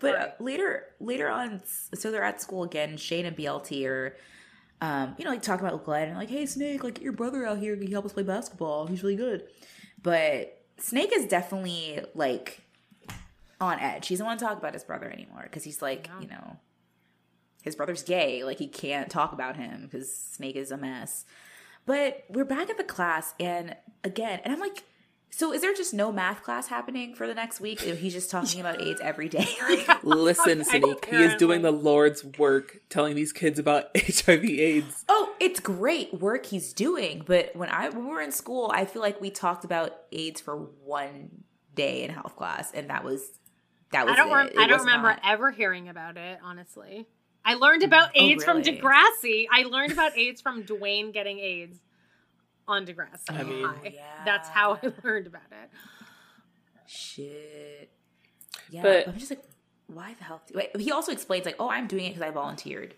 [0.00, 0.40] But uh, Right.
[0.40, 1.62] later, later on,
[1.94, 2.96] so they're at school again.
[2.98, 4.16] Shane and BLT are,
[4.80, 7.46] um, you know, like talking about Glenn and like, "Hey, Snake, like get your brother
[7.46, 7.74] out here.
[7.76, 8.86] Can you help us play basketball?
[8.86, 9.44] He's really good."
[10.02, 12.60] But Snake is definitely like
[13.60, 14.08] on edge.
[14.08, 16.20] He doesn't want to talk about his brother anymore because he's like, No.
[16.20, 16.56] you know,
[17.62, 18.44] his brother's gay.
[18.44, 21.24] Like he can't talk about him because Snake is a mess.
[21.86, 24.84] But we're back at the class, and again, and I'm like,
[25.30, 27.80] so is there just no math class happening for the next week?
[27.80, 29.46] He's just talking about AIDS every day.
[29.68, 31.04] Like, Listen, Sneak.
[31.06, 35.04] He is doing the Lord's work, telling these kids about HIV/AIDS.
[35.08, 38.84] oh, it's great work he's doing, but when I when we were in school, I
[38.84, 41.42] feel like we talked about AIDS for one
[41.74, 43.22] day in health class, and that was
[43.92, 44.30] that was I don't.
[44.30, 44.34] it.
[44.34, 46.38] Rem- It I don't remember not- ever hearing about it.
[46.42, 47.06] Honestly,
[47.44, 48.78] I learned about Oh, AIDS from really?
[48.78, 49.46] Degrassi.
[49.52, 51.78] I learned about AIDS from Dwayne getting AIDS
[52.66, 53.30] on Degrassi.
[53.30, 53.92] I mean- High.
[53.94, 54.24] yeah.
[54.24, 55.70] that's how I learned about it.
[56.86, 57.90] Shit.
[58.70, 59.42] Yeah, But- but I'm just like,
[59.86, 60.42] why the hell?
[60.54, 62.94] Wait, he also explains like, oh, I'm doing it because I volunteered,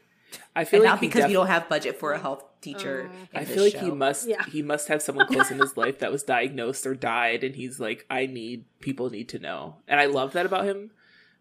[0.55, 3.11] I feel and like not because def- we don't have budget for a health teacher.
[3.13, 3.17] Oh.
[3.33, 4.45] in I this feel like he must Yeah.
[4.45, 7.79] he must have someone close in his life that was diagnosed or died and he's
[7.81, 9.77] like I need people need to know.
[9.89, 10.91] And I love that about him.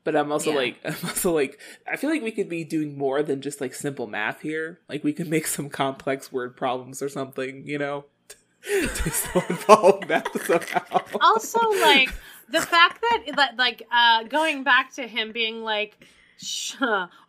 [0.06, 0.56] But I'm also Yeah.
[0.58, 1.60] like I'm also like
[1.92, 4.80] I feel like we could be doing more than just like simple math here.
[4.88, 8.06] Like we could make some complex word problems or something, you know.
[8.64, 11.00] to still involve math somehow.
[11.22, 12.14] Also, like
[12.50, 16.08] the fact that that like uh going back to him being like.
[16.38, 16.76] Shh,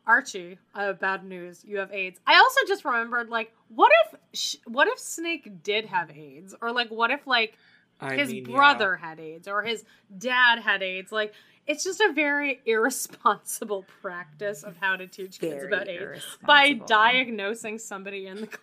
[0.04, 1.64] Archie, uh, bad news.
[1.64, 2.18] You have AIDS.
[2.26, 6.72] I also just remembered, like, what if, sh- what if Snake did have AIDS, or
[6.72, 7.56] like, what if like
[8.00, 8.56] I his mean, yeah.
[8.56, 9.84] brother had AIDS or his
[10.18, 11.12] dad had AIDS.
[11.12, 11.32] Like
[11.66, 16.72] it's just a very irresponsible practice of how to teach kids Very about AIDS by
[16.74, 18.46] diagnosing somebody in the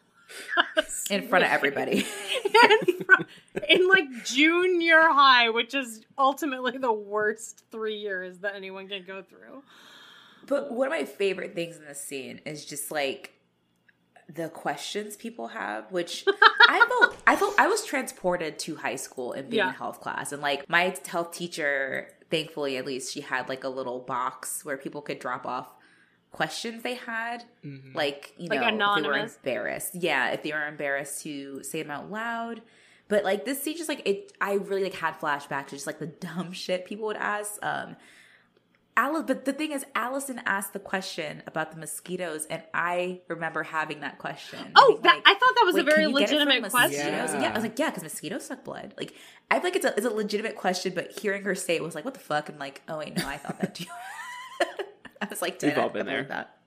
[0.76, 2.06] class in front of everybody.
[2.88, 3.28] In, front-
[3.70, 9.22] in like junior high, which is ultimately the worst three years that anyone can go
[9.22, 9.64] through.
[10.48, 13.34] But one of my favorite things in this scene is just like
[14.34, 16.26] the questions people have, which
[16.70, 19.70] I felt I felt I was transported to high school and being Yeah.
[19.70, 20.32] in health class.
[20.32, 24.76] And like my health teacher, thankfully at least, she had like a little box where
[24.76, 25.69] people could drop off
[26.31, 27.43] questions they had.
[27.93, 28.65] Like, you Like know,
[28.95, 29.95] if they were embarrassed.
[29.95, 32.61] Yeah, if they were embarrassed to say them out loud.
[33.07, 35.99] But like this scene just like it I really like had flashbacks to just like
[35.99, 37.60] the dumb shit people would ask.
[37.61, 37.95] Um
[38.95, 43.64] Alice, but the thing is, Allison asked the question about the mosquitoes, and I remember
[43.64, 44.60] having that question.
[44.76, 46.48] Oh, being that, like, I thought that was a very can you get it from
[46.48, 47.07] legitimate question.
[47.07, 47.49] Yeah.
[47.49, 48.94] I was like, yeah, because mosquitoes suck blood.
[48.98, 49.15] Like,
[49.49, 51.95] I feel like it's a, it's a legitimate question, but hearing her say it was
[51.95, 52.49] like, what the fuck?
[52.49, 53.86] And like, oh wait, no, I thought that too.
[55.22, 56.57] I was like, We've all been I believe there." That.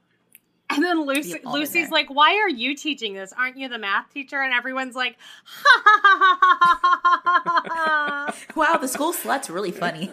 [0.69, 3.32] And then Lucy, We've all been Lucy's like, "Why are you teaching this?
[3.32, 8.27] Aren't you the math teacher?" And everyone's like, "Ha ha ha ha ha ha ha
[8.28, 10.11] ha." Wow, the school slut's really funny.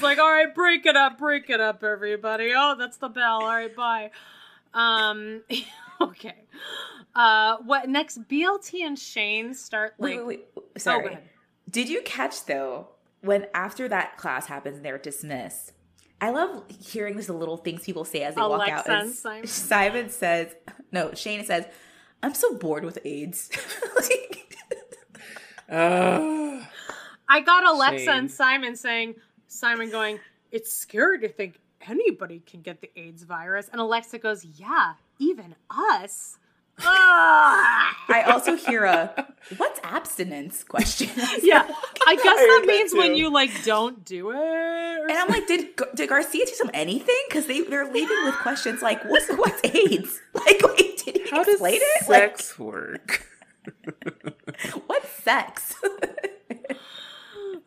[0.00, 2.52] He's like, "All right, break it up, break it up, everybody.
[2.56, 3.42] Oh, that's the bell.
[3.42, 4.10] All right, bye."
[4.72, 5.42] Um,
[6.00, 6.44] okay.
[7.14, 8.26] Uh, what next?
[8.26, 10.16] BLT and Shane start like.
[10.16, 10.46] wait, wait, wait.
[10.56, 11.02] Oh, Sorry.
[11.02, 11.28] go ahead.
[11.70, 12.88] Did you catch though
[13.20, 15.72] when after that class happens and they're dismissed?
[16.22, 18.86] I love hearing the little things people say as they walk out.
[18.88, 19.46] Alexa and And Simon.
[19.46, 20.54] Simon says,
[20.92, 21.66] "No." Shane says,
[22.22, 23.50] "I'm so bored with AIDS."
[23.96, 24.46] like,
[25.68, 26.64] Uh,
[27.28, 28.08] I got Alexa Shane.
[28.08, 29.14] and Simon saying,
[29.50, 30.20] Simon going,
[30.52, 31.58] it's scary to think
[31.88, 33.68] anybody can get the AIDS virus.
[33.72, 36.38] And Alexa goes, yeah, even us.
[36.78, 37.96] Ah.
[38.08, 41.10] I also hear a "What's abstinence?" question.
[41.42, 41.68] yeah,
[42.06, 44.36] I guess that heard that means when you like don't do it.
[44.36, 47.20] And I'm like, did did Garcia teach them anything?
[47.28, 51.44] Because they they're leaving with questions like, "What's what's AIDS?" Like, wait, did he how
[51.44, 52.08] does explain it?
[52.08, 53.26] Like, sex work?
[54.86, 55.74] what's sex?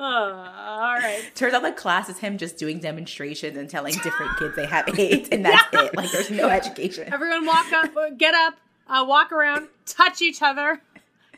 [0.03, 1.21] All right.
[1.35, 4.88] Turns out the class is him just doing demonstrations and telling different kids they have
[4.97, 5.95] AIDS, and that's it.
[5.95, 7.11] Like, there's no education.
[7.13, 8.55] Everyone walk up, uh, get up,
[8.88, 10.81] uh, walk around, touch each other,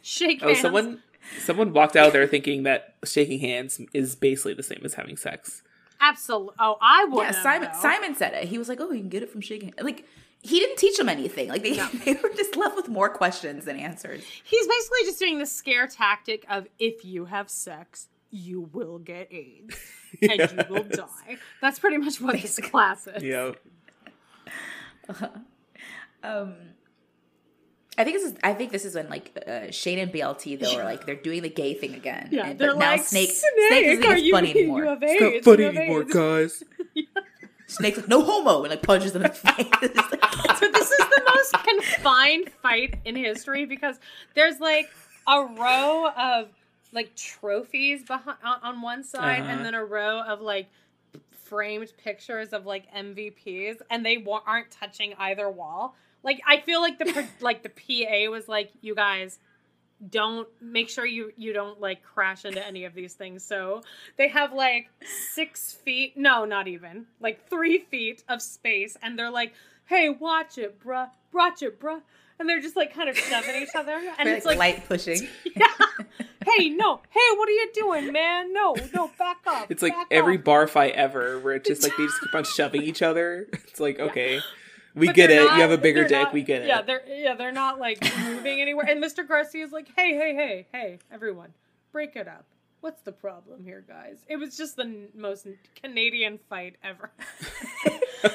[0.01, 0.61] shake Oh, hands.
[0.61, 1.01] someone
[1.39, 5.61] someone walked out there thinking that shaking hands is basically the same as having sex.
[6.01, 6.53] Absolutely.
[6.59, 7.21] Oh, I would.
[7.23, 7.69] Yeah, Simon.
[7.73, 8.43] Simon said it.
[8.49, 10.05] He was like, "Oh, you can get it from shaking." Like,
[10.41, 11.47] he didn't teach them anything.
[11.49, 11.73] Like, they
[12.05, 14.23] they were just left with more questions than answers.
[14.43, 19.31] He's basically just doing the scare tactic of if you have sex, you will get
[19.31, 19.75] AIDS
[20.21, 21.37] and you will die.
[21.61, 23.23] That's pretty much what this class is.
[23.23, 23.51] Yeah.
[26.23, 26.55] Um,
[27.99, 28.37] I think this is.
[28.43, 31.43] I think this is when like uh, Shane and BLT though are like they're doing
[31.43, 32.29] the gay thing again.
[32.31, 33.29] Yeah, and, they're but now like, Snake.
[33.29, 34.79] Snake, Snake doesn't are you, funny anymore.
[34.79, 36.13] you have It's not funny you have anymore, AIDS.
[36.13, 36.63] guys.
[37.67, 39.67] Snake's like, no homo, and like punches them in the face.
[39.83, 43.99] It's So this is the most confined fight in history because
[44.33, 44.89] there's like
[45.27, 46.49] a row of
[46.95, 49.51] like trophies behind on, on one side Uh-huh.
[49.51, 50.67] and then a row of like
[51.43, 55.95] framed pictures of like MVPs and they wa- aren't touching either wall.
[56.23, 59.37] Like I feel like the like the PA was like you guys
[60.09, 63.43] don't make sure you you don't like crash into any of these things.
[63.45, 63.81] So
[64.17, 64.89] they have like
[65.33, 69.53] six feet, no, not even like three feet of space, and they're like,
[69.85, 72.01] "Hey, watch it, bruh, watch it, bruh,"
[72.39, 74.87] and they're just like kind of shoving each other, and They're, it's like, like, light
[74.87, 75.27] pushing.
[75.55, 75.67] yeah,
[76.45, 78.53] hey, no, hey, what are you doing, man?
[78.53, 79.67] No, no, back up.
[79.69, 82.33] It's like back every up." bar fight ever where it's just like they just keep
[82.35, 83.47] on shoving each other.
[83.67, 84.39] It's like, okay,
[84.93, 85.43] we But get it.
[85.43, 86.23] not- you have a bigger they're dick.
[86.27, 86.67] not- we get it.
[86.67, 88.85] Yeah, they're yeah, they're not like moving anywhere.
[88.87, 89.27] And Mr.
[89.27, 91.49] Garcia is like, "Hey, hey, hey, hey, everyone,
[91.91, 92.45] break it up.
[92.85, 95.47] What's the problem here, guys?" It was just the n- most
[95.81, 97.11] Canadian fight ever.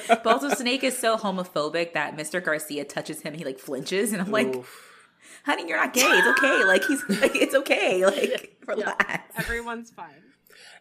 [0.08, 2.42] But also, Snake is so homophobic that Mr.
[2.42, 5.02] Garcia touches him, he like flinches, and I'm like, Oof.
[5.44, 6.02] honey, you're not gay.
[6.02, 6.64] It's okay.
[6.66, 8.04] Like he's like, it's okay.
[8.04, 9.36] Like relax.
[9.36, 10.22] Everyone's fine.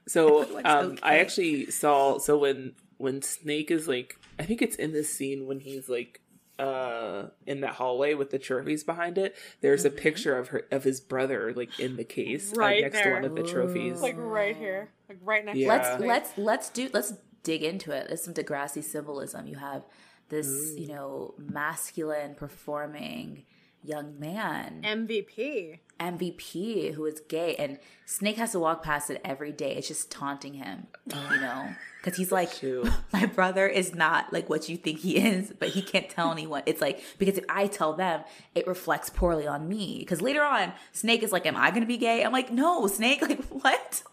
[0.07, 4.75] So Everyone's um, I actually saw so when when Snake is like I think it's
[4.75, 6.21] in this scene when he's like
[6.59, 9.35] uh in that hallway with the trophies behind it.
[9.61, 9.97] There's Mm-hmm.
[9.97, 13.05] a picture of her of his brother like in the case uh, Right next there.
[13.05, 14.01] to one of the trophies.
[14.01, 15.57] Like right here, like right next.
[15.57, 15.67] Yeah.
[15.67, 17.13] to let's let's let's do let's
[17.43, 18.07] dig into it.
[18.07, 19.47] There's some Degrassi symbolism.
[19.47, 19.83] You have
[20.27, 23.45] this, you know, masculine performing
[23.83, 25.79] young man, MVP.
[25.99, 29.75] MVP who is gay, and Snake has to walk past it every day.
[29.75, 31.69] It's just taunting him, you know,
[32.03, 32.89] because he's like, Shoot.
[33.13, 36.63] my brother is not like what you think he is, but he can't tell anyone.
[36.65, 38.23] It's like because if I tell them,
[38.55, 39.99] it reflects poorly on me.
[39.99, 42.87] Because later on, Snake is like, "Am I going to be gay?" I'm like, "No,
[42.87, 43.21] Snake.
[43.29, 44.03] Like what?"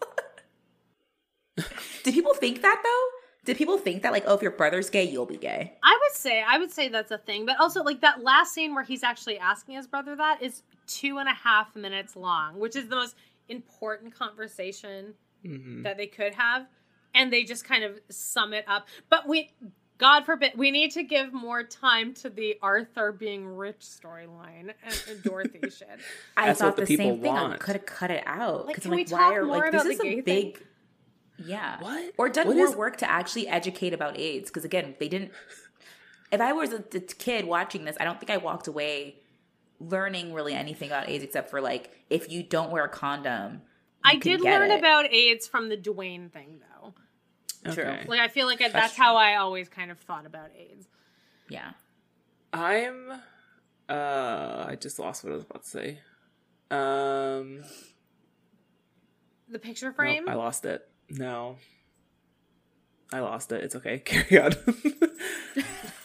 [2.03, 3.17] Did people think that though?
[3.47, 5.73] Did people think that like, oh, if your brother's gay, you'll be gay?
[5.81, 8.75] I would say I would say that's a thing, but also like that last scene
[8.75, 12.75] where he's actually asking his brother that is two and a half minutes long, which
[12.75, 13.15] is the most
[13.49, 15.13] important conversation
[15.45, 15.83] Mhm.
[15.83, 16.65] that they could have.
[17.13, 18.87] and they just kind of sum it up.
[19.09, 19.51] But we,
[19.97, 25.03] God forbid, we need to give more time to the Arthur being rich storyline, and,
[25.09, 25.87] and Dorothy should.
[26.35, 27.35] I That's thought the the, same people thing.
[27.35, 29.57] I could have cut it out Like, because can I'm we like, talk are more
[29.57, 30.65] like about this is the a gay big,
[31.39, 32.13] yeah, What?
[32.19, 35.31] or done What more is- work to actually educate about AIDS because again, they didn't.
[36.31, 39.21] If I was a, a kid watching this, I don't think I walked away
[39.79, 43.61] learning really anything about AIDS except for like if you don't wear a condom.
[44.03, 44.79] I can did get learn it.
[44.79, 46.93] about AIDS from the Dwayne thing, though.
[47.73, 47.83] True.
[47.83, 48.05] Okay.
[48.07, 50.87] Like, I feel like That's that's how I always kind of thought about AIDS.
[51.49, 51.71] Yeah,
[52.53, 53.11] I'm
[53.89, 55.99] uh I just lost what I was about to say.
[56.71, 57.63] Um
[59.49, 60.29] The picture nope, frame.
[60.29, 60.87] I lost it.
[61.09, 61.57] No.
[63.11, 63.63] I lost it.
[63.63, 63.99] It's okay.
[64.05, 64.51] Carry on.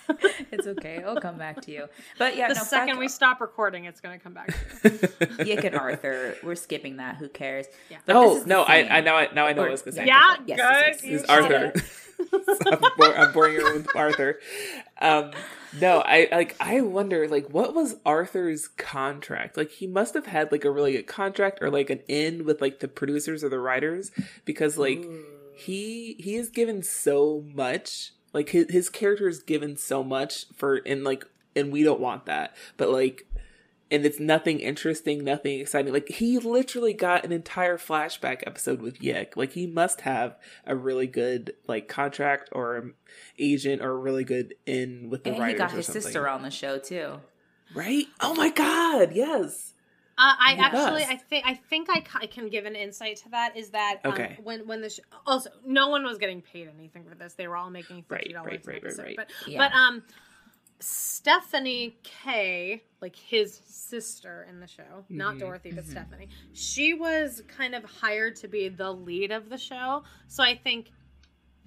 [0.53, 1.03] it's okay.
[1.03, 1.87] I'll come back to you.
[2.19, 4.55] But yeah, the no, second back- we stop recording, it's going to come back.
[4.83, 5.45] To you.
[5.47, 7.17] Yick and Arthur, we're skipping that.
[7.17, 7.67] Who cares?
[7.91, 7.99] Yeah.
[8.07, 8.99] But this oh is no, I.
[8.99, 10.07] I now I now I know Or- what I was gonna say.
[10.07, 10.57] Yeah, Yes, good.
[10.59, 11.05] yes, yes.
[11.05, 11.73] You This is Arthur.
[11.75, 13.17] it.
[13.19, 14.39] I'm, boring you with Arthur.
[15.01, 15.33] Um,
[15.81, 16.55] no, I like.
[16.61, 19.57] I wonder, like, what was Arthur's contract?
[19.57, 22.61] Like, he must have had like a really good contract or like an in with
[22.61, 24.13] like the producers or the writers
[24.45, 25.05] because like
[25.57, 28.13] he he is given so much.
[28.33, 32.27] Like his his character is given so much for and like and we don't want
[32.27, 33.27] that, but like.
[33.91, 35.93] And it's nothing interesting, nothing exciting.
[35.93, 39.37] Like he literally got an entire flashback episode with Yick.
[39.37, 40.35] Like he must have
[40.67, 42.93] a really good like contract or
[43.39, 46.01] agent or a really good in with the And writers he got his something.
[46.01, 47.21] sister on the show too.
[47.75, 48.07] right?
[48.23, 49.72] Oh my god, yes.
[50.25, 51.11] Uh, I He actually, does.
[51.11, 53.57] I think, I think I, ca- I can give an insight to that.
[53.57, 57.17] Is that um, when when the sh- also no one was getting paid anything for
[57.17, 57.35] this.
[57.35, 59.03] They were all making fifty dollars right, right, an right, episode.
[59.03, 59.17] right.
[59.17, 59.59] But Yeah.
[59.59, 60.03] but um,
[60.79, 65.91] Stephanie Kaye, like his sister in the show, not Mhm, Dorothy, but mhm.
[65.91, 66.29] Stephanie.
[66.53, 70.03] She was kind of hired to be the lead of the show.
[70.29, 70.91] So I think,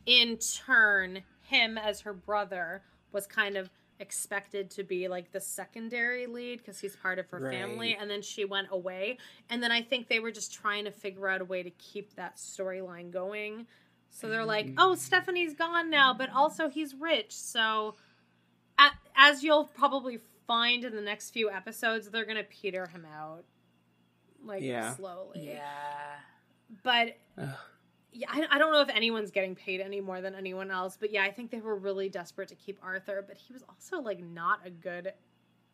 [0.05, 3.69] in turn, him as her brother was kind of
[3.99, 8.21] expected to be like the secondary lead because he's part of her family and then
[8.21, 9.17] she went away
[9.49, 12.13] and then i think they were just trying to figure out a way to keep
[12.15, 13.65] that storyline going
[14.09, 14.75] so they're like mm-hmm.
[14.79, 17.95] oh stephanie's gone now but also he's rich so
[18.77, 23.45] a as you'll probably find in the next few episodes they're gonna peter him out
[24.43, 24.93] like Yeah.
[24.95, 26.15] slowly Yeah.
[26.83, 27.47] but Ugh.
[28.15, 31.11] Yeah, I, I don't know if anyone's getting paid any more than anyone else, but
[31.11, 34.23] yeah, I think they were really desperate to keep Arthur, but he was also like
[34.23, 35.11] not a good,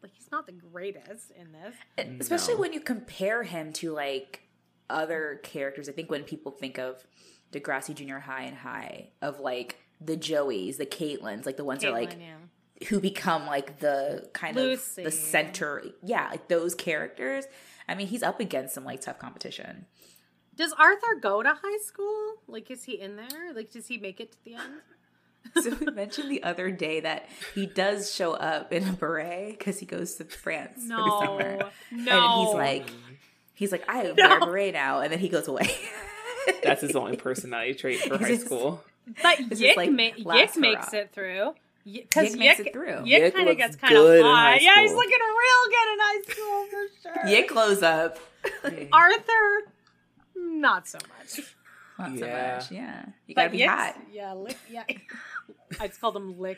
[0.02, 1.76] like he's not the greatest in this.
[1.98, 4.48] And mm, Especially when you compare him to like
[4.90, 5.88] other characters.
[5.88, 7.06] I think when people think of
[7.52, 11.90] Degrassi Junior High and High, of like the Joeys, the Caitlins, like the ones that
[11.90, 12.88] are like yeah.
[12.88, 15.04] who become like the kind Lucy.
[15.04, 15.84] of the center.
[16.04, 17.46] Yeah, like those characters.
[17.88, 19.86] I mean, he's up against some like tough competition.
[20.56, 22.36] Does Arthur go to high school?
[22.48, 23.54] Like, is he in there?
[23.56, 24.82] Like, does he make it to the end?
[25.64, 29.80] So we mentioned the other day that he does show up in a beret because
[29.80, 31.58] he goes to France for the summer.
[31.58, 32.12] No, no.
[32.20, 32.90] And he's like,
[33.56, 34.14] he's like, I No.
[34.16, 35.70] wear a beret now, and then he goes away.
[36.64, 38.84] That's his only personality trait for high school.
[39.22, 41.56] but This is Yick, like ma- last Yick makes it through.
[41.86, 43.06] Because Yick makes it through.
[43.06, 44.52] Yick, Yick kind of gets kind of good in high.
[44.52, 47.28] high Yeah, he's looking real good in high school for sure.
[47.32, 48.20] Yick glows up.
[48.94, 49.72] Arthur,
[50.36, 51.40] not so much.
[52.00, 52.56] Not so Yeah.
[52.58, 52.72] much.
[52.72, 53.96] Yeah, you gotta be Yick's- hot.
[54.12, 54.58] Yeah, lick.
[54.70, 54.84] Yeah,
[55.80, 56.58] I just called him lick.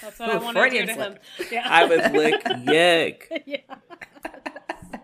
[0.00, 1.14] That's what Ooh, I want to do Freudian to him.
[1.50, 3.42] Yeah, I was lick Yick.
[3.46, 3.56] yeah.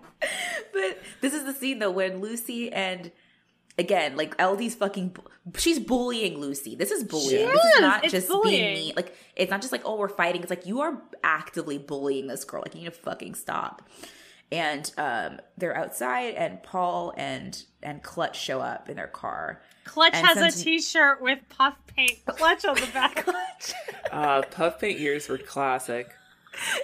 [0.73, 3.11] But this is the scene though when Lucy and
[3.79, 5.23] again, like LD's fucking, bu-
[5.59, 6.75] she's bullying Lucy.
[6.77, 7.47] This is bullying.
[7.47, 7.75] She this is.
[7.75, 8.63] is not It's just bullying.
[8.63, 8.93] being mean.
[8.97, 10.41] Like it's not just like oh we're fighting.
[10.41, 12.63] It's like you are actively bullying this girl.
[12.65, 13.83] Like you need to fucking stop.
[14.53, 19.63] And um, they're outside, and Paul and and Clutch show up in their car.
[19.85, 23.27] Clutch has a since- T-shirt with puff paint clutch on the back.
[24.13, 26.13] Uh, puff paint ears were classic.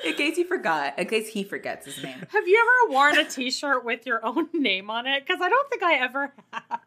[0.03, 2.17] in case you forgot, in case he forgets his name.
[2.31, 5.27] Have you ever worn a T-shirt with your own name on it?
[5.27, 6.81] Because I don't think I ever have.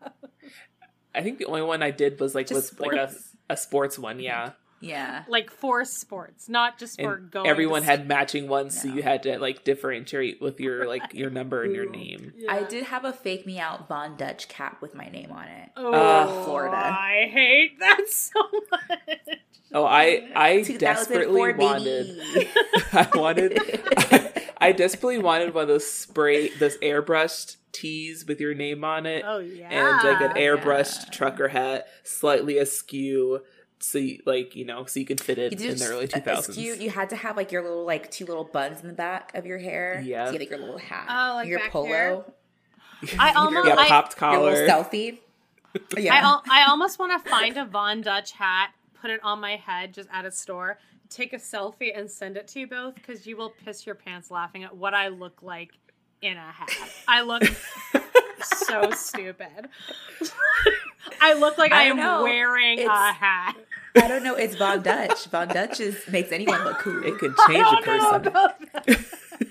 [1.14, 3.14] I think the only one I did was like Just was like a,
[3.52, 4.54] a sports one, yeah.
[4.82, 5.24] Yeah.
[5.28, 7.48] Like for sports, not just for And going.
[7.48, 11.30] everyone to had matching ones, so you had to like differentiate with your like your
[11.30, 12.34] number and your name.
[12.36, 12.52] Yeah.
[12.54, 15.70] I did have a fake me out Von Dutch cap with my name on it.
[15.78, 16.76] Oh, Uh, Florida.
[16.78, 18.42] I hate that so
[18.72, 19.38] much.
[19.74, 22.20] Oh, I I desperately wanted.
[22.94, 23.58] I wanted
[23.98, 29.06] I, I desperately wanted one of those spray those airbrushed tees with your name on
[29.06, 29.24] it.
[29.26, 29.70] Oh yeah.
[29.70, 31.10] and like an airbrushed Yeah.
[31.12, 33.42] trucker hat, slightly askew,
[33.82, 36.58] so you, like you know, so you could fit it in the early uh, 2000s
[36.58, 39.34] You, you had to have like your little like two little buns in the back
[39.36, 40.02] of your hair.
[40.06, 40.26] Yeah.
[40.26, 41.06] So you had, like your little hat.
[41.10, 41.88] Oh, like your back polo.
[41.88, 42.24] hair?
[43.20, 44.52] I almost yeah, I, popped Your collar.
[44.52, 45.20] little selfie.
[45.98, 46.16] Yeah.
[46.16, 48.72] I, al- I almost want to find a Von Dutch hat,
[49.02, 50.80] put it on my head just at a store,
[51.10, 54.30] take a selfie, and send it to you both because you will piss your pants
[54.30, 55.72] laughing at what I look like
[56.22, 56.70] in a hat.
[57.08, 57.44] I look
[58.44, 59.70] so stupid.
[61.22, 62.24] I look like I, I am know.
[62.24, 63.56] wearing a hat.
[63.96, 64.36] I don't know.
[64.36, 65.26] It's Von Dutch.
[65.28, 67.04] Von Dutch is makes anyone look cool.
[67.04, 68.28] It could change a don't know person.
[68.28, 69.06] about that.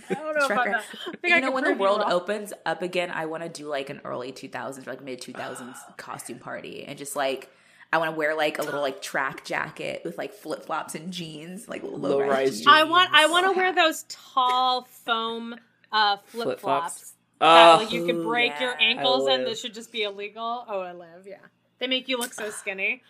[0.09, 0.85] I don't know about that.
[1.09, 2.13] I think I You know, when the world wrong.
[2.13, 6.39] opens up again, I want to do like an early 2000s, like mid 2000s costume
[6.39, 7.51] party, and just like
[7.93, 11.13] I want to wear like a little like track jacket with like flip flops and
[11.13, 12.67] jeans, like low Low-rise rise jeans.
[12.69, 15.57] I want I want to wear those tall foam
[15.93, 17.15] uh, flip Flip-flops.
[17.41, 17.73] Flops.
[17.73, 20.65] Oh, uh, like you could break your ankles and this should just be illegal.
[20.69, 21.27] Oh, I live.
[21.27, 21.37] Yeah,
[21.79, 23.03] they make you look so skinny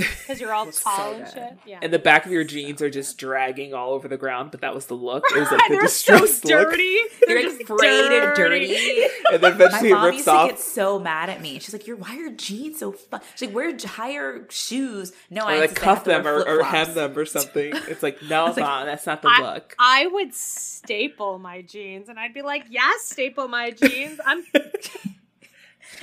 [0.00, 1.32] because you're all tall so and good.
[1.34, 1.52] shit.
[1.66, 4.60] Yeah, and the back of your jeans are just dragging all over the ground, but
[4.62, 5.24] that was the look.
[5.34, 6.70] It was like the they're so distressed look.
[6.70, 6.96] dirty.
[7.26, 8.68] They're You're just like frayed and dirty.
[8.68, 9.02] dirty.
[9.32, 11.58] And then My eventually it mom rips used to get so mad at me.
[11.60, 15.56] She's like, "You're why are jeans so fun?" She's like, "Wear higher shoes." No, I
[15.56, 17.72] or like I have cuff to them or, or hem them or something.
[17.88, 19.76] It's like, no, It's like- that's not the I, look.
[19.78, 24.18] I would staple my jeans, and I'd be like, "Yes, staple my jeans.
[24.24, 24.44] I'm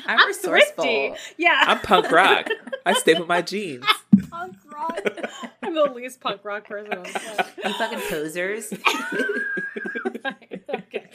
[0.05, 0.83] I'm, I'm resourceful.
[0.83, 1.13] thrifty.
[1.37, 2.47] Yeah, I'm punk rock.
[2.85, 3.85] I staple my jeans.
[4.29, 4.99] punk rock.
[5.63, 7.47] I'm the least punk rock person on the planet.
[7.63, 8.73] You fucking posers.
[10.73, 11.09] okay.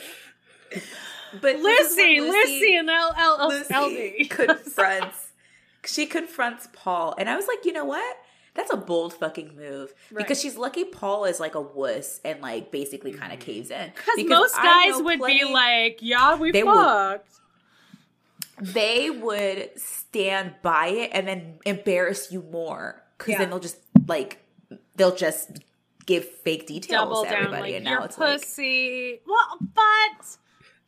[1.40, 4.26] But this is Lucy, Lucy, and L L Lucy L D.
[4.26, 5.28] confronts.
[5.84, 8.16] She confronts Paul, and I was like, you know what?
[8.54, 10.18] That's a bold fucking move Right.
[10.18, 13.50] because she's lucky Paul is like a wuss and like basically kind of mm-hmm.
[13.50, 13.92] caves in.
[13.94, 17.28] Because most guys know would be like, "Yeah, we They would- fucked."
[18.60, 23.38] They would stand by it and then embarrass you more because Yeah.
[23.38, 24.38] then they'll just like
[24.96, 25.60] they'll just
[26.06, 29.20] give fake details Double to down, everybody, like and now it's like pussy.
[29.26, 30.26] Well, but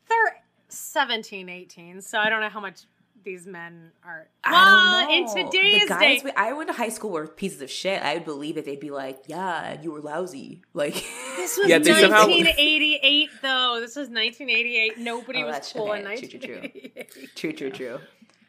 [0.08, 2.80] they're 17, 18, so I don't know how much
[3.22, 4.28] these men are.
[4.42, 5.40] I Well, don't know.
[5.42, 8.02] in today's the guys day, we- I went to high school were pieces of shit.
[8.02, 10.94] I would believe that they'd be like, "Yeah, you were lousy." Like,
[11.36, 13.78] this was Yeah, they somehow- 1988, though.
[13.80, 14.98] This was 1988.
[14.98, 16.16] Nobody Oh, was that's cool in okay.
[16.16, 16.54] True, true, true.
[16.60, 17.34] 1988.
[17.36, 17.98] true, true, true.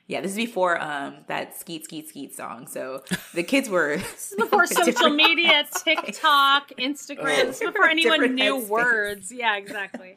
[0.07, 2.67] Yeah, this is before um that skeet skeet skeet song.
[2.67, 3.01] So
[3.33, 7.47] the kids were This is before social media, TikTok, Instagram.
[7.47, 8.67] This is before anyone knew headspace.
[8.67, 9.31] words.
[9.31, 10.13] Yeah, exactly.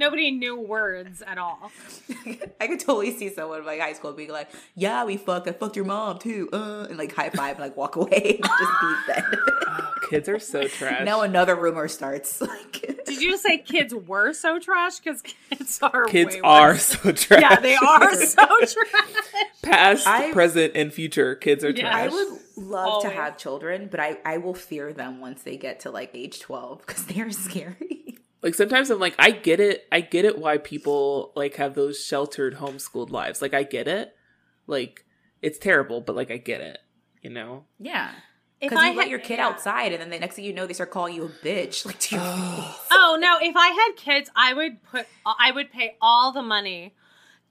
[0.00, 1.70] Nobody knew words at all.
[2.60, 5.46] I could totally see someone in like high school being like, "Yeah, we fucked.
[5.46, 8.50] I fucked your mom too," uh, and like high five and like walk away and
[8.58, 9.44] just be them.
[9.68, 11.04] Oh, kids are so trash.
[11.04, 12.40] now another rumor starts.
[12.40, 14.98] Like, Did you just say kids were so trash?
[15.00, 16.86] Because kids are kids way are worse.
[16.86, 17.42] so trash.
[17.42, 19.14] Yeah, they are so trash.
[19.62, 21.34] Past, I- present, and future.
[21.34, 21.94] Kids are Yeah.
[21.94, 23.10] I would love Always.
[23.10, 26.40] to have children, but I I will fear them once they get to like age
[26.40, 27.99] twelve because they're scary.
[28.42, 29.86] Like sometimes I'm like, I get it.
[29.92, 33.42] I get it why people like have those sheltered homeschooled lives.
[33.42, 34.14] Like I get it.
[34.66, 35.04] Like
[35.42, 36.78] it's terrible, but like I get it.
[37.22, 37.64] You know?
[37.78, 38.10] Yeah.
[38.60, 39.46] If Because you I let had- your kid yeah.
[39.46, 41.98] outside, and then the next thing you know, they start calling you a bitch, like
[42.00, 42.74] to your face.
[42.90, 43.38] Oh no!
[43.40, 45.06] If I had kids, I would put.
[45.24, 46.94] I would pay all the money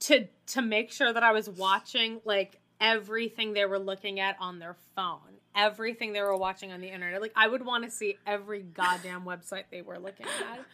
[0.01, 4.59] to to make sure that I was watching like everything they were looking at on
[4.59, 7.21] their phone, everything they were watching on the internet.
[7.21, 10.65] Like I would want to see every goddamn website they were looking at.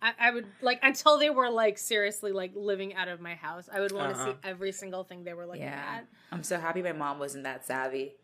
[0.00, 3.68] I, I would like until they were like seriously like living out of my house.
[3.72, 4.32] I would want to Uh-huh.
[4.32, 5.82] see every single thing they were looking Yeah.
[5.96, 6.06] at.
[6.30, 8.14] I'm so happy my mom wasn't that savvy.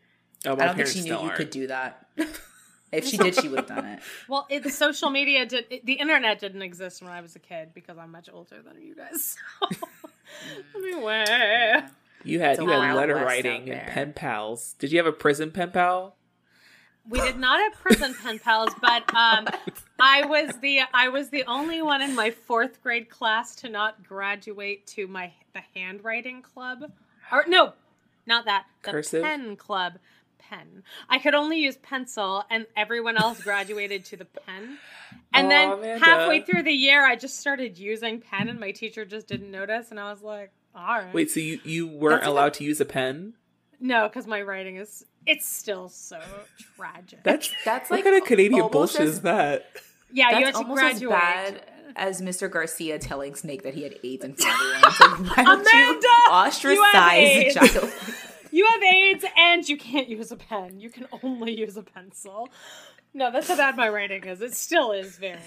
[0.47, 1.35] Oh, I don't think she knew you aren't.
[1.37, 2.07] could do that.
[2.93, 4.01] if she did, she would have done it.
[4.29, 5.65] Well, it, social media did.
[5.71, 8.81] It, the internet didn't exist when I was a kid because I'm much older than
[8.83, 9.37] you guys.
[10.75, 10.79] So.
[10.79, 11.83] anyway,
[12.25, 14.75] You had you had letter west writing and pen pals.
[14.79, 16.17] Did you have a prison pen pal?
[17.09, 19.47] we did not have prison pen pals, but um,
[20.01, 24.07] I was the I was the only one in my fourth grade class to not
[24.07, 26.91] graduate to my the handwriting club,
[27.31, 27.75] or no,
[28.27, 29.23] not that the Cursive?
[29.23, 29.95] pen club.
[30.39, 30.83] Pen.
[31.09, 34.77] I could only use pencil, and everyone else graduated to the pen.
[35.33, 36.05] And Aw, then Amanda.
[36.05, 39.91] halfway through the year, I just started using pen, and my teacher just didn't notice,
[39.91, 42.65] and I was like, "All right." Wait, so you you weren't That's a- allowed to
[42.65, 43.35] use a pen?
[43.81, 46.21] no, because my writing is it's still so
[46.77, 47.23] tragic.
[47.25, 49.67] That's That's what like kind of Canadian bullshit as- is that?
[50.13, 51.11] yeah, you had That's to almost as graduate.
[51.21, 51.65] bad
[51.97, 52.51] as Mr.
[52.51, 55.29] Garcia telling Snake that he had AIDS in front of everyone.
[55.29, 57.57] Like, why Amanda, you ostracize AIDS.
[57.57, 57.93] a child?
[58.55, 60.79] You have AIDS and you can't use a pen.
[60.79, 62.49] You can only use a pencil.
[63.15, 64.41] No, that's how bad my writing is.
[64.41, 65.39] It still is very.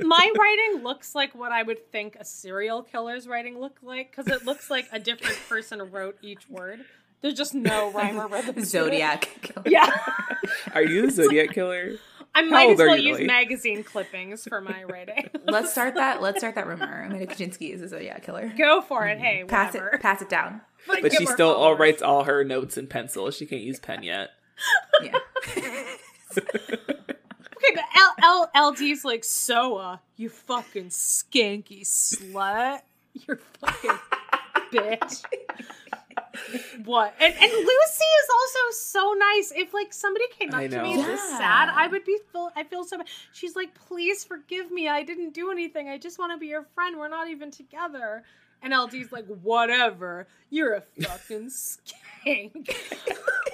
[0.00, 4.28] My writing looks like what I would think a serial killer's writing looked like because
[4.32, 6.84] it looks like a different person wrote each word.
[7.20, 8.54] There's just no rhyme or rhythm.
[8.54, 8.64] to it.
[8.64, 9.28] Zodiac.
[9.42, 9.64] killer.
[9.66, 9.90] Yeah.
[10.74, 11.96] Are you the Zodiac killer?
[12.34, 13.26] I How might old as well you, use Lily?
[13.26, 15.28] magazine clippings for my writing.
[15.44, 16.22] Let's start that.
[16.22, 17.02] Let's start that rumor.
[17.02, 18.52] Amanda Kuchinski is a Zodiac killer.
[18.56, 19.18] Go for it.
[19.18, 19.96] Hey, Pass whatever.
[19.96, 20.00] it.
[20.00, 20.60] Pass it down.
[20.88, 23.30] Like, but she her still all writes all her notes in pencil.
[23.32, 24.30] She can't use pen yet.
[25.02, 25.18] Yeah.
[26.36, 27.84] Okay, but
[28.22, 32.80] L- L- LD's like, Soa, you fucking skanky slut.
[33.14, 33.98] You're fucking
[34.72, 35.22] bitch.
[36.84, 37.14] What?
[37.20, 37.64] And, and Lucy
[38.22, 39.52] is also so nice.
[39.54, 41.02] If like somebody came up I to me know.
[41.02, 41.38] this Yeah.
[41.38, 43.08] sad, I would be feel I feel so bad.
[43.32, 44.88] She's like, please forgive me.
[44.88, 45.88] I didn't do anything.
[45.88, 46.96] I just want to be your friend.
[46.98, 48.22] We're not even together.
[48.62, 50.26] And LD's like, whatever.
[50.50, 52.74] You're a fucking skank.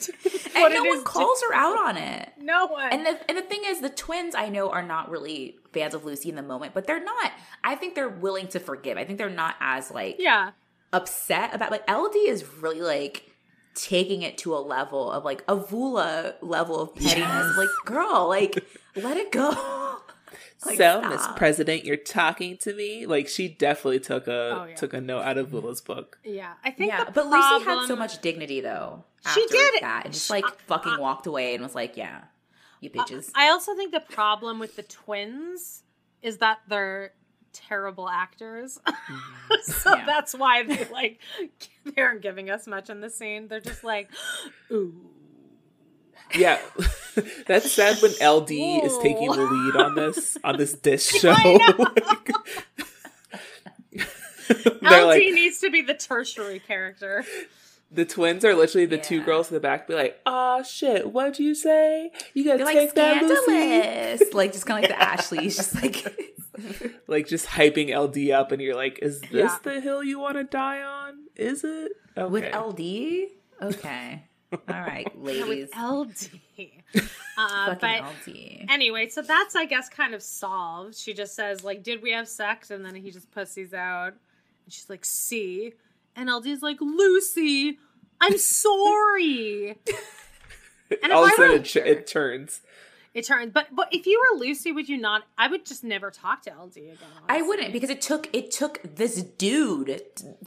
[0.56, 2.32] And no one calls her out on it.
[2.40, 2.92] No one.
[2.92, 6.04] And the and the thing is, the twins I know are not really fans of
[6.04, 7.32] Lucy in the moment, but they're not.
[7.64, 8.96] I think they're willing to forgive.
[8.96, 10.52] I think they're not as like yeah.
[10.92, 13.34] upset about like LD is really like
[13.74, 17.56] taking it to a level of like a Voula level of pettiness.
[17.56, 18.64] Like, girl, like
[18.94, 19.50] let it go.
[20.64, 21.10] Like, so, stop.
[21.12, 23.06] Miss President, you're talking to me.
[23.06, 24.74] Like she definitely took a Oh, yeah.
[24.74, 26.18] took a note out of Voula's book.
[26.24, 26.54] Yeah.
[26.64, 29.04] I think Yeah, the but Lucy had so much dignity though.
[29.34, 29.80] She did.
[29.80, 32.24] that, and just like fucking walked away and was like, "Yeah,
[32.80, 35.82] you bitches." I also think the problem with the twins
[36.20, 37.12] is that they're
[37.52, 38.78] terrible actors.
[39.14, 39.70] Mm-hmm.
[39.72, 40.06] so Yeah.
[40.06, 41.20] that's why they like
[41.84, 43.48] they aren't giving us much in the scene.
[43.48, 44.10] They're just like,
[44.70, 44.94] ooh.
[46.34, 46.58] Yeah,
[47.46, 51.32] that's sad when LD is taking the lead on this on this dish show.
[51.32, 51.98] LD
[54.82, 57.24] like needs to be the tertiary character.
[57.90, 61.38] the twins are literally the two girls in the back, be like, "Oh shit, what'd
[61.38, 62.10] you say?
[62.34, 65.56] You gotta They're like take that, Lucy." scandalous, like just kind of like the Ashley's,
[65.56, 66.04] just like
[67.06, 69.58] Like just hyping LD up, and you're like, "Is this Yeah.
[69.62, 71.14] the hill you want to die on?
[71.36, 72.30] Is it?" Okay.
[72.30, 73.28] with LD.
[73.62, 74.24] Okay,
[74.68, 76.30] all right, ladies, LD.
[77.36, 78.66] Uh, fucking but LD.
[78.70, 80.94] anyway, so that's I guess kind of solved.
[80.94, 84.12] She just says like, "Did we have sex?" And then he just pussies out,
[84.64, 85.72] and she's like, "See,"
[86.14, 87.78] and LD's like, "Lucy,
[88.20, 89.76] I'm sorry."
[90.90, 92.60] And if All of a I sudden, it, ch- it turns.
[93.14, 95.22] It turns, but but if you were Lucy, would you not?
[95.36, 96.96] I would just never talk to LD again.
[97.28, 100.02] I wouldn't because it took it took this dude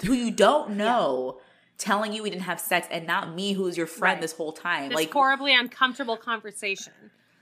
[0.06, 1.40] who you don't know
[1.78, 4.22] telling you we didn't have sex, and not me, who's your friend Right.
[4.22, 4.90] this whole time.
[4.90, 6.94] This like, horribly uncomfortable conversation.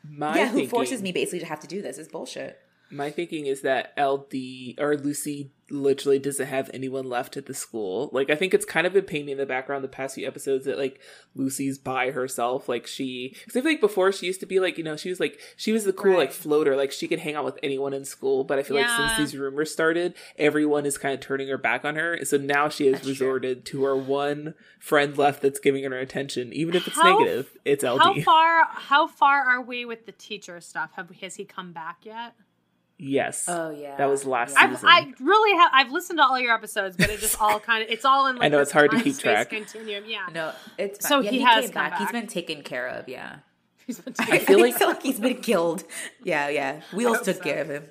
[0.07, 2.59] My yeah, who forces me basically to have to do this is bullshit.
[2.91, 8.09] My thinking is that LD or Lucy literally doesn't have anyone left at the school.
[8.13, 10.65] Like I think it's kind of been painting in the background the past few episodes
[10.65, 11.01] that like
[11.33, 12.69] Lucy's by herself.
[12.69, 15.09] Like she, because I feel like before she used to be like you know she
[15.09, 16.75] was like she was the cool like floater.
[16.75, 18.43] Like she could hang out with anyone in school.
[18.43, 21.83] But I feel like since these rumors started, everyone is kind of turning her back
[21.83, 22.23] on her.
[22.23, 23.11] So now she has That's true.
[23.13, 27.51] resorted to her one friend left that's giving her attention, even if it's How- negative.
[27.65, 27.99] It's LD.
[28.01, 28.65] How far?
[28.69, 30.91] How far are we with the teacher stuff?
[30.95, 32.35] Have has he come back yet?
[32.97, 33.45] Yes.
[33.47, 34.63] Oh yeah, That was last Yeah.
[34.71, 34.83] I've.
[34.85, 35.71] I really have.
[35.73, 37.89] I've listened to all your episodes, but it just all kind of.
[37.89, 38.35] It's all in.
[38.37, 39.49] Like, I know, it's hard to keep track.
[39.49, 40.03] Continuum.
[40.07, 40.27] Yeah.
[40.33, 41.23] No, it's So fine.
[41.25, 41.97] Yeah, he he, has came come back.
[41.99, 42.13] He's back.
[42.13, 43.07] been taken care of.
[43.09, 43.37] Yeah,
[43.87, 45.83] He's been I feel like like he's been killed.
[46.23, 46.81] Yeah, yeah.
[46.93, 47.43] Wheels hope took so.
[47.43, 47.83] care of him.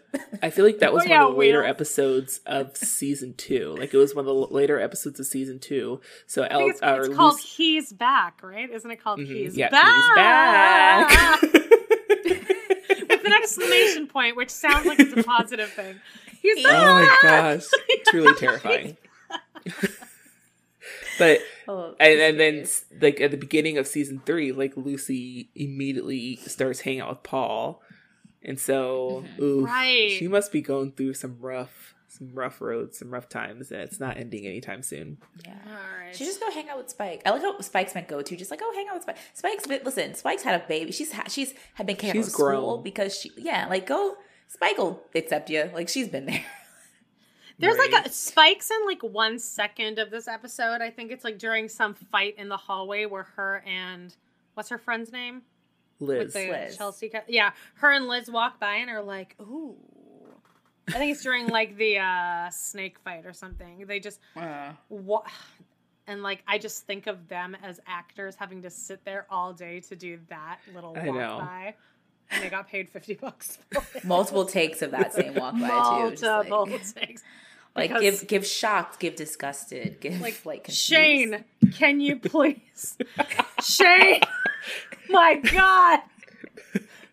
[0.43, 1.71] I feel like that was Oh, one yeah, of the later Wheels.
[1.71, 3.77] episodes of season two.
[3.79, 6.01] Like it was one of the later episodes of season two.
[6.27, 8.69] So El, it's, it's called Lucy- "He's Back," right?
[8.71, 9.27] Isn't it called Mhm.
[9.27, 11.11] "He's yeah, Back"?
[11.11, 11.61] he's back.
[13.25, 15.97] With an exclamation point, which sounds like it's a positive thing.
[16.43, 17.23] He's oh my back.
[17.23, 17.65] gosh,
[18.09, 18.97] truly terrifying.
[21.19, 22.67] but Oh, and, and then
[23.01, 27.81] like at the beginning of season three, like Lucy immediately starts hanging out with Paul,
[28.43, 29.43] and so mm-hmm.
[29.43, 30.11] oof, Right.
[30.11, 34.01] she must be going through some rough, some rough roads, some rough times, and it's
[34.01, 35.19] not ending anytime soon.
[35.45, 35.55] yeah.
[35.67, 36.15] All right.
[36.15, 37.23] She just go hang out with Spike.
[37.27, 38.37] I like how Spike's meant go to.
[38.37, 39.19] Just like, oh, hang out with Spike.
[39.35, 40.15] Spike's been listen.
[40.15, 40.93] Spike's had a baby.
[40.93, 42.47] She's ha- she's had been kicked out of She's school
[42.77, 42.83] grown.
[42.83, 44.17] because she yeah like go.
[44.49, 45.71] Spike will accept you.
[45.75, 46.45] Like she's been there.
[47.59, 50.81] There's like a spikes in like one second of this episode.
[50.83, 54.15] I think it's like during some fight in the hallway where her and
[54.55, 55.43] what's her friend's name?
[56.01, 56.77] Liz, With the Liz.
[56.77, 57.13] Chelsea.
[57.29, 59.77] Yeah, her and Liz walk by and are like, "Ooh."
[60.89, 63.85] I think it's during like the uh snake fight or something.
[63.87, 64.21] They just
[64.89, 65.25] what
[66.07, 69.81] and like I just think of them as actors having to sit there all day
[69.81, 71.75] to do that little I walk by.
[72.31, 73.59] And they got paid fifty bucks.
[74.05, 75.69] Multiple takes of that same walk by
[76.09, 76.11] too.
[76.13, 77.23] Just like- Multiple takes.
[77.77, 80.81] Like, Because- give give shocked, give disgusted, give like, like, confused.
[80.81, 82.97] Shane, can you please?
[83.63, 84.21] Shane,
[85.09, 86.01] my God.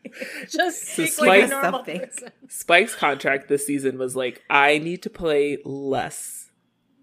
[0.49, 2.09] Just So speak like a normal Something.
[2.47, 6.49] Spike's contract this season was like, I need to play less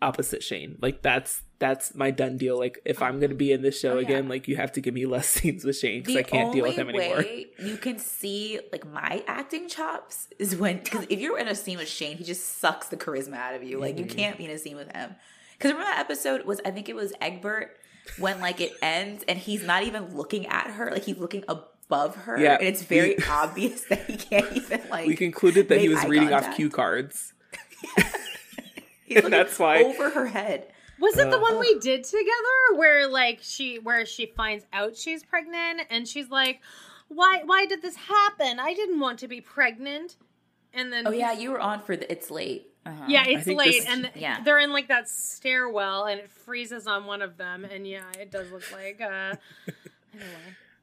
[0.02, 0.78] opposite Shane.
[0.80, 2.56] Like that's that's my done deal.
[2.58, 4.02] Like if I'm gonna be in this show Oh, yeah.
[4.06, 6.64] again, like you have to give me less scenes with Shane because I can't deal
[6.64, 7.22] with him anymore.
[7.58, 11.78] you can see like my acting chops is when because if you're in a scene
[11.78, 13.78] with Shane, he just sucks the charisma out of you.
[13.80, 14.16] Like you Mm-hmm.
[14.18, 15.14] can't be in a scene with him.
[15.56, 17.76] Because remember that episode was I think it was Egbert
[18.18, 21.42] when like it ends and he's not even looking at her, like he's looking
[21.88, 22.54] above her, Yeah.
[22.54, 25.06] and it's very We- obvious that he can't even like.
[25.06, 27.32] we concluded that he was eye reading off cue cards.
[27.96, 30.72] he's and looking that's why- over her head.
[31.00, 31.60] Was it the one Uh.
[31.60, 36.60] we did together where like she where she finds out she's pregnant and she's like,
[37.06, 38.58] Why why did this happen?
[38.58, 40.16] I didn't want to be pregnant.
[40.74, 42.10] And then Oh yeah, you were on for the.
[42.10, 42.66] It's late.
[42.84, 43.04] Uh-huh.
[43.06, 44.42] Yeah, it's late this- and th- yeah.
[44.42, 48.32] they're in like that stairwell and it freezes on one of them and yeah, it
[48.32, 49.36] does look like uh
[50.12, 50.26] anyway.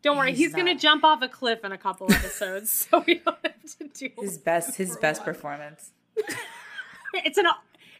[0.05, 3.15] Don't worry, He's he's, gonna jump off a cliff in a couple episodes, so we
[3.15, 5.33] don't have to do his best his best while.
[5.33, 5.91] performance.
[7.13, 7.45] It's an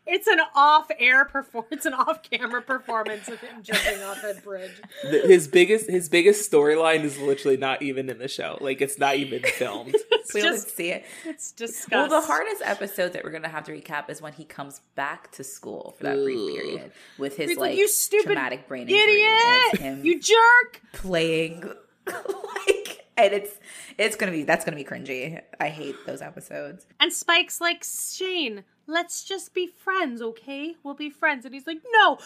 [0.07, 4.73] it's an off-air performance, it's an off-camera performance of him jumping off a bridge.
[5.01, 8.57] Th- His biggest his biggest storyline is literally not even in the show.
[8.61, 9.95] Like it's not even filmed.
[10.11, 11.05] It's We don't see it.
[11.25, 11.97] it's disgusting.
[11.97, 15.31] Well, the hardest episode that we're gonna have to recap is when he comes back
[15.31, 18.89] to school for that brief period with his He's like, like, "You stupid traumatic brain
[18.89, 18.99] injury.
[18.99, 20.81] idiot, him you jerk.
[20.93, 21.71] playing
[22.07, 23.51] like, and it's
[23.97, 25.41] it's gonna be that's gonna be cringy.
[25.59, 26.85] I hate those episodes.
[26.99, 30.75] And Spike's like, Shane, let's just be friends, okay?
[30.83, 31.45] We'll be friends.
[31.45, 32.17] And he's like, No,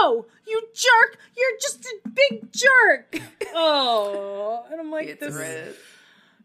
[0.00, 1.18] no, you jerk!
[1.36, 3.20] You're just a big jerk.
[3.54, 5.34] oh, and I'm like, It's this.
[5.34, 5.74] red.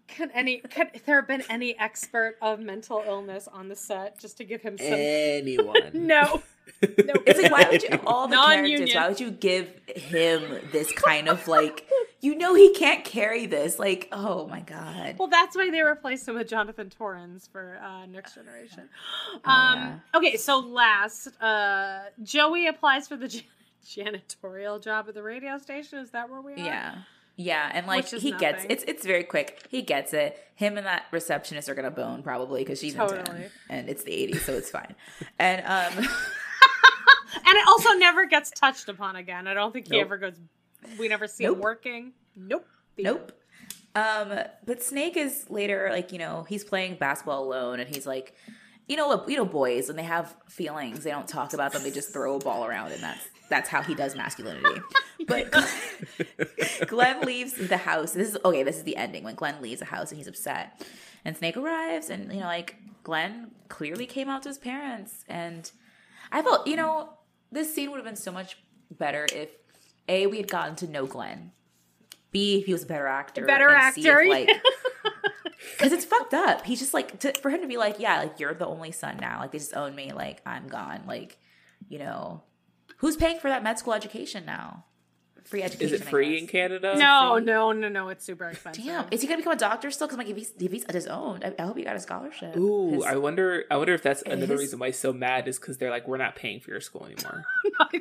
[0.08, 4.38] Can any could there have been any expert of mental illness on the set just
[4.38, 4.88] to give him some?
[4.92, 5.92] Anyone?
[5.94, 6.44] no,
[6.82, 7.14] No.
[7.26, 8.78] It's like why would you all the Non-union.
[8.88, 8.96] characters?
[8.96, 11.88] Why would you give him this kind of like?
[12.24, 13.78] You know he can't carry this.
[13.78, 15.16] Like, oh my god.
[15.20, 18.90] Well, that's why they replaced him with Jonathan Torrens for uh, Next Generation.
[19.46, 23.44] Oh, Um, Okay, so last, uh, Joey applies for the jan-
[23.86, 26.00] janitorial job at the radio station.
[26.00, 26.58] Is that where we are?
[26.58, 26.96] Yeah.
[27.36, 29.66] Yeah, and like he gets it's it's very quick.
[29.70, 30.38] He gets it.
[30.54, 33.24] Him and that receptionist are gonna bone probably because she's in Totally.
[33.24, 34.94] town and it's the '80s, so it's fine.
[35.40, 36.06] And um,
[37.46, 39.48] And it also never gets touched upon again.
[39.48, 40.02] I don't think he Nope.
[40.06, 40.36] ever goes.
[40.98, 41.58] We never see Nope.
[41.58, 42.14] him working.
[42.36, 42.68] Nope.
[42.96, 43.32] The Nope.
[43.96, 48.36] Um, but Snake is later like you know he's playing basketball alone, and he's like,
[48.88, 51.84] you know, what, you know, boys when they have feelings, they don't talk about them;
[51.84, 54.82] they just throw a ball around, and that's that's how he does masculinity.
[55.26, 55.54] But
[56.88, 58.12] Glenn leaves the house.
[58.12, 58.64] This is okay.
[58.64, 60.86] This is the ending when Glenn leaves the house and he's upset,
[61.24, 65.72] and Snake arrives, and you know, like Glenn clearly came out to his parents, and
[66.32, 67.12] I felt you know
[67.54, 68.58] this scene would have been so much
[68.92, 69.50] better if
[70.08, 71.52] a we had gotten to know Glenn.
[72.32, 73.46] B, he was a better actor.
[73.46, 74.50] Better C, if, actor, like,
[75.78, 76.66] because it's fucked up.
[76.66, 79.18] He's just like, to, for him to be like, yeah, like, you're the only son
[79.18, 79.40] now.
[79.40, 80.12] Like, they just own me.
[80.12, 81.04] Like, I'm gone.
[81.08, 81.38] Like,
[81.88, 82.42] you know,
[82.98, 84.86] who's paying for that med school education now?
[85.46, 85.94] Free education.
[85.96, 86.96] Is it free in Canada?
[86.98, 88.10] No, no, no, no.
[88.10, 88.86] It's super expensive.
[88.86, 90.08] Damn, is he gonna become a doctor still?
[90.08, 92.56] Because like, if he's if he's disowned, I, I hope he got a scholarship.
[92.56, 93.66] Ooh, His- I wonder.
[93.70, 96.08] I wonder if that's another his- reason why he's so mad is because they're like,
[96.08, 97.44] we're not paying for your school anymore.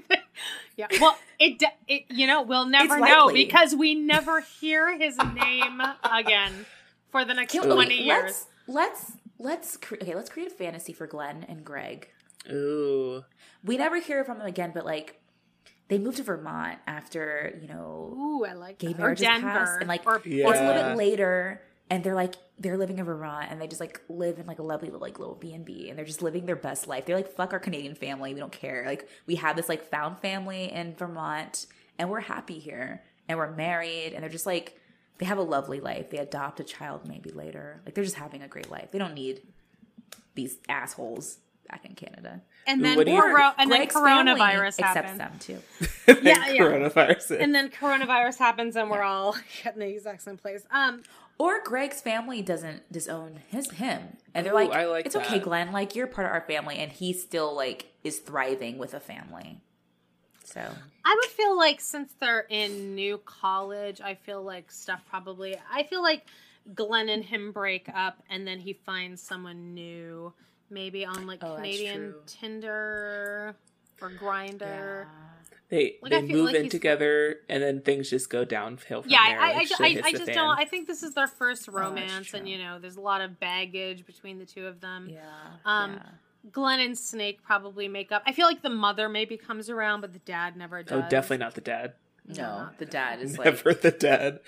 [0.77, 0.87] yeah.
[1.01, 2.05] Well, it, it.
[2.11, 3.45] You know, we'll never It's know likely.
[3.45, 6.67] because we never hear his name again
[7.11, 8.47] for the next Can- twenty okay, years.
[8.69, 10.15] Let's let's let's cre- okay.
[10.15, 12.09] Let's create a fantasy for Glenn and Greg.
[12.51, 13.25] Ooh,
[13.65, 15.19] We never hear from them again, but like.
[15.93, 18.97] They moved to Vermont after, you know, Ooh, I like gay that.
[18.97, 21.61] Or marriages passed, and like or or it's a little bit later,
[21.91, 24.63] and they're like they're living in Vermont, and they just like live in like a
[24.63, 27.05] lovely like little B and B, and they're just living their best life.
[27.05, 28.85] They're like fuck our Canadian family, we don't care.
[28.87, 31.67] Like we have this like found family in Vermont,
[31.99, 34.81] and we're happy here, and we're married, and they're just like
[35.19, 36.09] they have a lovely life.
[36.09, 38.93] They adopt a child maybe later, like they're just having a great life.
[38.93, 39.43] They don't need
[40.37, 41.37] these assholes
[41.73, 42.41] back in Canada.
[42.67, 45.59] and then What do coro- and then Greg's family coronavirus accepts them too.
[46.23, 46.63] Yeah, yeah.
[46.63, 47.41] coronavirus.
[47.41, 49.35] And then coronavirus happens, and we're all
[49.65, 50.63] in the exact same place.
[50.71, 51.03] Um,
[51.39, 55.39] Or Greg's family doesn't disown his him, and they're Ooh, like, I like "It's okay,
[55.39, 55.43] that.
[55.45, 55.73] Glenn.
[55.73, 59.61] Like you're part of our family," and he still like is thriving with a family.
[60.45, 60.61] So
[61.05, 65.57] I would feel like since they're in new college, I feel like stuff probably.
[65.73, 66.27] I feel like
[66.75, 70.33] Glenn and him break up, and then he finds someone new,
[70.73, 72.15] maybe on like Oh, Canadian.
[72.27, 73.55] Tinder
[74.01, 75.07] or Grindr.
[75.69, 79.11] they Like, they move like in he's- together, and then things just go downhill from
[79.11, 79.41] Yeah, there.
[79.41, 80.35] I, like I, shit I, I just fan.
[80.35, 80.59] don't.
[80.59, 83.39] I think this is their first Oh, romance, and you know, there's a lot of
[83.39, 85.09] baggage between the two of them.
[85.09, 85.21] yeah,
[85.65, 86.03] Um, yeah.
[86.51, 88.23] Glenn and Snake probably make up.
[88.27, 91.05] I feel like the mother maybe comes around, but the dad never does.
[91.05, 91.93] oh, definitely not the dad.
[92.27, 94.41] no, not the dad is like Never the dad.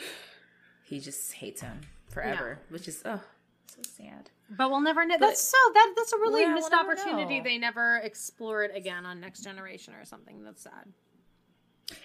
[0.83, 3.21] he just hates him forever, which is oh
[3.67, 4.31] so sad.
[4.51, 5.17] But we'll never know.
[5.19, 7.39] That's so that that's a really Yeah, we'll missed opportunity.
[7.39, 7.45] know.
[7.45, 10.45] They never explore it again on Next Generation or something.
[10.45, 10.93] That's sad.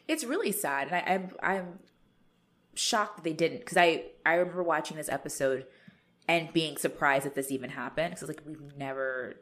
[0.07, 1.79] It's really sad, and I, I'm I'm
[2.75, 5.65] shocked that they didn't because I I remember watching this episode
[6.27, 9.35] and being surprised that this even happened because like we've never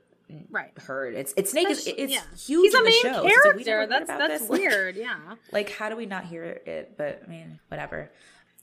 [0.50, 0.78] Right.
[0.80, 1.14] heard.
[1.16, 2.20] It's it's Snake is it's yeah.
[2.38, 2.66] huge.
[2.66, 3.14] He's a main show.
[3.14, 3.88] So it's like, we character.
[4.00, 4.50] that's that's this.
[4.50, 4.98] Weird.
[4.98, 5.16] Yeah.
[5.54, 6.96] Like, how do we not hear it?
[6.98, 8.12] But I mean, whatever.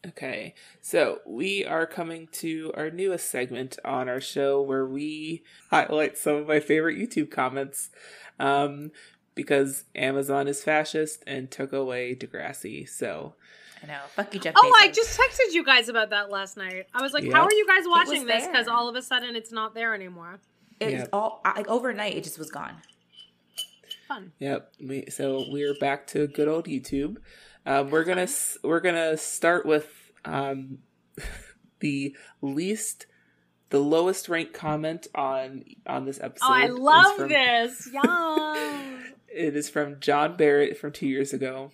[0.07, 6.19] Okay, so we are coming to our newest segment on our show where we highlight
[6.19, 7.91] some of my favorite YouTube comments.
[8.39, 8.91] Um,
[9.35, 12.89] because Amazon is fascist and took away Degrassi.
[12.89, 13.35] So
[13.83, 13.99] I know.
[14.15, 14.55] Fuck you, Jeff.
[14.57, 16.87] Oh, I just texted you guys about that last night.
[16.95, 17.33] I was like, Yeah.
[17.33, 20.41] "How are you guys watching this?" Because all of a sudden it's not there anymore.
[20.81, 21.07] It's Yeah.
[21.13, 22.15] all like overnight.
[22.17, 22.77] It just was gone.
[24.09, 24.33] Fun.
[24.39, 24.73] Yep.
[24.87, 27.17] We, so we're back to good old YouTube.
[27.67, 28.29] Um, we're gonna
[28.63, 29.89] we're gonna start with
[30.25, 30.79] um,
[31.81, 33.07] the least,
[33.71, 36.47] the lowest ranked comment on on this episode.
[36.47, 37.89] Oh, I love from- this.
[37.93, 39.05] Yum.
[39.29, 41.73] It is from John Barrett from two years ago.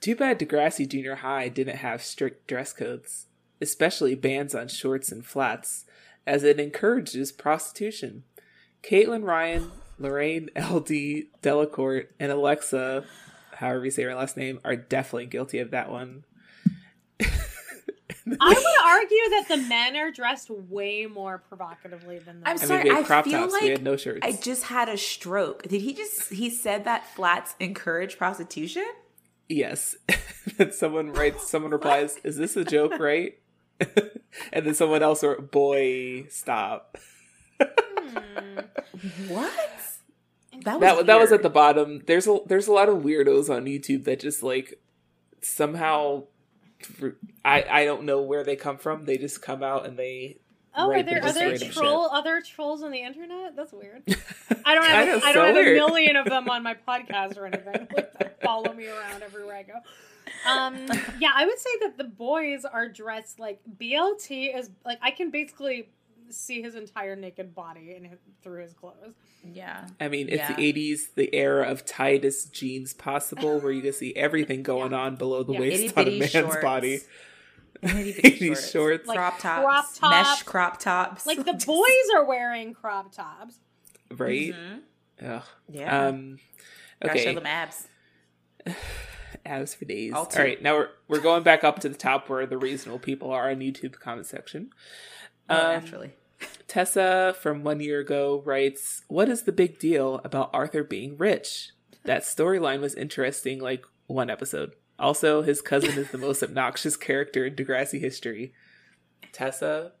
[0.00, 3.26] Too bad Degrassi Junior High didn't have strict dress codes,
[3.60, 5.86] especially bans on shorts and flats,
[6.26, 8.24] as it encourages prostitution.
[8.82, 13.04] Caitlin Ryan, Lorraine LD Delacourt, and Alexa,
[13.58, 16.24] however you say her last name, are definitely guilty of that one.
[17.20, 22.58] I would argue that the men are dressed way more provocatively than the I'm I
[22.58, 22.84] sorry.
[22.84, 24.20] mean, we had I feel tops, like we had no shirts.
[24.22, 25.62] I just had a stroke.
[25.62, 26.30] Did he just?
[26.32, 28.86] He said that flats encourage prostitution.
[29.48, 29.96] Yes.
[30.58, 33.38] and someone writes, someone replies, Is this a joke, right?
[34.52, 36.98] and then someone else wrote, Boy, stop.
[37.60, 38.58] Hmm.
[39.28, 39.70] What?
[40.64, 42.02] That was That, that was at the bottom.
[42.06, 44.80] There's a there's a lot of weirdos on YouTube that just like
[45.40, 46.24] somehow
[47.44, 49.04] I I don't know where they come from.
[49.04, 50.38] They just come out and they
[50.78, 53.56] Oh, are there there troll other trolls on the internet?
[53.56, 54.02] That's weird.
[54.64, 57.46] I don't have know, I don't have a million of them on my podcast or
[57.46, 57.88] anything.
[57.94, 59.74] Like, follow me around everywhere I go.
[60.48, 60.86] Um,
[61.18, 65.30] yeah, I would say that the boys are dressed like BLT is like I can
[65.30, 65.88] basically
[66.32, 69.14] see his entire naked body in his, through his clothes.
[69.44, 69.86] Yeah.
[70.00, 70.54] I mean, it's Yeah.
[70.54, 75.16] the 80s, the era of tightest jeans possible, where you can see everything going on
[75.16, 75.60] below the Yeah.
[75.60, 76.56] waist on a man's shorts.
[76.62, 77.00] body.
[77.82, 79.06] Itty bitty 80s shorts.
[79.06, 80.10] Like crop tops, crop top.
[80.10, 81.26] mesh crop tops.
[81.26, 83.58] Like the boys are wearing crop tops.
[84.10, 84.52] right?
[84.54, 84.80] Mhm.
[85.24, 85.42] Ugh.
[85.68, 86.06] Yeah.
[86.08, 86.38] Um,
[87.02, 87.34] Gotta show okay.
[87.36, 87.86] them abs.
[89.46, 90.12] Abs for days.
[90.12, 93.30] All All now we're we're going back up to the top where the reasonable people
[93.30, 94.70] are on YouTube comment section.
[95.48, 96.14] Oh, Um, naturally.
[96.66, 101.70] Tessa from one year ago writes, "What is the big deal about Arthur being rich?
[102.04, 104.74] That storyline was interesting, like one episode.
[104.98, 108.52] Also, his cousin is the most obnoxious character in Degrassi history.
[109.32, 109.92] Tessa,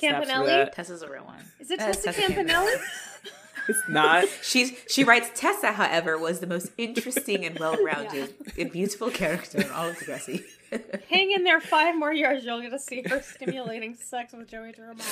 [0.00, 0.72] Campanelli?
[0.72, 1.44] Tessa's a real one.
[1.58, 2.76] Is it That's Tessa Tessa Campanelli?
[3.68, 4.24] It's not.
[4.42, 9.70] She's she writes Tessa, however, was the most interesting and well-rounded and beautiful character in
[9.70, 10.42] all of Degrassi.
[11.08, 14.72] Hang in there five more years, you'll get to see her stimulating sex with Joey
[14.72, 15.06] Jeremiah.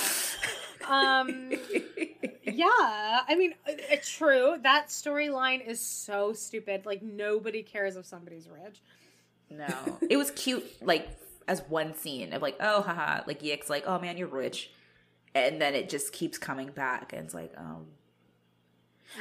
[0.89, 1.53] Um,
[2.43, 4.57] yeah, I mean, uh, it's true.
[4.61, 6.85] That storyline is so stupid.
[6.85, 8.81] Like nobody cares if somebody's rich.
[9.49, 11.07] no, it was cute, like
[11.47, 14.71] as one scene of like, oh, haha, like Yick's like, oh man, you're rich,
[15.33, 17.85] and then it just keeps coming back, and it's like, um.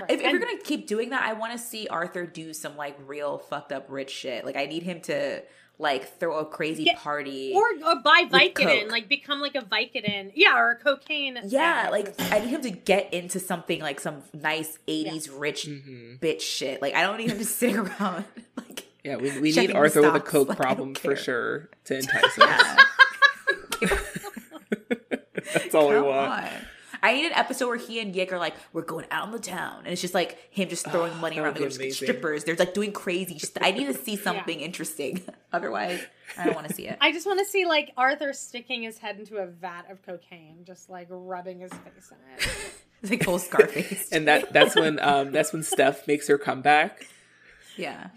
[0.00, 0.10] Right.
[0.10, 2.76] If, if And- you're gonna keep doing that, I want to see Arthur do some
[2.76, 4.44] like real fucked up rich shit.
[4.44, 5.42] Like I need him to
[5.78, 10.30] like throw a crazy Yeah, party, or or buy Vicodin, like become like a Vicodin,
[10.34, 11.38] yeah, or a cocaine.
[11.46, 12.18] yeah, addict.
[12.20, 16.20] like I need him to get into something like some nice '80s rich Mhm.
[16.20, 16.80] bitch shit.
[16.82, 18.24] Like I don't need him to sit around
[18.56, 21.96] like Yeah, we, we need the Arthur with a coke like, problem for sure to
[21.98, 22.48] entice him.
[25.54, 26.30] That's all we want.
[26.44, 26.48] on.
[27.02, 29.40] I need an episode where he and Yick are like, we're going out in the
[29.40, 31.54] town, and it's just like him just throwing money around.
[31.58, 32.44] would They're just strippers.
[32.44, 33.34] They're like doing crazy.
[33.34, 35.22] Just, I need to see something interesting.
[35.52, 36.00] Otherwise,
[36.38, 36.96] I don't want to see it.
[37.00, 40.58] I just want to see like Arthur sticking his head into a vat of cocaine,
[40.64, 42.50] just like rubbing his face in it.
[43.02, 44.12] It's like full Scarface.
[44.12, 47.08] And that that's when um that's when Steph makes her comeback.
[47.76, 48.10] yeah,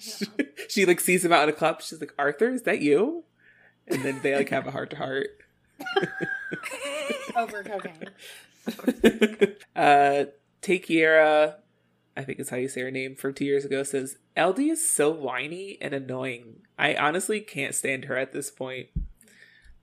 [0.69, 1.81] she like sees him out in a club.
[1.81, 3.23] She's like, Arthur, is that you?
[3.87, 5.29] And then they like have a heart to heart.
[7.35, 8.09] over cocaine.
[9.75, 10.25] uh
[10.61, 11.55] Takiera,
[12.17, 14.89] I think is how you say her name from two years ago, says LD is
[14.89, 16.61] so whiny and annoying.
[16.77, 18.87] I honestly can't stand her at this point.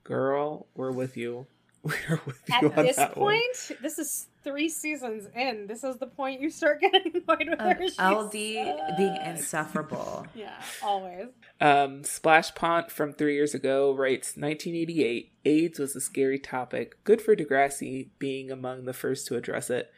[0.03, 1.47] Girl, we're with you.
[1.83, 3.33] We're with you At this that one.
[3.35, 5.67] point, this is three seasons in.
[5.67, 7.87] This is the point you start getting annoyed with Um, her.
[7.87, 10.27] She LD being insufferable.
[10.35, 11.27] Yeah, always.
[11.61, 17.03] Um, Splash Pont from three years ago writes 1988 AIDS was a scary topic.
[17.03, 19.91] Good for Degrassi being among the first to address it.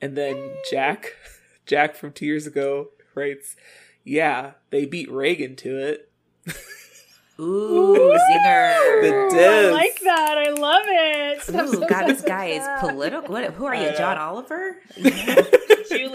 [0.00, 1.14] And then Jack,
[1.66, 3.56] Jack from two years ago writes,
[4.04, 6.10] Yeah, they beat Reagan to it.
[7.38, 7.94] Ooh,
[8.30, 9.02] zinger.
[9.02, 10.38] The Ooh, I like that.
[10.38, 11.38] I love it.
[11.50, 13.32] Ooh, stop, God, this guy is political.
[13.32, 14.78] What, who are you, John Oliver?
[14.96, 15.10] Julie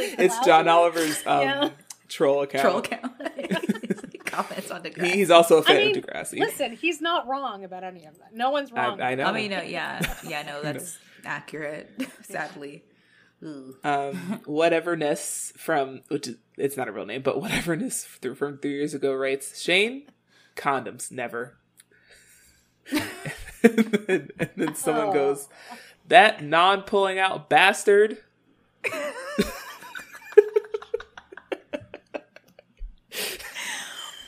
[0.18, 0.46] It's Cloud.
[0.46, 1.70] John Oliver's um, Yeah.
[2.08, 2.62] troll account.
[2.62, 3.14] Troll account.
[4.26, 6.40] Comments on the He- He's also a fan I mean, of Degrassi.
[6.40, 8.34] listen, he's not wrong about any of that.
[8.34, 9.02] No one's wrong.
[9.02, 9.26] I, I know.
[9.26, 11.90] I mean, uh, yeah, yeah, no, that's accurate.
[12.24, 12.84] Sadly,
[13.44, 13.76] Ooh.
[13.84, 18.72] um, whateverness from which is, it's not a real name, but whateverness through from three
[18.72, 20.04] years ago writes Shane,
[20.56, 21.58] condoms never.
[22.92, 23.02] and,
[24.08, 25.14] then, and then someone Oh.
[25.14, 25.48] goes,
[26.08, 28.18] that non-pulling out bastard.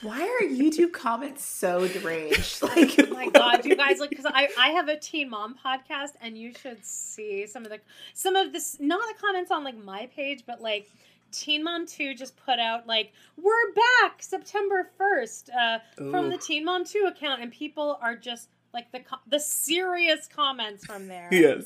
[0.01, 2.61] Why are YouTube comments so deranged?
[2.61, 6.09] Like, Oh my god, you guys like because I I have a teen mom podcast
[6.21, 7.79] and you should see some of the
[8.13, 10.89] some of this not the comments on like my page but like
[11.33, 15.79] Teen Mom 2 just put out like we're back September 1st uh
[16.11, 20.27] from the Teen Mom 2 account and people are just like the co- the serious
[20.27, 21.65] comments from there Yes.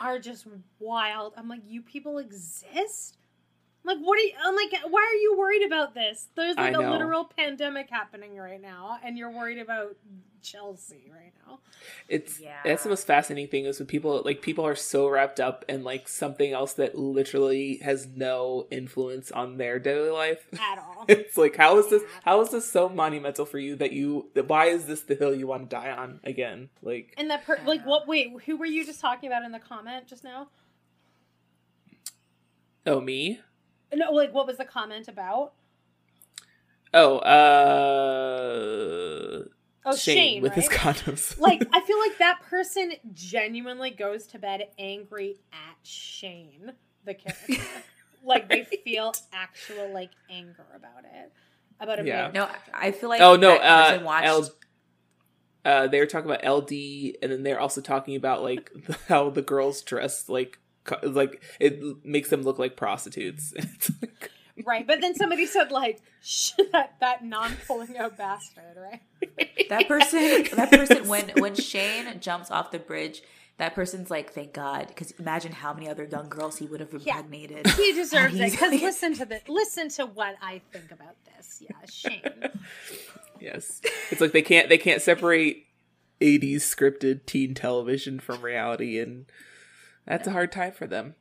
[0.00, 0.46] are just
[0.80, 1.34] wild.
[1.36, 3.18] I'm like you people exist?
[3.84, 6.28] Like what are you I'm like why are you worried about this?
[6.36, 6.90] There's like I a know.
[6.92, 9.96] literal pandemic happening right now and you're worried about
[10.40, 11.60] Chelsea right now.
[12.08, 12.58] It's Yeah.
[12.64, 15.82] that's the most fascinating thing is when people like people are so wrapped up in
[15.84, 20.46] like something else that literally has no influence on their daily life.
[20.54, 21.04] At all.
[21.08, 24.48] It's like how is this how is this so monumental for you that you that
[24.48, 26.70] why is this the hill you want to die on again?
[26.82, 29.60] Like And that per- like what wait, who were you just talking about in the
[29.60, 30.48] comment just now?
[32.86, 33.40] oh me?
[33.94, 35.54] No, like what was the comment about?
[36.94, 39.44] Oh, uh
[39.84, 40.62] Oh, Shane, Shane, with right?
[40.62, 41.40] his condoms.
[41.46, 46.72] like I feel like that person genuinely goes to bed angry at Shane,
[47.04, 47.54] the character.
[48.24, 51.32] like they feel actual like anger about it.
[51.80, 52.30] About a Yeah.
[52.32, 52.48] no.
[52.72, 54.26] I feel like oh no, that uh, person watched.
[54.28, 54.48] L-
[55.64, 56.72] uh, they were talking about LD,
[57.22, 58.70] and then they're also talking about like
[59.08, 60.58] how the girls dress like co-
[61.02, 63.52] like it makes them look like prostitutes.
[63.62, 64.86] It's like, right.
[64.86, 66.00] But then somebody said like
[66.72, 69.00] that that non pulling out bastard, right?
[69.70, 73.22] that person, that person, when when Shane jumps off the bridge,
[73.56, 76.92] that person's like, "Thank God," because imagine how many other young girls he would have
[76.92, 77.20] Yeah.
[77.20, 77.66] impregnated.
[77.68, 81.62] He deserves it because like- listen to the listen to what I think about this.
[81.62, 82.50] Yeah, Shane.
[83.40, 83.80] yes,
[84.10, 85.66] it's like they can't they can't separate
[86.20, 89.26] '80s scripted teen television from reality, and
[90.06, 91.14] that's a hard time for them.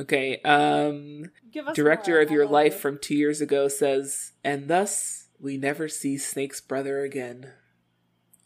[0.00, 5.28] Okay, um, Give us director of your life from two years ago says, and thus
[5.40, 7.52] we never see Snake's brother again.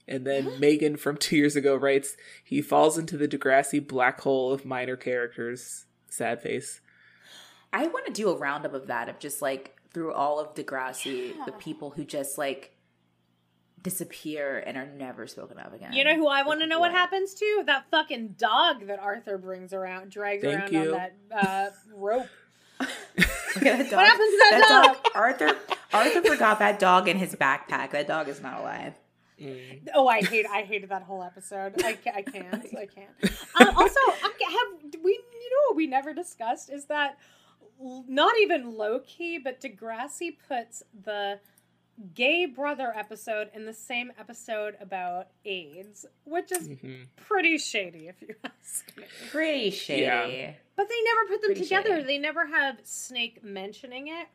[0.07, 4.53] And then Megan from two years ago writes, he falls into the Degrassi black hole
[4.53, 5.87] of minor characters.
[6.09, 6.81] Sad face.
[7.73, 11.33] I want to do a roundup of that of just like through all of Degrassi,
[11.47, 12.77] the people who just like
[13.85, 15.93] disappear and are never spoken of again.
[15.93, 16.99] You know who I want to know what What?
[17.01, 17.63] happens to?
[17.67, 20.95] That fucking dog that Arthur brings around, drags Thank around you.
[20.97, 22.27] on that uh, rope.
[23.61, 23.93] That dog.
[23.93, 24.67] What happens to that
[25.05, 25.13] dog?
[25.15, 25.57] Arthur
[25.93, 27.93] Arthur forgot that dog in his backpack.
[27.93, 28.95] That dog is not alive.
[29.41, 29.89] Mm.
[29.95, 30.45] Oh, I hate.
[30.51, 31.75] I hated that whole episode.
[31.85, 32.53] I, I can't.
[32.77, 33.11] I can't.
[33.61, 35.13] Um, also, I ca- have we?
[35.13, 37.17] You know what we never discussed is that
[37.81, 41.39] not even low key, but Degrassi puts the
[42.15, 47.07] gay brother episode in the same episode about AIDS, which is Mhm.
[47.17, 49.05] pretty shady, if you ask me.
[49.31, 50.03] Pretty shady.
[50.03, 50.55] Yeah.
[50.77, 51.91] But they never put them Pretty together.
[51.97, 52.03] shady.
[52.05, 54.27] They never have Snake mentioning it.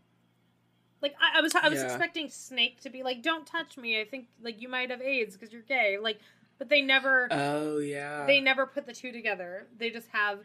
[1.02, 1.86] Like I, I was, I was Yeah.
[1.86, 4.00] expecting Snake to be like, "Don't touch me.
[4.00, 6.20] I think like you might have AIDS because you're gay." Like,
[6.58, 8.26] but they never, Oh, yeah.
[8.26, 9.68] they never put the two together.
[9.78, 10.40] They just have.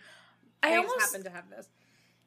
[0.62, 1.68] I they almost happen to have this.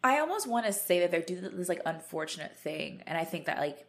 [0.03, 3.45] I almost want to say that they're doing this like unfortunate thing, and I think
[3.45, 3.85] that like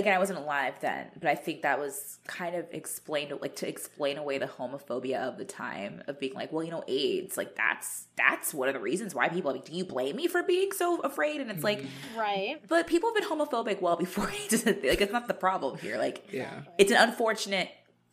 [0.00, 3.68] again, I wasn't alive then, but I think that was kind of explained like to
[3.68, 7.54] explain away the homophobia of the time of being like, well, you know, AIDS, like
[7.54, 10.72] that's that's one of the reasons why people like, do you blame me for being
[10.72, 11.40] so afraid?
[11.40, 12.18] And it's like, mm-hmm.
[12.18, 12.60] Right.
[12.68, 14.52] but people have been homophobic well before AIDS.
[14.54, 14.90] is a thing.
[14.90, 15.98] Like it's not the problem here.
[15.98, 16.62] Like Yeah.
[16.78, 17.70] it's an unfortunate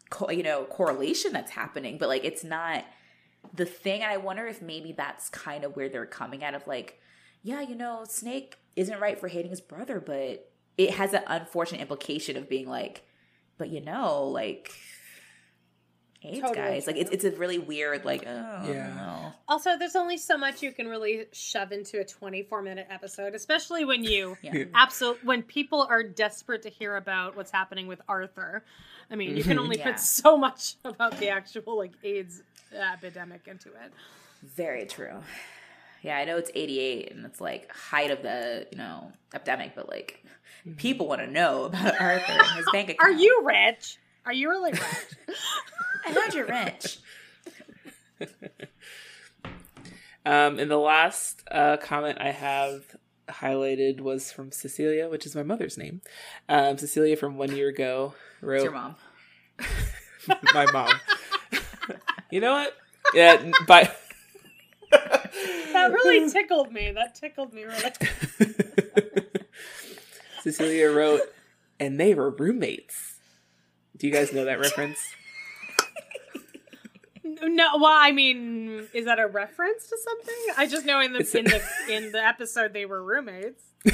[0.09, 2.85] co- you know correlation that's happening but like it's not
[3.53, 6.65] the thing and i wonder if maybe that's kind of where they're coming out of
[6.65, 6.99] like
[7.43, 11.81] yeah you know snake isn't right for hating his brother but it has an unfortunate
[11.81, 13.03] implication of being like
[13.57, 14.71] but you know like
[16.23, 18.73] AIDS Totally guys like it's, it's a really weird like oh Yeah.
[18.73, 23.35] yeah Also, there's only so much you can really shove into a 24 minute episode,
[23.35, 28.01] especially when you yeah absolute when people are desperate to hear about what's happening with
[28.09, 28.63] Arthur.
[29.11, 29.59] I mean, you can mm-hmm.
[29.59, 29.91] only Yeah.
[29.91, 32.41] put so much about the actual like AIDS
[32.73, 33.93] epidemic into it.
[34.43, 35.21] very true
[36.01, 39.89] yeah, I know it's 88 and it's like height of the, you know, epidemic, but
[39.89, 40.23] like
[40.76, 43.10] people want to know about Arthur and his bank account.
[43.10, 43.98] Are you rich?
[44.26, 44.81] Are you really rich?
[46.06, 46.99] I heard you're rich.
[50.26, 52.84] Um, and the last uh, comment I have
[53.30, 56.02] highlighted was from Cecilia, which is my mother's name.
[56.49, 58.95] Um, Cecilia from one year ago wrote It's your mom.
[60.53, 60.91] my mom.
[62.30, 62.76] you know what?
[63.14, 63.89] Yeah, by
[64.91, 66.91] that really tickled me.
[66.91, 69.31] That tickled me really.
[70.51, 71.21] Cecilia wrote,
[71.79, 73.15] and they were roommates.
[73.97, 74.99] Do you guys know that reference?
[77.23, 80.35] No, well, I mean, is that a reference to something?
[80.57, 83.63] I just know in the It's in the in the episode they were roommates.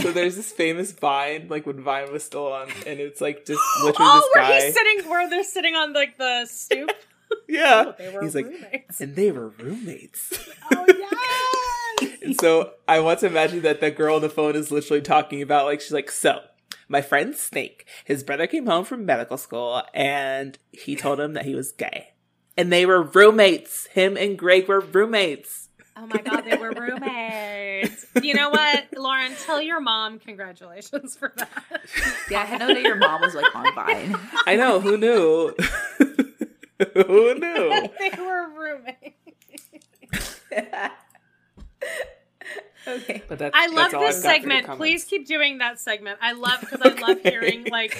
[0.00, 3.60] So there's this famous Vine, like when Vine was still on, and it's like just
[3.82, 4.64] literally oh, this where guy.
[4.64, 6.90] he's sitting, where they're sitting on like the stoop.
[7.48, 9.00] yeah, Oh, they were he's like, roommates.
[9.02, 10.32] and they were roommates.
[10.74, 11.14] Oh yes.
[12.28, 15.40] And so I want to imagine that the girl on the phone is literally talking
[15.40, 16.42] about like she's like, so
[16.86, 21.46] my friend Snake, his brother came home from medical school and he told him that
[21.46, 22.08] he was gay.
[22.54, 23.86] And they were roommates.
[23.86, 25.70] Him and Greg were roommates.
[25.96, 28.04] Oh my god, they were roommates.
[28.22, 29.32] You know what, Lauren?
[29.46, 31.80] Tell your mom congratulations for that.
[32.30, 34.16] Yeah, I know that your mom was like on Vine.
[34.46, 35.54] I know, who knew?
[36.94, 37.88] who knew?
[37.98, 40.40] they were roommates.
[42.88, 43.22] okay.
[43.28, 44.78] But that's, I love that's this I've got for your segment.
[44.78, 46.18] Please keep doing that segment.
[46.20, 47.96] I love because I love hearing like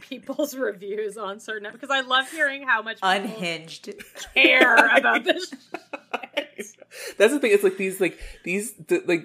[0.00, 3.94] people's reviews on certain because I love hearing how much people Unhinged.
[4.34, 5.48] care about this.
[5.50, 6.76] shit.
[7.18, 7.52] That's the thing.
[7.52, 9.24] It's like these, like these, the, like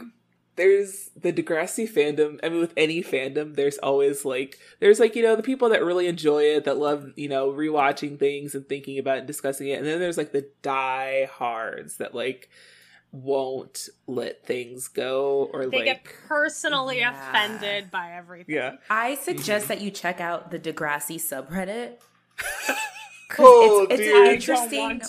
[0.56, 2.40] there's the Degrassi fandom.
[2.44, 5.84] I mean, with any fandom, there's always like there's like you know the people that
[5.84, 9.68] really enjoy it, that love you know rewatching things and thinking about it and discussing
[9.68, 12.50] it, and then there's like the die hards that like
[13.12, 17.30] won't let things go or They like get personally Yeah.
[17.30, 18.54] offended by everything.
[18.56, 18.76] yeah.
[18.90, 21.94] I suggest that you check out the Degrassi subreddit.
[23.28, 25.02] 'Cause Oh, it's, it's an interesting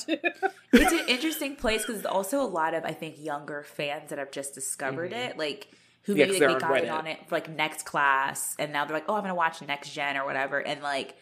[0.73, 4.18] it's an interesting place because there's also a lot of I think younger fans that
[4.18, 5.32] have just discovered mm-hmm.
[5.32, 5.68] it, like
[6.02, 6.98] who Yeah, maybe 'cause like, they're they got in Reddit.
[6.98, 9.93] on it for like next class, and now they're like, oh, I'm gonna watch next
[9.93, 11.14] gen or whatever, and like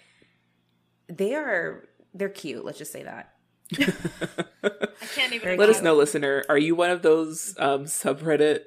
[1.09, 1.85] they are
[2.15, 2.65] they're cute.
[2.65, 3.34] Let's just say that.
[3.73, 5.59] I can't even.
[5.59, 6.45] Let us know, listener.
[6.49, 8.61] Are you one of those um subreddit,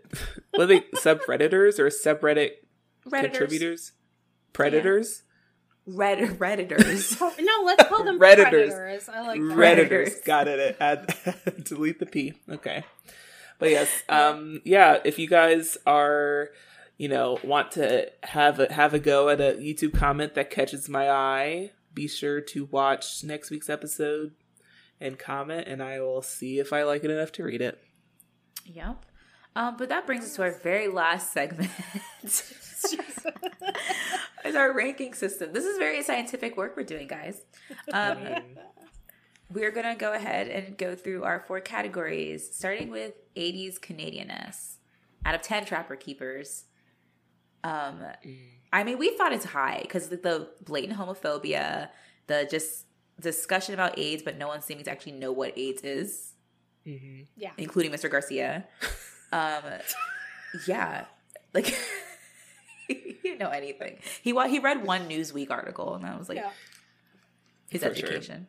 [0.51, 2.51] what they subredditors or subreddit
[3.07, 3.91] Redditors, contributors?
[4.53, 5.23] Predators?
[5.85, 7.17] Red redditors.
[7.39, 8.69] No, let's call them Redditors.
[8.69, 9.09] predators.
[9.09, 9.45] I like that.
[9.45, 9.55] Redditors.
[9.55, 10.15] Predators.
[10.25, 10.77] Got it.
[10.79, 11.15] Add
[11.63, 12.33] delete the P.
[12.49, 12.83] Okay.
[13.59, 14.97] But yes, um, yeah.
[15.05, 16.49] If you guys are,
[16.97, 20.89] you know, want to have a have a go at a YouTube comment that catches
[20.89, 24.33] my eye, be sure to watch next week's episode
[24.99, 27.81] and comment, and I will see if I like it enough to read it.
[28.65, 29.05] Yep.
[29.55, 31.71] Um, but that brings us to our very last segment.
[34.47, 35.51] It's our ranking system.
[35.51, 37.41] This is very scientific work we're doing, guys.
[37.91, 38.17] Um,
[39.51, 44.75] we're gonna go ahead and go through our four categories, starting with 80s Canadianness.
[45.25, 46.65] Out of 10 Trapper Keepers.
[47.63, 48.01] Um,
[48.71, 51.89] I mean, we thought it's high because the, the blatant homophobia,
[52.27, 52.85] the just
[53.21, 56.33] discussion about AIDS, but no one seeming to actually know what AIDS is
[56.85, 57.23] Mm-hmm.
[57.35, 57.51] Yeah.
[57.57, 58.09] including Mr.
[58.09, 58.65] Garcia.
[59.33, 59.61] Um,
[60.67, 61.03] yeah,
[61.53, 61.65] like
[62.87, 63.97] he didn't know anything.
[64.21, 66.51] He he read one Newsweek article, and that was like Yeah.
[67.69, 68.07] his For sure.
[68.07, 68.47] education.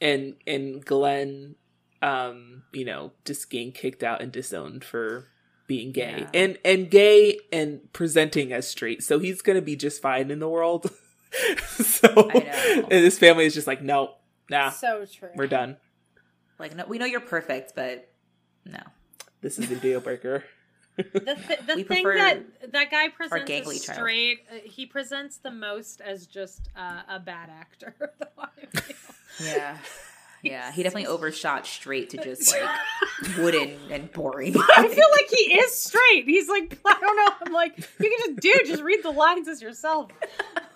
[0.00, 1.54] And and Glenn,
[2.02, 5.28] um, you know, just getting kicked out and disowned for
[5.68, 6.30] being gay Yeah.
[6.34, 9.02] and and gay and presenting as straight.
[9.04, 10.90] So he's gonna be just fine in the world.
[11.66, 12.88] so I know.
[12.90, 14.14] and his family is just like, no,
[14.50, 15.30] nah, So true.
[15.34, 15.76] we're done.
[16.58, 18.10] Like, no, we know you're perfect, but
[18.64, 18.80] no.
[19.40, 20.44] This is a deal breaker.
[20.96, 23.98] The, th- the thing that that guy presents gangly as child.
[23.98, 27.94] straight, uh, he presents the most as just uh, a bad actor.
[28.18, 28.96] though, I feel.
[29.46, 29.78] Yeah.
[30.42, 34.54] Yeah, he definitely overshot straight to just like wooden and boring.
[34.56, 36.24] I feel like he is straight.
[36.26, 37.32] He's like, I don't know.
[37.46, 40.12] I'm like, you can just do, just read the lines as yourself.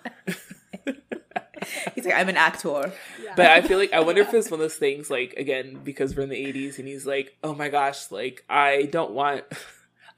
[1.95, 2.91] He's like, I'm an actor.
[3.23, 3.33] Yeah.
[3.37, 6.15] But I feel like I wonder if it's one of those things like again because
[6.15, 9.43] we're in the eighties and he's like, oh my gosh, like I don't want.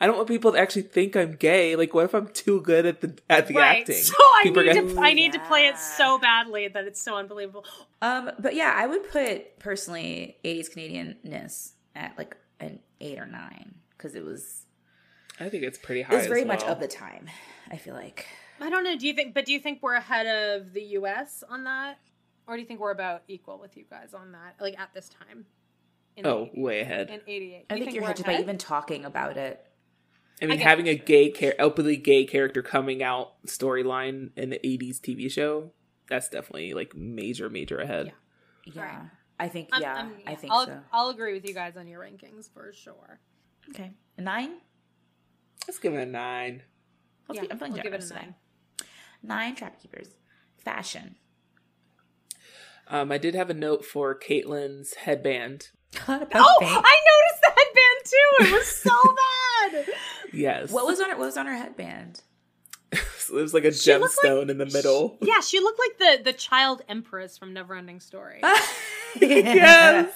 [0.01, 1.77] I don't want people to actually think I'm gay.
[1.77, 3.79] Like, what if I'm too good at the at the right.
[3.79, 3.95] acting?
[3.95, 6.83] So I People are need gonna- to, I need to play it so badly that
[6.85, 7.63] it's so unbelievable.
[8.01, 13.75] Um, but yeah, I would put personally 80s Canadianness at like an eight or nine
[13.97, 14.63] because it was
[15.39, 16.13] I think it's pretty high.
[16.13, 17.29] it was as very much of the time.
[17.71, 18.25] I feel like
[18.61, 18.97] I don't know.
[18.97, 19.33] Do you think?
[19.33, 21.43] But do you think we're ahead of the U.S.
[21.49, 21.97] on that,
[22.47, 24.55] or do you think we're about equal with you guys on that?
[24.59, 25.45] Like at this time?
[26.17, 26.61] in the Oh, 80s.
[26.63, 27.09] way ahead.
[27.09, 27.65] In 88.
[27.69, 29.59] I You think you're ahead just by even talking about it.
[30.41, 34.59] I mean, get- having a gay, char- openly gay character coming out storyline in the
[34.65, 35.71] '80s TV show,
[36.07, 38.13] that's definitely like major, major ahead.
[38.65, 38.73] Yeah.
[38.73, 38.81] Yeah.
[38.99, 39.09] Right.
[39.37, 40.79] I think, I'm- yeah, I'm- I think I'll, so.
[40.93, 43.19] I'll agree with you guys on your rankings for sure.
[43.71, 43.91] Okay.
[44.17, 44.53] A nine?
[45.67, 46.63] Let's give it a nine.
[47.27, 48.35] Let's yeah, be- I'm feeling we'll give it a nine.
[49.25, 50.07] Nine trap keepers.
[50.57, 51.15] Fashion.
[52.87, 55.69] Um, I did have a note for Caitlin's headband.
[56.07, 58.45] oh, Oh, I noticed the headband too.
[58.45, 58.91] It was so
[59.73, 59.85] bad.
[60.33, 61.17] Yes, What was on it?
[61.17, 62.21] What was on her headband?
[62.91, 65.17] it was like a She looked like- gemstone in the middle.
[65.21, 68.41] Yeah, she looked like the the child empress from Neverending Story.
[69.19, 70.13] yes.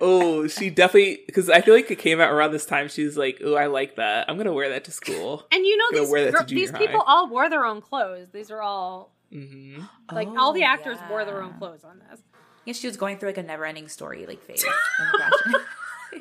[0.00, 2.88] Oh, she definitely because I feel like it came out around this time.
[2.88, 4.28] She's like, "Oh, I like that.
[4.28, 6.62] I'm gonna wear that to school." And you know these wear that to gir- junior
[6.62, 7.12] these people high.
[7.12, 8.28] all wore their own clothes.
[8.32, 9.80] These are all hmm
[10.12, 12.20] like all the Oh, actors wore their own clothes on this.
[12.64, 14.62] Yeah, she was going through like a never ending story like phase.
[14.62, 15.66] in her fashion.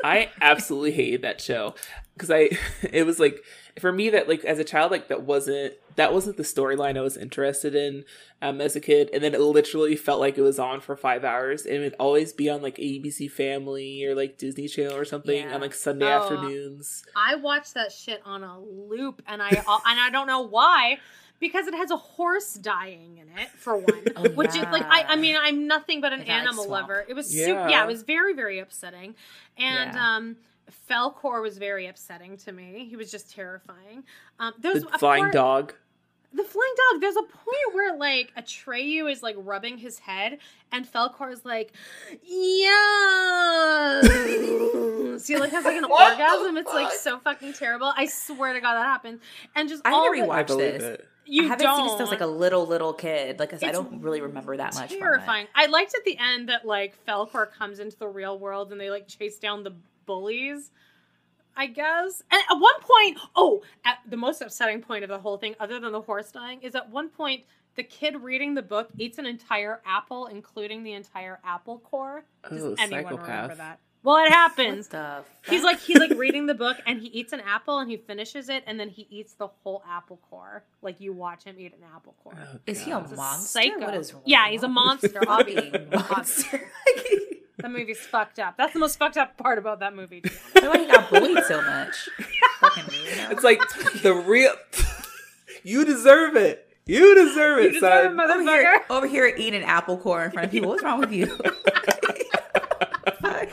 [0.03, 1.75] I absolutely hated that show
[2.13, 2.49] because I
[2.91, 3.43] it was like
[3.79, 7.01] for me that like as a child like that wasn't that wasn't the storyline I
[7.01, 8.05] was interested in
[8.41, 11.23] um, as a kid, and then it literally felt like it was on for five
[11.25, 15.05] hours, and it would always be on like ABC Family or like Disney Channel or
[15.05, 15.55] something Yeah.
[15.55, 16.21] on like Sunday Oh.
[16.23, 17.03] afternoons.
[17.15, 20.99] I watched that shit on a loop, and I and I don't know why.
[21.41, 24.03] Because it has a horse dying in it, for one.
[24.17, 26.65] Oh, Which is like I, I mean I'm nothing but an Like that, like, animal
[26.65, 26.89] swamp.
[26.89, 27.05] lover.
[27.07, 27.45] It was Yeah.
[27.45, 29.15] super, yeah, it was very very upsetting,
[29.57, 30.15] and Yeah.
[30.17, 30.35] um,
[30.89, 32.85] Falkor was very upsetting to me.
[32.89, 34.03] He was just terrifying.
[34.39, 35.73] Um, there's The a flying part- dog.
[36.31, 37.01] The flying dog.
[37.01, 40.37] There's a point where like Atreyu is like rubbing his head,
[40.71, 41.73] and Falkor is like,
[42.23, 44.01] yeah.
[44.01, 46.57] so he like has like an orgasm.
[46.57, 47.91] It's like so fucking terrible.
[47.95, 49.19] I swear to God that happened.
[49.55, 50.83] And just I all need to the- rewatch believe this.
[50.83, 51.07] it.
[51.25, 51.75] you I haven't don't.
[51.77, 53.39] seen this since I was like a little little kid.
[53.39, 54.91] Like 'cause I don't really remember that much.
[54.91, 55.47] terrifying.
[55.55, 58.89] I liked at the end that like Falkor comes into the real world and they
[58.91, 59.73] like chase down the
[60.09, 60.71] bullies.
[61.55, 62.23] I guess.
[62.31, 65.79] And at one point, oh, at the most upsetting point of the whole thing, other
[65.79, 67.43] than the horse dying, is at one point
[67.75, 72.23] the kid reading the book eats an entire apple, including the entire apple core.
[72.49, 73.79] Does Oh, anyone remember that?
[74.01, 74.89] Well, it happens.
[75.49, 78.47] He's like he's like reading the book and he eats an apple and he finishes
[78.47, 80.63] it and then he eats the whole apple core.
[80.81, 82.33] Like you watch him eat an apple core.
[82.39, 83.03] Oh, Is he a God.
[83.03, 83.47] He's a monster?
[83.61, 83.79] psycho.
[83.81, 85.87] What is Yeah, he's a monster, with obviously.
[85.91, 86.61] monster.
[87.59, 88.55] That movie's fucked up.
[88.57, 90.21] That's the most fucked up part about that movie.
[90.21, 90.35] to be.
[90.55, 92.09] I wonder why he got bullied so much.
[92.61, 93.31] Fucking weirdo.
[93.31, 93.59] It's like
[94.01, 94.53] the real.
[95.63, 96.65] you deserve it.
[96.85, 98.05] You deserve it, You deserve son.
[98.05, 100.69] it, mother- over here, over here eating apple core in front of people.
[100.69, 101.27] What's wrong with you?
[103.21, 103.49] Fuck.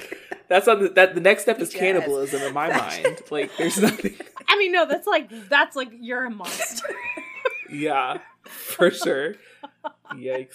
[0.49, 1.15] That's on the, that.
[1.15, 1.81] The next step is Yes.
[1.81, 3.21] cannibalism in my mind.
[3.31, 4.15] Like, there's nothing.
[4.49, 6.87] I mean, no, that's like that's like you're a monster.
[7.71, 9.35] Yeah, for sure.
[10.15, 10.55] Yikes.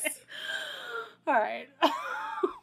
[1.28, 1.68] All right.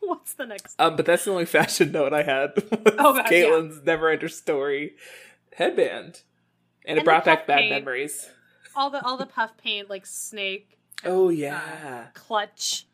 [0.15, 0.81] What's the next?
[0.81, 2.53] Um, but that's the only fashion note I had.
[2.57, 2.65] Was
[2.99, 3.69] Oh, God, yeah.
[3.85, 4.93] Never ender story
[5.55, 6.23] headband,
[6.87, 7.71] and it brought back bad paint.
[7.71, 8.29] memories.
[8.77, 12.07] All the all the puff paint, like snake, Oh yeah.
[12.15, 12.87] clutch,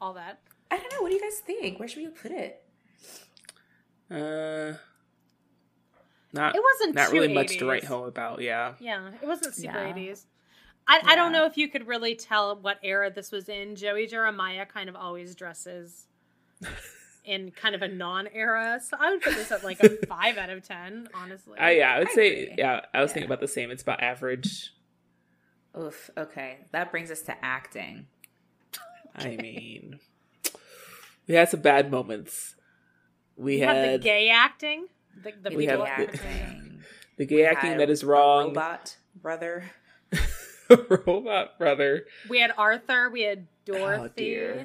[0.00, 0.40] all that.
[0.70, 1.02] I don't know.
[1.02, 1.78] What do you guys think?
[1.78, 2.62] Where should we put it?
[4.10, 4.74] Uh,
[6.32, 8.40] not It wasn't not too really much to write home about.
[8.42, 8.74] Yeah.
[8.78, 9.92] Yeah, it wasn't super Yeah.
[9.92, 10.24] 80s.
[10.86, 13.76] I, I don't know if you could really tell what era this was in.
[13.76, 16.06] Joey Jeremiah kind of always dresses
[17.24, 20.50] in kind of a non-era, so I would put this at like a five out
[20.50, 21.58] of ten, honestly.
[21.58, 22.54] I yeah, I would I say agree.
[22.58, 22.80] yeah.
[22.92, 23.14] I was Yeah.
[23.14, 23.70] thinking about the same.
[23.70, 24.72] It's about average.
[25.78, 26.10] Oof.
[26.16, 28.06] Okay, that brings us to acting.
[29.14, 30.00] I mean,
[31.28, 32.56] we had some bad moments.
[33.36, 34.86] We We have the had gay acting.
[35.22, 36.82] The, the We people have Gay the- acting.
[37.18, 38.48] the gay We acting that is wrong.
[38.48, 39.70] Robot brother.
[41.06, 42.06] Robot brother.
[42.28, 43.10] We had Arthur.
[43.10, 44.36] We had Oh Dorothy.
[44.38, 44.56] Oh my god.
[44.58, 44.64] Yeah.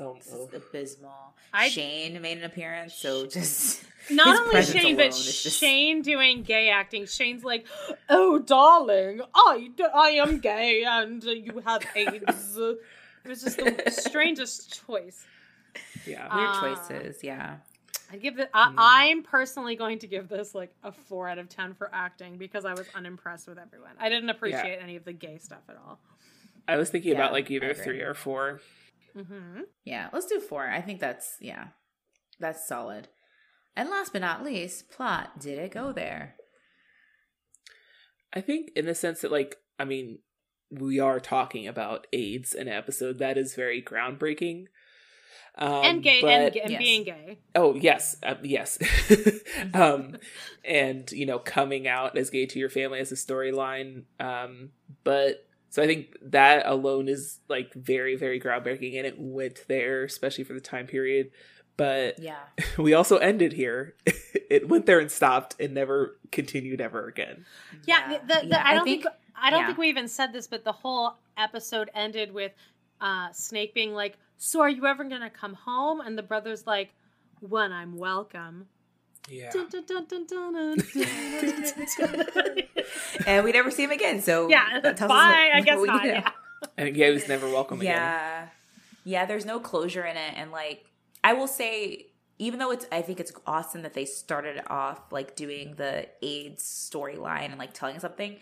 [0.00, 1.12] So This is abysmal.
[1.52, 6.42] I- Shane made an appearance, so just Not only Shane, alone but just- Shane doing
[6.42, 7.06] gay acting.
[7.06, 7.66] Shane's like,
[8.08, 13.90] "Oh, darling, I, I am gay, and uh, you have AIDS." it was just the
[13.90, 15.24] strangest choice.
[16.06, 16.22] yeah.
[16.34, 16.60] weird Ah.
[16.88, 17.22] choices.
[17.22, 17.56] Yeah.
[18.12, 18.50] I give it.
[18.54, 22.38] I, I'm personally going to give this like a four out of ten for acting
[22.38, 23.90] because I was unimpressed with everyone.
[24.00, 25.98] I didn't appreciate any of the gay stuff at all.
[26.66, 28.60] I was thinking Yeah, about like either three or four.
[29.14, 30.08] Hmm Yeah.
[30.12, 30.68] Let's do four.
[30.68, 31.68] I think that's yeah,
[32.38, 33.08] that's solid.
[33.76, 35.38] And last but not least, plot.
[35.40, 36.34] Did it go there?
[38.32, 40.18] I think in the sense that like I mean
[40.70, 44.66] we are talking about AIDS in an episode that is very groundbreaking.
[45.58, 46.78] Um, and gay but- and, and yes.
[46.78, 47.38] being gay.
[47.56, 48.78] Oh yes, uh, yes,
[49.74, 50.16] um,
[50.64, 54.04] and you know, coming out as gay to your family as a storyline.
[54.20, 54.70] Um,
[55.02, 60.04] but So I think that alone is like very, very groundbreaking and it went there,
[60.04, 61.30] especially for the time period.
[61.76, 62.40] But Yeah.
[62.78, 63.94] we also ended here.
[64.50, 67.46] it went there and stopped and never continued ever again.
[67.86, 68.18] Yeah, Yeah.
[68.18, 69.66] the, the, Yeah, I I don't think- think, I don't yeah.
[69.68, 72.52] think we even said this, but the whole episode ended with
[73.00, 76.92] uh, Snake being like, "So are you ever gonna come home?" And the brother's like,
[77.40, 78.66] "When I'm welcome."
[79.30, 79.50] Yeah.
[83.26, 84.20] And we never see him again.
[84.22, 85.50] So yeah, that tells us bye.
[85.52, 86.04] what- I guess what we not.
[86.04, 86.10] know.
[86.12, 86.30] Yeah.
[86.76, 87.92] And yeah, he was never welcome again.
[87.96, 88.46] Yeah.
[89.04, 90.34] Yeah, there's no closure in it.
[90.36, 90.84] And like,
[91.24, 92.06] I will say,
[92.38, 96.62] even though it's, I think it's awesome that they started off like doing the AIDS
[96.62, 98.36] storyline and like telling something,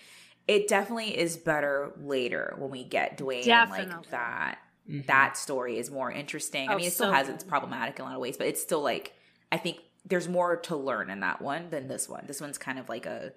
[0.48, 4.06] it definitely is better later when we get Dwayne and like Definitely.
[4.10, 4.58] that.
[4.90, 5.06] Mhm.
[5.06, 6.68] That story is more interesting.
[6.68, 8.46] I Oh, mean, it still so has its problematic in a lot of ways, but
[8.46, 9.12] it's still like,
[9.52, 12.24] I think there's more to learn in that one than this one.
[12.26, 13.32] This one's kind of like a,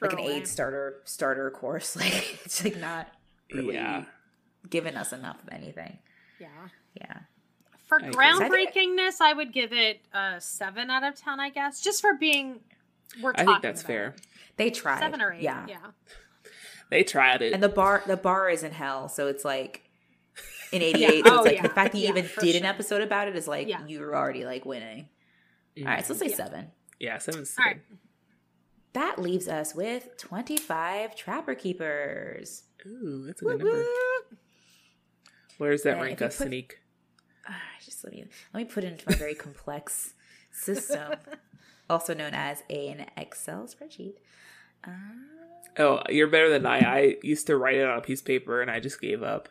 [0.00, 0.34] like an Throwaway.
[0.36, 1.96] AIDS starter starter course.
[2.00, 3.08] Like it's like not
[3.52, 4.04] really Yeah.
[4.68, 5.98] giving us enough of anything.
[6.40, 6.48] Yeah.
[6.94, 7.18] Yeah.
[7.86, 11.40] For I groundbreakingness, I would give it a seven out of ten.
[11.40, 12.60] I guess just for being.
[13.22, 14.06] We're I think that's about fair.
[14.08, 14.20] it.
[14.56, 14.98] They tried.
[15.00, 15.40] Seven or eight.
[15.42, 15.64] Yeah.
[15.68, 15.76] Yeah.
[16.90, 17.52] They tried it.
[17.52, 19.84] And the bar the bar is in hell, so it's like
[20.72, 21.24] in eighty eight.
[21.24, 21.30] Yeah.
[21.30, 21.62] So Oh, it's like yeah.
[21.62, 23.84] the fact that you Yeah, even for did an episode about it is like Yeah.
[23.86, 25.08] you were already like winning.
[25.78, 25.86] Mhm.
[25.86, 26.36] All right, so let's say Yeah.
[26.36, 26.72] seven.
[27.00, 27.70] Yeah, seven's All good.
[27.76, 27.82] right.
[28.94, 32.64] That leaves us with twenty five trapper keepers.
[32.86, 33.84] Ooh, that's a good number.
[35.58, 36.72] Where does that Yeah, rank if us, put- Seynique?
[37.48, 38.24] Ah, just let me
[38.54, 40.14] let me put it into my very complex
[40.52, 41.14] system,
[41.90, 44.14] also known as an Excel spreadsheet.
[44.84, 44.90] Uh,
[45.80, 46.78] Oh, you're better than I.
[46.80, 49.48] I used to write it on a piece of paper and I just gave up.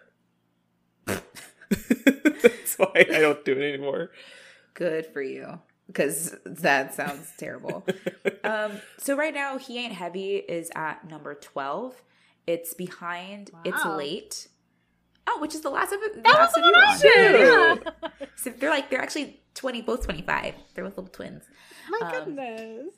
[1.06, 4.12] That's why I don't do it anymore.
[4.74, 7.86] good for you, because that sounds terrible.
[8.44, 12.02] Um, so right now, he ain't heavy is at number twelve.
[12.46, 13.52] It's behind.
[13.66, 14.48] It's late.
[15.30, 16.24] Oh, which is the last of it.
[16.24, 18.28] That was last of you were the Yeah.
[18.38, 20.54] So they're like they're actually twenty, both twenty five.
[20.74, 21.44] They're both little twins,
[21.90, 22.94] My Um, goodness.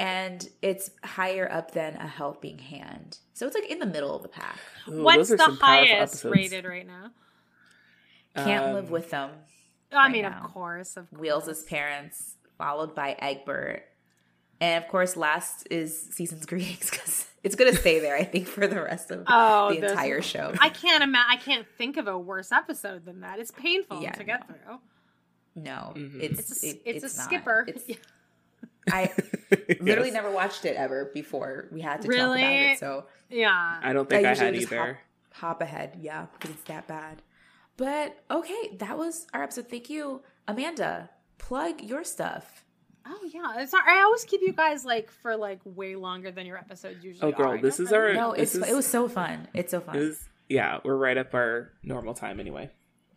[0.00, 3.18] and it's higher up than a helping hand.
[3.34, 4.58] So it's like in the middle of the pack.
[4.88, 5.92] Ooh, What's the highest
[6.24, 6.34] episodes.
[6.34, 7.12] rated right now?
[8.34, 9.30] Can't Um, live with them.
[9.92, 10.42] I right mean, now.
[10.44, 11.20] of course, of course.
[11.20, 13.84] Wheels' parents, followed by Egbert.
[14.60, 18.48] And of course, last is Season's Greetings because it's going to stay there, I think,
[18.48, 20.52] for the rest of Oh, the entire show.
[20.60, 21.26] I can't imagine.
[21.30, 23.38] I can't think of a worse episode than that.
[23.38, 24.78] It's painful Yeah, to get through.
[25.54, 26.20] no, Mhm.
[26.20, 27.24] it's It's a, it- it's a not.
[27.26, 27.64] skipper.
[27.68, 27.96] It's-
[28.92, 29.12] I
[29.80, 30.14] literally Yes.
[30.14, 32.78] never watched it ever before we had to talk about it.
[32.78, 33.78] So yeah.
[33.82, 34.98] I don't think I, usually had either.
[35.32, 37.20] Hop, hop ahead, yeah, because it's that bad.
[37.78, 39.70] But okay, that was our episode.
[39.70, 41.08] Thank you, Amanda.
[41.38, 42.64] Plug your stuff.
[43.06, 43.62] Oh yeah.
[43.62, 47.02] It's not, I always keep you guys like for like way longer than your episodes
[47.02, 47.32] usually.
[47.32, 47.58] Oh, girl, are.
[47.58, 49.48] This is our- No, it's is- it was so fun.
[49.54, 49.96] It's so fun.
[49.96, 52.68] It was, yeah, we're right up our normal time anyway.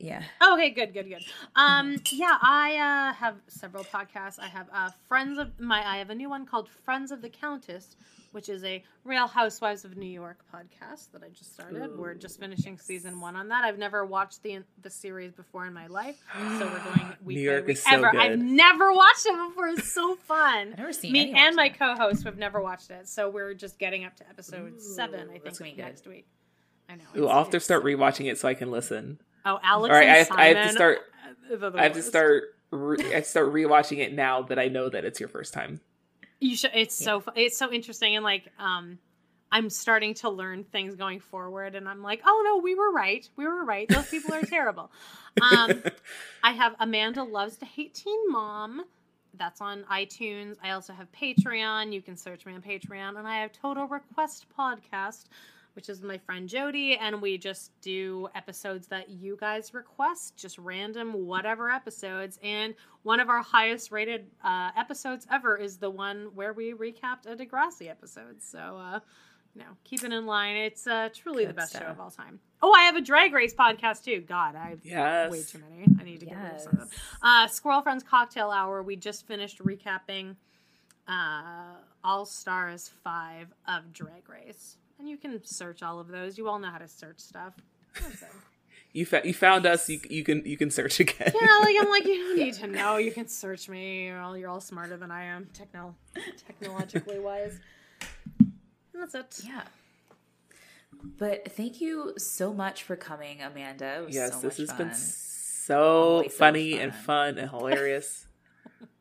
[0.03, 0.23] Yeah.
[0.41, 1.23] Oh, okay, good, good, good.
[1.55, 4.39] Um, yeah, I uh, have several podcasts.
[4.39, 5.85] I have uh, friends of my.
[5.87, 7.95] I have a new one called Friends of the Countess,
[8.31, 11.97] which is a Real Housewives of New York podcast that I just started.
[11.97, 13.63] We're just finishing season one on that.
[13.63, 17.49] I've never watched the the series before in my life, so we're going week New
[17.49, 17.77] by York week.
[17.77, 18.21] is so Ever, good.
[18.21, 19.67] I've never watched it before.
[19.69, 20.69] It's so fun.
[20.71, 24.05] I've never seen Me and my co-host have never watched it, so we're just getting
[24.05, 25.29] up to episode seven.
[25.29, 25.77] I think that's good.
[25.77, 26.27] next week.
[26.89, 27.03] I know.
[27.23, 29.19] Ooh, I'll have to start rewatching it so I can listen.
[29.45, 29.93] Oh, Alex.
[29.93, 30.99] All right, I have, I have to start.
[31.75, 32.55] I have to start.
[32.71, 35.53] Re- I have to start rewatching it now that I know that it's your first
[35.53, 35.81] time.
[36.39, 36.71] You should.
[36.73, 38.97] It's so it's so interesting and like um,
[39.51, 43.27] I'm starting to learn things going forward, and I'm like, oh no, we were right.
[43.35, 43.87] We were right.
[43.89, 44.91] Those people are terrible.
[45.41, 45.81] Um,
[46.43, 48.83] I have Amanda loves to hate Teen Mom.
[49.35, 50.57] That's on iTunes.
[50.61, 51.93] I also have Patreon.
[51.93, 55.27] You can search me on Patreon, and I have Total Request Podcast,
[55.73, 60.57] which is my friend Jody, and we just do episodes that you guys request, just
[60.57, 62.39] random whatever episodes.
[62.43, 67.25] And one of our highest rated uh, episodes ever is the one where we recapped
[67.25, 68.41] a Degrassi episode.
[68.41, 68.99] So, uh,
[69.55, 70.55] you know, keep it in line.
[70.55, 72.39] It's uh, truly the Good best show of all time.
[72.61, 74.21] Oh, I have a Drag Race podcast too.
[74.21, 75.31] God, I have Yes.
[75.31, 75.87] way too many.
[75.99, 76.89] I need to get rid of some of them.
[77.21, 78.81] Uh, Squirrel Friends Cocktail Hour.
[78.83, 80.35] We just finished recapping
[81.07, 81.73] uh,
[82.03, 84.77] All Stars 5 of Drag Race.
[85.01, 86.37] And you can search all of those.
[86.37, 87.53] You all know how to search stuff.
[87.99, 88.23] That's.
[88.93, 89.87] You fa- you found us.
[89.87, 91.31] You you can you can search again.
[91.33, 92.97] Yeah, like I'm like you don't need to know.
[92.97, 94.07] You can search me.
[94.07, 95.95] You're all, you're all smarter than I am, techno
[96.45, 97.57] technologically wise.
[98.39, 98.51] And
[98.93, 99.39] that's it.
[99.47, 99.61] Yeah.
[101.17, 103.99] But thank you so much for coming, Amanda.
[103.99, 105.79] It was yes, so this much has been so
[106.17, 107.35] Always so funny and fun.
[107.35, 108.27] fun and hilarious.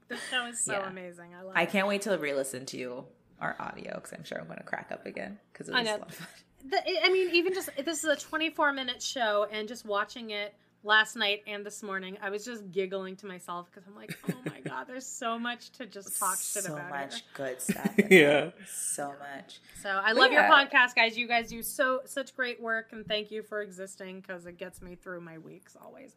[0.08, 0.88] The show is so Yeah.
[0.88, 1.34] amazing.
[1.36, 1.70] I love I it.
[1.70, 3.04] can't wait to re-listen to
[3.40, 5.88] our audio because I'm sure I'm going to crack up again because it I was
[5.88, 5.98] a know.
[5.98, 6.28] lot of fun.
[6.70, 10.54] the, I mean, even just this is a 24 minute show, and just watching it
[10.82, 14.34] last night and this morning, I was just giggling to myself because I'm like, oh
[14.46, 16.90] my god, there's so much to just talk shit so about.
[16.90, 17.22] much here.
[17.34, 17.92] good stuff.
[17.98, 18.06] Yeah.
[18.08, 18.52] there.
[18.66, 19.60] so much.
[19.82, 20.46] So I love Yeah.
[20.46, 21.16] your podcast, guys.
[21.18, 24.80] You guys do so such great work, and thank you for existing because it gets
[24.82, 26.16] me through my weeks always.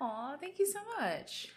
[0.00, 1.48] Aw, thank you so much.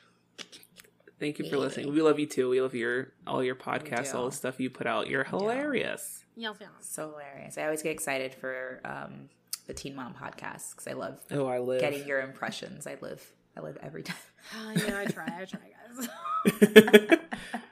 [1.19, 1.91] Thank you for listening.
[1.93, 2.49] We love you too.
[2.49, 5.07] We love your all your podcasts, all the stuff you put out.
[5.09, 6.23] You're hilarious.
[6.35, 6.69] Yes, yes.
[6.81, 7.57] So hilarious.
[7.57, 9.29] I always get excited for um,
[9.65, 11.81] the Teen Mom podcast because I love Oh, I live.
[11.81, 12.85] getting your impressions.
[12.85, 13.25] I live.
[13.55, 14.15] I live every time.
[14.55, 15.25] Uh, yeah, I try.
[15.25, 17.19] I try, guys.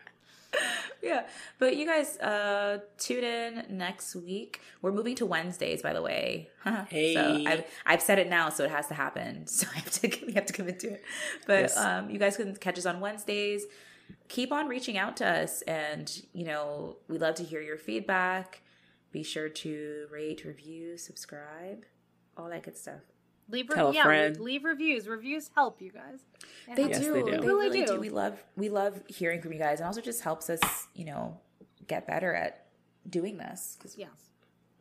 [1.06, 1.28] yeah.
[1.60, 4.62] But you guys uh tune in next week.
[4.82, 6.50] We're moving to wednesdays by the way.
[6.90, 7.14] Hey.
[7.14, 9.46] so I've, I've said it now so it has to happen.
[9.58, 11.04] So i have to we have to commit to it.
[11.48, 11.78] But Yes.
[11.78, 13.64] um you guys can catch us on wednesdays.
[14.28, 18.62] Keep on reaching out to us and you know we love to hear your feedback.
[19.12, 21.86] Be sure to rate review subscribe
[22.38, 23.02] all that good stuff
[23.50, 24.40] Leave, Tell a yeah, friend.
[24.40, 25.08] leave reviews.
[25.08, 26.20] Reviews help you guys.
[26.68, 27.00] It They helps.
[27.00, 27.14] Do.
[27.14, 27.42] they They, do.
[27.42, 27.94] They really really do.
[27.94, 28.00] do.
[28.00, 31.38] We love we love hearing from you guys, and also just helps us, you know,
[31.88, 32.66] get better at
[33.10, 34.10] doing this because Yes.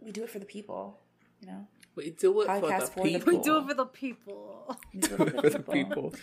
[0.01, 0.99] we do it for the people.
[1.43, 3.33] You know, We do it Podcast for for the the people.
[3.35, 4.77] We do it for the people.
[4.95, 6.15] we do it for the people.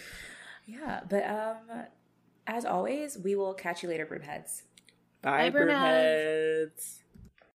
[0.65, 1.83] Yeah, but um,
[2.47, 4.63] as always, we will catch you later, broomheads.
[5.21, 6.71] Bye, Bye, Broomheads.
[6.73, 6.97] broomheads.